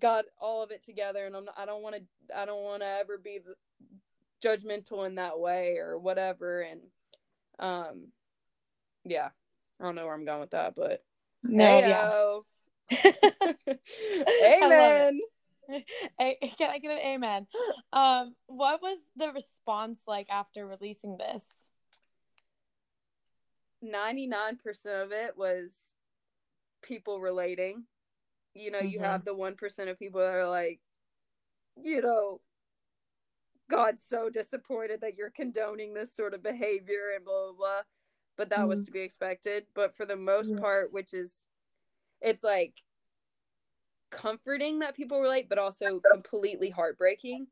got 0.00 0.24
all 0.40 0.62
of 0.62 0.70
it 0.70 0.84
together 0.84 1.26
and 1.26 1.36
I'm 1.36 1.44
not, 1.44 1.54
I 1.58 1.66
don't 1.66 1.82
want 1.82 1.96
to 1.96 2.02
I 2.36 2.44
don't 2.44 2.62
want 2.62 2.82
to 2.82 2.86
ever 2.88 3.18
be 3.18 3.40
judgmental 4.44 5.06
in 5.06 5.16
that 5.16 5.38
way 5.38 5.76
or 5.78 5.98
whatever 5.98 6.62
and 6.62 6.80
um 7.58 8.08
yeah 9.04 9.28
I 9.80 9.84
don't 9.84 9.94
know 9.94 10.04
where 10.06 10.14
I'm 10.14 10.24
going 10.24 10.40
with 10.40 10.50
that 10.50 10.74
but 10.74 11.02
no 11.44 11.78
yeah. 11.78 12.10
amen 14.44 15.20
can 15.68 16.70
I 16.70 16.78
get 16.78 16.90
an 16.90 16.98
amen 16.98 17.46
um 17.92 18.34
what 18.46 18.82
was 18.82 18.98
the 19.16 19.32
response 19.32 20.02
like 20.06 20.28
after 20.30 20.66
releasing 20.66 21.16
this 21.16 21.68
99% 23.84 24.58
of 25.02 25.10
it 25.10 25.36
was 25.36 25.94
people 26.82 27.20
relating 27.20 27.84
you 28.54 28.70
know, 28.70 28.78
mm-hmm. 28.78 28.88
you 28.88 29.00
have 29.00 29.24
the 29.24 29.34
1% 29.34 29.90
of 29.90 29.98
people 29.98 30.20
that 30.20 30.34
are 30.34 30.48
like, 30.48 30.80
you 31.82 32.02
know, 32.02 32.40
God's 33.70 34.02
so 34.06 34.28
disappointed 34.28 35.00
that 35.00 35.16
you're 35.16 35.30
condoning 35.30 35.94
this 35.94 36.14
sort 36.14 36.34
of 36.34 36.42
behavior 36.42 37.12
and 37.16 37.24
blah, 37.24 37.46
blah, 37.46 37.56
blah. 37.56 37.80
But 38.36 38.50
that 38.50 38.60
mm-hmm. 38.60 38.68
was 38.68 38.84
to 38.86 38.90
be 38.90 39.00
expected. 39.00 39.64
But 39.74 39.94
for 39.94 40.04
the 40.04 40.16
most 40.16 40.56
part, 40.58 40.92
which 40.92 41.14
is, 41.14 41.46
it's 42.22 42.44
like 42.44 42.74
comforting 44.10 44.80
that 44.80 44.96
people 44.96 45.20
relate, 45.20 45.48
but 45.48 45.58
also 45.58 46.00
completely 46.12 46.70
heartbreaking. 46.70 47.46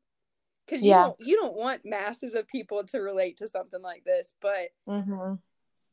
Because 0.65 0.83
you, 0.83 0.91
yeah. 0.91 1.03
don't, 1.03 1.15
you 1.19 1.35
don't 1.35 1.55
want 1.55 1.81
masses 1.83 2.35
of 2.35 2.47
people 2.47 2.83
to 2.85 2.99
relate 2.99 3.37
to 3.37 3.47
something 3.47 3.81
like 3.81 4.03
this. 4.05 4.33
But 4.41 4.69
mm-hmm. 4.87 5.33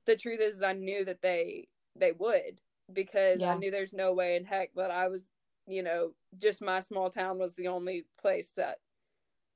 the 0.06 0.16
truth 0.16 0.40
is, 0.40 0.62
I 0.62 0.74
knew 0.74 1.04
that 1.04 1.22
they 1.22 1.68
they 1.96 2.12
would 2.12 2.60
because 2.92 3.40
yeah. 3.40 3.52
I 3.52 3.56
knew 3.56 3.70
there's 3.70 3.92
no 3.92 4.12
way 4.12 4.36
in 4.36 4.44
heck 4.44 4.70
that 4.76 4.90
I 4.90 5.08
was, 5.08 5.24
you 5.66 5.82
know, 5.82 6.12
just 6.40 6.62
my 6.62 6.80
small 6.80 7.10
town 7.10 7.38
was 7.38 7.54
the 7.54 7.68
only 7.68 8.04
place 8.20 8.52
that 8.56 8.76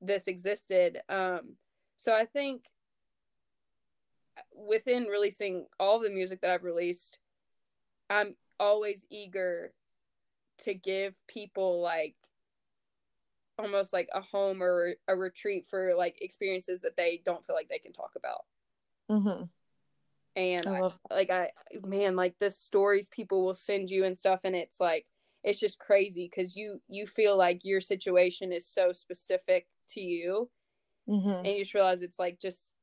this 0.01 0.27
existed. 0.27 0.99
Um, 1.09 1.55
so 1.97 2.13
I 2.13 2.25
think 2.25 2.63
within 4.53 5.05
releasing 5.05 5.67
all 5.79 5.99
the 5.99 6.09
music 6.09 6.41
that 6.41 6.51
I've 6.51 6.63
released, 6.63 7.19
I'm 8.09 8.35
always 8.63 9.05
eager 9.09 9.73
to 10.59 10.73
give 10.73 11.15
people 11.27 11.81
like 11.81 12.15
almost 13.59 13.93
like 13.93 14.09
a 14.13 14.21
home 14.21 14.63
or 14.63 14.95
a 15.07 15.15
retreat 15.15 15.65
for 15.69 15.93
like 15.95 16.21
experiences 16.21 16.81
that 16.81 16.97
they 16.97 17.21
don't 17.23 17.43
feel 17.45 17.55
like 17.55 17.69
they 17.69 17.79
can 17.79 17.93
talk 17.93 18.11
about. 18.15 18.45
Mm-hmm 19.11 19.43
and 20.35 20.67
I 20.67 20.79
I, 20.79 20.89
like 21.11 21.29
i 21.29 21.49
man 21.85 22.15
like 22.15 22.35
the 22.39 22.49
stories 22.49 23.07
people 23.07 23.45
will 23.45 23.53
send 23.53 23.89
you 23.89 24.05
and 24.05 24.17
stuff 24.17 24.41
and 24.43 24.55
it's 24.55 24.79
like 24.79 25.05
it's 25.43 25.59
just 25.59 25.79
crazy 25.79 26.29
because 26.29 26.55
you 26.55 26.81
you 26.87 27.05
feel 27.05 27.37
like 27.37 27.61
your 27.63 27.81
situation 27.81 28.51
is 28.51 28.67
so 28.67 28.91
specific 28.91 29.67
to 29.89 30.01
you 30.01 30.49
mm-hmm. 31.07 31.29
and 31.29 31.47
you 31.47 31.59
just 31.59 31.73
realize 31.73 32.01
it's 32.01 32.19
like 32.19 32.39
just 32.39 32.73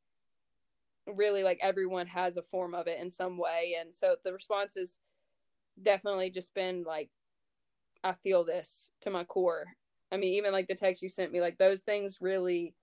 really 1.06 1.42
like 1.42 1.58
everyone 1.62 2.06
has 2.06 2.36
a 2.36 2.42
form 2.42 2.74
of 2.74 2.86
it 2.86 3.00
in 3.00 3.10
some 3.10 3.36
way 3.36 3.76
and 3.80 3.94
so 3.94 4.14
the 4.24 4.32
response 4.32 4.74
has 4.76 4.98
definitely 5.82 6.30
just 6.30 6.54
been 6.54 6.84
like 6.84 7.10
i 8.04 8.12
feel 8.12 8.44
this 8.44 8.88
to 9.00 9.10
my 9.10 9.24
core 9.24 9.66
i 10.12 10.16
mean 10.16 10.34
even 10.34 10.52
like 10.52 10.68
the 10.68 10.74
text 10.74 11.02
you 11.02 11.08
sent 11.08 11.32
me 11.32 11.40
like 11.40 11.58
those 11.58 11.82
things 11.82 12.18
really 12.20 12.74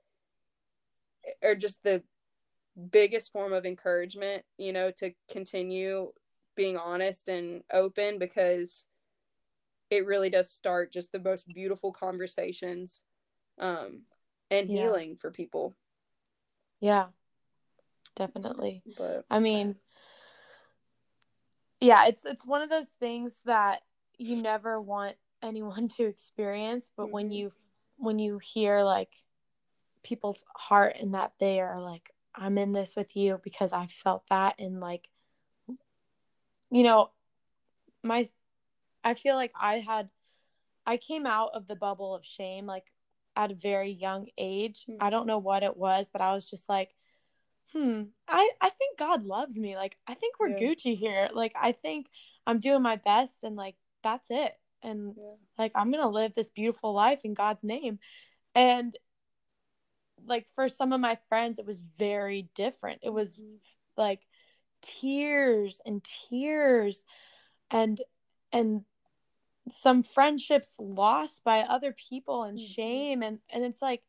are 1.44 1.56
just 1.56 1.84
the 1.84 2.02
biggest 2.92 3.32
form 3.32 3.54
of 3.54 3.66
encouragement, 3.66 4.44
you 4.58 4.72
know, 4.72 4.92
to 4.92 5.12
continue 5.32 6.12
being 6.56 6.78
honest 6.78 7.28
and 7.28 7.64
open 7.72 8.20
because 8.20 8.88
it 9.90 10.06
really 10.06 10.30
does 10.30 10.52
start 10.52 10.92
just 10.92 11.12
the 11.12 11.20
most 11.20 11.48
beautiful 11.48 11.94
conversations 11.94 13.04
um 13.60 14.02
and 14.50 14.70
yeah. 14.70 14.82
healing 14.82 15.16
for 15.16 15.32
people. 15.32 15.76
Yeah. 16.80 17.08
Definitely. 18.16 18.82
But 18.98 19.26
I 19.30 19.40
mean 19.40 19.76
yeah, 21.80 22.08
it's 22.08 22.26
it's 22.26 22.46
one 22.46 22.62
of 22.62 22.70
those 22.70 22.90
things 23.00 23.40
that 23.46 23.82
you 24.18 24.42
never 24.42 24.82
want 24.82 25.16
anyone 25.42 25.88
to 25.98 26.06
experience, 26.06 26.92
but 26.96 27.04
mm-hmm. 27.04 27.14
when 27.14 27.32
you 27.32 27.52
when 27.98 28.20
you 28.20 28.40
hear 28.40 28.84
like 28.84 29.14
people's 30.04 30.46
heart 30.56 30.96
and 31.00 31.16
that 31.16 31.34
they 31.40 31.60
are 31.60 31.82
like 31.82 32.12
I'm 32.34 32.58
in 32.58 32.72
this 32.72 32.96
with 32.96 33.16
you 33.16 33.40
because 33.44 33.74
I 33.74 33.88
felt 33.88 34.24
that 34.30 34.56
and 34.60 34.80
like 34.80 35.10
you 36.70 36.84
know 36.84 37.10
my 38.04 38.26
I 39.04 39.16
feel 39.16 39.36
like 39.36 39.52
I 39.60 39.80
had 39.80 40.10
I 40.86 40.98
came 40.98 41.26
out 41.26 41.52
of 41.54 41.68
the 41.68 41.76
bubble 41.76 42.16
of 42.16 42.24
shame 42.24 42.66
like 42.66 42.86
at 43.36 43.52
a 43.52 43.56
very 43.56 43.92
young 43.92 44.28
age. 44.38 44.86
Mm-hmm. 44.90 45.04
I 45.04 45.10
don't 45.10 45.28
know 45.28 45.38
what 45.38 45.64
it 45.64 45.76
was, 45.76 46.10
but 46.12 46.22
I 46.22 46.32
was 46.34 46.50
just 46.50 46.70
like 46.70 46.96
hmm, 47.74 48.04
I 48.28 48.50
I 48.62 48.70
think 48.70 48.98
God 48.98 49.24
loves 49.24 49.60
me. 49.60 49.76
Like 49.76 49.98
I 50.08 50.14
think 50.14 50.40
we're 50.40 50.50
yeah. 50.50 50.60
Gucci 50.60 50.98
here. 50.98 51.30
Like 51.34 51.54
I 51.56 51.72
think 51.72 52.08
I'm 52.46 52.60
doing 52.60 52.82
my 52.82 52.96
best 52.98 53.44
and 53.44 53.56
like 53.56 53.76
that's 54.04 54.30
it. 54.32 54.54
And 54.84 55.16
yeah. 55.18 55.34
like 55.58 55.72
I'm 55.76 55.92
going 55.92 56.04
to 56.04 56.10
live 56.10 56.34
this 56.34 56.50
beautiful 56.50 56.94
life 56.94 57.22
in 57.26 57.34
God's 57.34 57.64
name. 57.64 58.00
And 58.56 58.96
like 60.26 60.48
for 60.56 60.68
some 60.70 60.94
of 60.94 61.00
my 61.00 61.18
friends 61.30 61.60
it 61.60 61.66
was 61.66 61.80
very 61.98 62.50
different 62.54 63.00
it 63.04 63.10
was 63.10 63.38
mm-hmm. 63.38 63.56
like 63.96 64.22
tears 64.82 65.82
and 65.86 66.04
tears 66.30 67.06
and 67.72 68.02
and 68.52 68.82
some 69.70 70.04
friendships 70.04 70.76
lost 70.80 71.44
by 71.44 71.62
other 71.62 71.94
people 71.94 72.44
and 72.44 72.58
mm-hmm. 72.58 72.74
shame 72.74 73.24
and 73.24 73.40
and 73.50 73.64
it's 73.64 73.82
like 73.82 74.02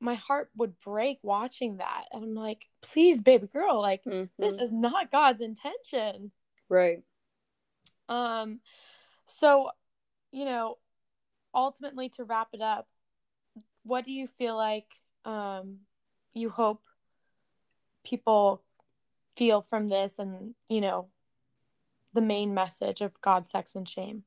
my 0.00 0.14
heart 0.14 0.50
would 0.56 0.78
break 0.80 1.18
watching 1.22 1.78
that. 1.78 2.04
And 2.12 2.22
i'm 2.24 2.34
like 2.34 2.66
please 2.82 3.20
baby 3.20 3.46
girl 3.46 3.80
like 3.80 4.04
mm-hmm. 4.04 4.24
this 4.38 4.54
is 4.54 4.72
not 4.72 5.10
god's 5.10 5.40
intention. 5.40 6.30
Right. 6.68 7.02
Um 8.08 8.60
so 9.26 9.70
you 10.32 10.44
know 10.44 10.78
ultimately 11.54 12.10
to 12.10 12.24
wrap 12.24 12.48
it 12.52 12.60
up 12.60 12.86
what 13.86 14.04
do 14.04 14.12
you 14.12 14.26
feel 14.26 14.56
like 14.56 14.86
um, 15.24 15.78
you 16.34 16.50
hope 16.50 16.82
people 18.04 18.62
feel 19.36 19.60
from 19.60 19.88
this 19.88 20.18
and 20.18 20.54
you 20.68 20.80
know 20.80 21.08
the 22.14 22.20
main 22.20 22.54
message 22.54 23.00
of 23.00 23.20
god 23.20 23.48
sex 23.48 23.74
and 23.74 23.88
shame? 23.88 24.24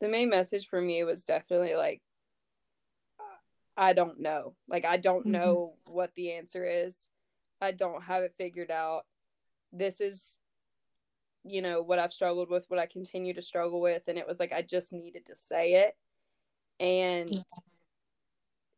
The 0.00 0.08
main 0.08 0.28
message 0.28 0.66
for 0.66 0.80
me 0.80 1.02
was 1.04 1.24
definitely 1.24 1.74
like 1.74 2.02
i 3.78 3.92
don't 3.92 4.20
know 4.20 4.54
like 4.68 4.84
i 4.84 4.96
don't 4.96 5.22
mm-hmm. 5.22 5.32
know 5.32 5.74
what 5.86 6.10
the 6.14 6.32
answer 6.32 6.66
is 6.66 7.08
i 7.60 7.70
don't 7.70 8.02
have 8.02 8.22
it 8.22 8.34
figured 8.36 8.70
out 8.70 9.06
this 9.72 10.00
is 10.00 10.38
you 11.44 11.62
know 11.62 11.80
what 11.80 11.98
i've 11.98 12.12
struggled 12.12 12.50
with 12.50 12.66
what 12.68 12.80
i 12.80 12.86
continue 12.86 13.32
to 13.32 13.40
struggle 13.40 13.80
with 13.80 14.02
and 14.08 14.18
it 14.18 14.26
was 14.26 14.38
like 14.38 14.52
i 14.52 14.60
just 14.60 14.92
needed 14.92 15.24
to 15.24 15.36
say 15.36 15.74
it 15.74 15.96
and 16.80 17.30
yeah 17.30 17.40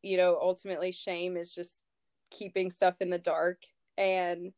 you 0.03 0.17
know, 0.17 0.39
ultimately 0.41 0.93
shame 0.93 1.37
is 1.37 1.55
just 1.55 1.81
keeping 2.31 2.71
stuff 2.71 2.97
in 3.01 3.11
the 3.11 3.19
dark. 3.19 3.63
And 3.99 4.53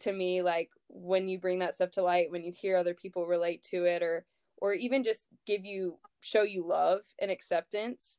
to 0.00 0.12
me, 0.12 0.42
like 0.42 0.70
when 0.88 1.28
you 1.28 1.38
bring 1.38 1.60
that 1.60 1.74
stuff 1.74 1.92
to 1.92 2.02
light, 2.02 2.30
when 2.30 2.44
you 2.44 2.52
hear 2.52 2.76
other 2.76 2.94
people 2.94 3.26
relate 3.26 3.62
to 3.70 3.84
it 3.84 4.02
or 4.02 4.24
or 4.58 4.74
even 4.74 5.02
just 5.02 5.26
give 5.46 5.64
you 5.64 5.98
show 6.20 6.42
you 6.42 6.66
love 6.66 7.00
and 7.20 7.30
acceptance, 7.30 8.18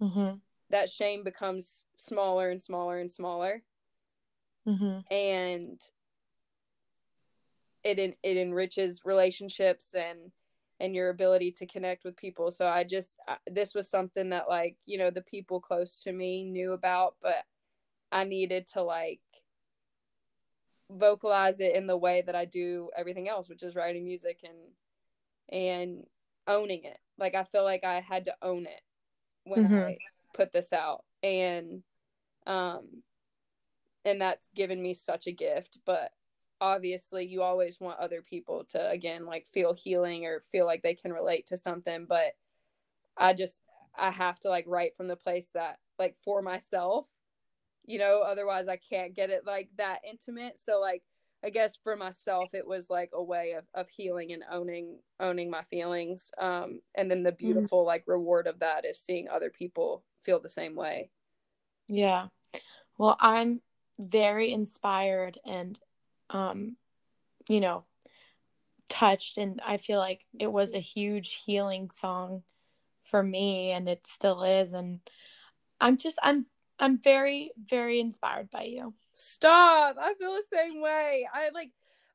mm-hmm. 0.00 0.36
That 0.74 0.90
shame 0.90 1.22
becomes 1.22 1.84
smaller 1.98 2.50
and 2.50 2.60
smaller 2.60 2.98
and 2.98 3.10
smaller. 3.10 3.62
Mm-hmm. 4.66 5.14
And 5.14 5.80
it 7.84 8.18
it 8.22 8.36
enriches 8.36 9.02
relationships 9.04 9.94
and 9.94 10.32
and 10.80 10.92
your 10.92 11.10
ability 11.10 11.52
to 11.52 11.66
connect 11.66 12.04
with 12.04 12.16
people. 12.16 12.50
So 12.50 12.66
I 12.66 12.82
just 12.82 13.16
this 13.46 13.72
was 13.72 13.88
something 13.88 14.30
that 14.30 14.48
like, 14.48 14.76
you 14.84 14.98
know, 14.98 15.10
the 15.10 15.22
people 15.22 15.60
close 15.60 16.02
to 16.02 16.12
me 16.12 16.42
knew 16.42 16.72
about, 16.72 17.14
but 17.22 17.44
I 18.10 18.24
needed 18.24 18.66
to 18.72 18.82
like 18.82 19.20
vocalize 20.90 21.60
it 21.60 21.76
in 21.76 21.86
the 21.86 21.96
way 21.96 22.20
that 22.26 22.34
I 22.34 22.46
do 22.46 22.90
everything 22.96 23.28
else, 23.28 23.48
which 23.48 23.62
is 23.62 23.76
writing 23.76 24.04
music 24.04 24.40
and 24.42 24.58
and 25.56 26.04
owning 26.48 26.82
it. 26.82 26.98
Like 27.16 27.36
I 27.36 27.44
feel 27.44 27.62
like 27.62 27.84
I 27.84 28.00
had 28.00 28.24
to 28.24 28.34
own 28.42 28.66
it 28.66 28.80
when 29.44 29.66
mm-hmm. 29.66 29.74
I 29.74 29.98
put 30.34 30.52
this 30.52 30.72
out. 30.72 31.04
And 31.22 31.82
um 32.46 33.02
and 34.04 34.20
that's 34.20 34.50
given 34.54 34.82
me 34.82 34.92
such 34.92 35.26
a 35.26 35.32
gift, 35.32 35.78
but 35.86 36.12
obviously 36.60 37.26
you 37.26 37.42
always 37.42 37.80
want 37.80 37.98
other 37.98 38.22
people 38.22 38.64
to 38.64 38.90
again 38.90 39.26
like 39.26 39.46
feel 39.46 39.74
healing 39.74 40.24
or 40.24 40.40
feel 40.40 40.64
like 40.66 40.82
they 40.82 40.94
can 40.94 41.12
relate 41.12 41.46
to 41.46 41.56
something 41.56 42.06
but 42.08 42.32
i 43.16 43.34
just 43.34 43.60
i 43.98 44.10
have 44.10 44.38
to 44.38 44.48
like 44.48 44.64
write 44.66 44.96
from 44.96 45.08
the 45.08 45.16
place 45.16 45.50
that 45.52 45.78
like 45.98 46.16
for 46.24 46.42
myself 46.42 47.08
you 47.84 47.98
know 47.98 48.22
otherwise 48.24 48.68
i 48.68 48.76
can't 48.76 49.14
get 49.14 49.30
it 49.30 49.42
like 49.44 49.68
that 49.76 49.98
intimate 50.08 50.58
so 50.58 50.80
like 50.80 51.02
I 51.44 51.50
guess 51.50 51.76
for 51.76 51.96
myself, 51.96 52.54
it 52.54 52.66
was 52.66 52.88
like 52.90 53.10
a 53.12 53.22
way 53.22 53.52
of, 53.52 53.64
of 53.74 53.88
healing 53.88 54.32
and 54.32 54.44
owning 54.50 54.98
owning 55.20 55.50
my 55.50 55.62
feelings. 55.64 56.32
Um, 56.38 56.80
and 56.94 57.10
then 57.10 57.22
the 57.22 57.32
Mm. 57.32 57.36
beautiful 57.38 57.84
like 57.84 58.04
reward 58.06 58.46
of 58.46 58.60
that 58.60 58.84
is 58.84 58.98
seeing 58.98 59.28
other 59.28 59.50
people 59.50 60.04
feel 60.22 60.40
the 60.40 60.48
same 60.48 60.74
way. 60.74 61.10
Yeah. 61.88 62.28
Well, 62.98 63.16
I'm 63.20 63.60
very 63.98 64.52
inspired 64.52 65.38
and 65.44 65.78
um 66.30 66.76
you 67.48 67.60
know, 67.60 67.84
touched 68.88 69.38
and 69.38 69.60
I 69.66 69.76
feel 69.76 69.98
like 69.98 70.24
it 70.38 70.50
was 70.50 70.74
a 70.74 70.80
huge 70.80 71.42
healing 71.44 71.90
song 71.90 72.42
for 73.02 73.22
me 73.22 73.70
and 73.70 73.88
it 73.88 74.06
still 74.06 74.42
is 74.42 74.72
and 74.72 75.00
I'm 75.80 75.96
just 75.98 76.18
I'm 76.22 76.46
I'm 76.84 76.98
very 76.98 77.50
very 77.68 77.98
inspired 77.98 78.50
by 78.50 78.64
you. 78.64 78.92
Stop! 79.12 79.96
I 79.98 80.14
feel 80.18 80.32
the 80.32 80.44
same 80.52 80.82
way. 80.82 81.26
I 81.32 81.50
like, 81.54 81.70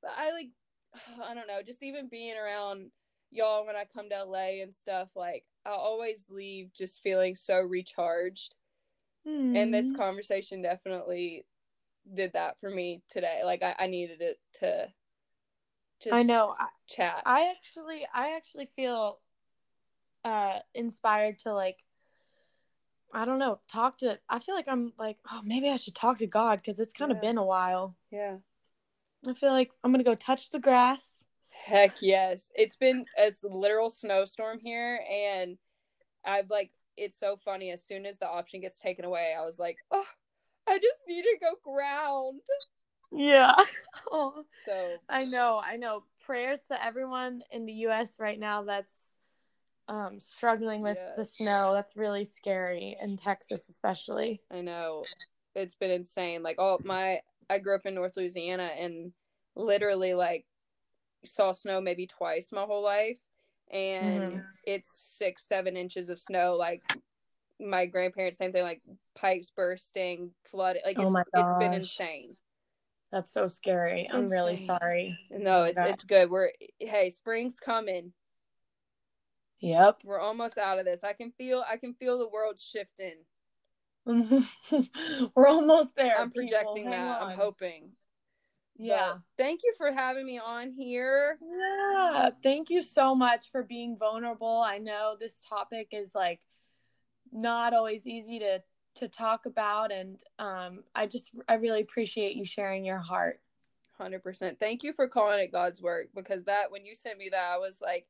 I 0.06 0.32
like, 0.32 0.50
I 1.28 1.34
don't 1.34 1.48
know. 1.48 1.62
Just 1.66 1.82
even 1.82 2.08
being 2.08 2.36
around 2.38 2.92
y'all 3.32 3.66
when 3.66 3.76
I 3.76 3.86
come 3.86 4.10
to 4.10 4.24
LA 4.24 4.62
and 4.62 4.74
stuff, 4.74 5.10
like 5.16 5.44
I 5.66 5.72
always 5.72 6.28
leave 6.30 6.72
just 6.74 7.02
feeling 7.02 7.34
so 7.34 7.56
recharged. 7.56 8.56
And 9.26 9.74
this 9.74 9.92
conversation 9.96 10.62
definitely 10.62 11.46
did 12.14 12.34
that 12.34 12.60
for 12.60 12.70
me 12.70 13.02
today. 13.10 13.42
Like 13.44 13.64
I, 13.64 13.76
I 13.78 13.88
needed 13.88 14.22
it 14.22 14.38
to 14.60 14.88
just 16.02 16.16
I 16.16 16.24
know. 16.24 16.56
Chat. 16.88 17.22
I 17.26 17.52
actually 17.56 18.08
I 18.14 18.36
actually 18.36 18.68
feel 18.76 19.20
uh 20.26 20.60
inspired 20.74 21.40
to 21.40 21.54
like 21.54 21.78
I 23.14 23.26
don't 23.26 23.40
know, 23.40 23.60
talk 23.68 23.98
to 24.00 24.20
I 24.30 24.40
feel 24.40 24.56
like 24.56 24.68
I'm 24.68 24.94
like, 24.98 25.18
oh, 25.32 25.42
maybe 25.44 25.70
I 25.70 25.76
should 25.78 25.96
talk 25.96 26.20
to 26.20 26.28
God 26.28 26.64
cuz 26.64 26.80
it's 26.80 26.94
kind 26.94 27.12
of 27.12 27.18
Yeah. 27.18 27.22
been 27.22 27.38
a 27.38 27.46
while. 27.46 27.96
yeah. 28.12 28.38
I 29.28 29.34
feel 29.34 29.52
like 29.52 29.72
I'm 29.84 29.92
going 29.92 30.04
to 30.04 30.10
go 30.10 30.16
touch 30.16 30.50
the 30.50 30.60
grass. 30.60 31.26
Heck 31.50 32.02
yes. 32.02 32.50
It's 32.56 32.78
been 32.78 33.06
a 33.18 33.32
literal 33.44 33.90
snowstorm 33.90 34.60
here 34.60 35.04
and 35.12 35.58
I've 36.24 36.50
like 36.50 36.72
it's 36.96 37.20
so 37.20 37.38
funny 37.38 37.72
as 37.72 37.84
soon 37.84 38.06
as 38.06 38.18
the 38.18 38.28
option 38.28 38.62
gets 38.62 38.80
taken 38.80 39.06
away, 39.06 39.34
I 39.38 39.46
was 39.46 39.58
like, 39.58 39.78
"Oh, 39.92 40.06
I 40.68 40.78
just 40.78 41.00
need 41.08 41.24
to 41.24 41.38
go 41.42 41.54
ground." 41.64 42.42
Yeah. 43.12 43.56
oh, 44.12 44.44
So, 44.66 44.98
I 45.10 45.26
know. 45.26 45.62
I 45.64 45.78
know. 45.78 46.04
Prayers 46.26 46.62
to 46.70 46.84
everyone 46.84 47.42
in 47.52 47.66
the 47.66 47.74
US 47.74 48.20
right 48.20 48.40
now 48.40 48.64
that's 48.64 49.09
um 49.90 50.20
struggling 50.20 50.82
with 50.82 51.00
the 51.18 51.26
snow. 51.26 51.74
That's 51.74 51.96
really 51.98 52.26
scary 52.26 52.96
in 53.02 53.18
Texas 53.18 53.62
especially. 53.70 54.42
I 54.52 54.62
know 54.62 55.08
it's 55.56 55.76
been 55.76 55.92
insane. 55.92 56.44
Like 56.44 56.60
all 56.60 56.80
my 56.84 57.22
I 57.50 57.58
grew 57.60 57.76
up 57.76 57.86
in 57.86 57.96
North 57.96 58.16
Louisiana 58.16 58.72
and 58.78 59.12
literally 59.56 60.14
like 60.14 60.46
saw 61.26 61.52
snow 61.52 61.82
maybe 61.82 62.08
twice 62.08 62.52
my 62.52 62.64
whole 62.64 62.84
life 62.84 63.20
and 63.72 64.32
Mhm. 64.32 64.46
it's 64.66 64.92
six, 64.92 65.44
seven 65.44 65.76
inches 65.76 66.10
of 66.10 66.20
snow. 66.20 66.50
Like 66.58 66.82
my 67.60 67.86
grandparents, 67.86 68.38
same 68.38 68.52
thing, 68.54 68.64
like 68.64 68.82
pipes 69.16 69.52
bursting, 69.52 70.32
flooded. 70.46 70.84
Like 70.86 70.98
Oh 70.98 71.04
it's 71.04 71.14
my 71.14 71.24
it's 71.34 71.54
been 71.56 71.74
insane. 71.74 72.38
That's 73.12 73.32
so 73.32 73.48
scary. 73.48 74.08
I'm 74.12 74.30
really 74.30 74.56
sorry. 74.56 75.18
No, 75.32 75.62
Oh 75.62 75.64
it's 75.64 75.82
it's 75.84 76.04
good. 76.04 76.30
We're 76.30 76.52
hey, 76.80 77.10
spring's 77.10 77.60
coming. 77.60 78.14
Yep. 79.62 80.02
We're 80.06 80.20
almost 80.20 80.58
out 80.58 80.80
of 80.80 80.86
this. 80.86 81.04
I 81.04 81.14
can 81.14 81.32
feel 81.32 81.64
I 81.70 81.78
can 81.78 81.94
feel 81.94 82.18
the 82.18 82.28
world 82.28 82.60
shifting. 82.60 83.16
We're 85.36 85.48
almost 85.48 85.96
there. 85.96 86.18
I'm 86.18 86.32
projecting 86.32 86.90
that. 86.90 87.22
I'm 87.22 87.38
hoping. 87.38 87.92
Yeah. 88.78 89.14
But 89.14 89.22
thank 89.38 89.62
you 89.64 89.74
for 89.78 89.92
having 89.92 90.26
me 90.26 90.40
on 90.40 90.72
here. 90.72 91.38
Yeah. 91.42 92.30
Thank 92.42 92.70
you 92.70 92.82
so 92.82 93.14
much 93.14 93.52
for 93.52 93.62
being 93.62 93.98
vulnerable. 93.98 94.64
I 94.66 94.78
know 94.78 95.18
this 95.20 95.42
topic 95.48 95.90
is 95.92 96.16
like 96.16 96.40
not 97.32 97.74
always 97.74 98.08
easy 98.08 98.40
to 98.40 98.62
to 98.96 99.08
talk 99.08 99.46
about 99.46 99.92
and 99.92 100.22
um 100.40 100.84
I 100.96 101.06
just 101.06 101.30
I 101.48 101.56
really 101.56 101.82
appreciate 101.82 102.36
you 102.36 102.46
sharing 102.46 102.86
your 102.86 102.98
heart. 102.98 103.42
Hundred 103.98 104.24
percent. 104.24 104.60
Thank 104.62 104.84
you 104.84 104.94
for 104.94 105.10
calling 105.10 105.42
it 105.42 105.52
God's 105.52 105.82
work 105.82 106.08
because 106.16 106.46
that 106.46 106.72
when 106.72 106.86
you 106.86 106.96
sent 106.96 107.18
me 107.18 107.28
that, 107.32 107.52
I 107.54 107.58
was 107.58 107.82
like, 107.82 108.08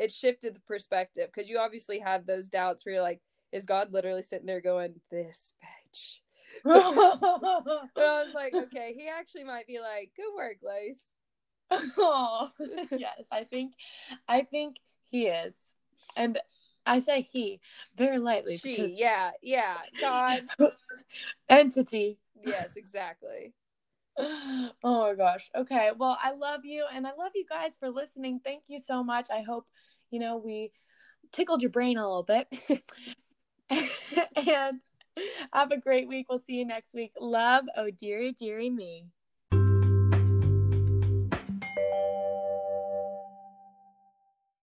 it 0.00 0.10
shifted 0.10 0.54
the 0.56 0.60
perspective 0.60 1.28
because 1.32 1.50
you 1.50 1.58
obviously 1.58 1.98
have 1.98 2.26
those 2.26 2.48
doubts 2.48 2.84
where 2.84 2.94
you're 2.94 3.02
like, 3.02 3.20
is 3.52 3.66
God 3.66 3.92
literally 3.92 4.22
sitting 4.22 4.46
there 4.46 4.62
going, 4.62 4.94
"This 5.10 5.54
bitch"? 5.62 6.20
But 6.64 6.82
I 6.82 8.24
was 8.24 8.32
like, 8.34 8.54
okay, 8.64 8.94
he 8.96 9.08
actually 9.08 9.44
might 9.44 9.66
be 9.66 9.78
like, 9.78 10.12
"Good 10.16 10.34
work, 10.34 10.56
Lace." 10.62 11.14
oh, 11.98 12.50
yes, 12.90 13.26
I 13.30 13.44
think 13.44 13.74
I 14.26 14.42
think 14.42 14.76
he 15.10 15.26
is. 15.26 15.76
And 16.16 16.38
I 16.86 16.98
say 16.98 17.20
he 17.20 17.60
very 17.96 18.18
lightly 18.18 18.56
She, 18.56 18.74
because 18.74 18.98
yeah, 18.98 19.32
yeah, 19.42 19.76
God, 20.00 20.42
entity. 21.48 22.18
yes, 22.42 22.74
exactly. 22.76 23.52
oh 24.18 24.70
my 24.82 25.14
gosh. 25.14 25.50
Okay. 25.54 25.90
Well, 25.96 26.18
I 26.22 26.32
love 26.32 26.64
you 26.64 26.84
and 26.92 27.06
I 27.06 27.10
love 27.16 27.32
you 27.34 27.44
guys 27.48 27.76
for 27.78 27.90
listening. 27.90 28.40
Thank 28.42 28.64
you 28.68 28.78
so 28.78 29.02
much. 29.02 29.28
I 29.32 29.42
hope, 29.42 29.66
you 30.10 30.18
know, 30.18 30.36
we 30.36 30.72
tickled 31.32 31.62
your 31.62 31.70
brain 31.70 31.96
a 31.96 32.06
little 32.06 32.22
bit. 32.22 32.48
and 33.70 34.80
have 35.52 35.70
a 35.70 35.78
great 35.78 36.08
week. 36.08 36.26
We'll 36.28 36.38
see 36.38 36.54
you 36.54 36.64
next 36.64 36.94
week. 36.94 37.12
Love. 37.20 37.64
Oh, 37.76 37.90
dearie, 37.90 38.32
dearie 38.32 38.70
me. 38.70 39.06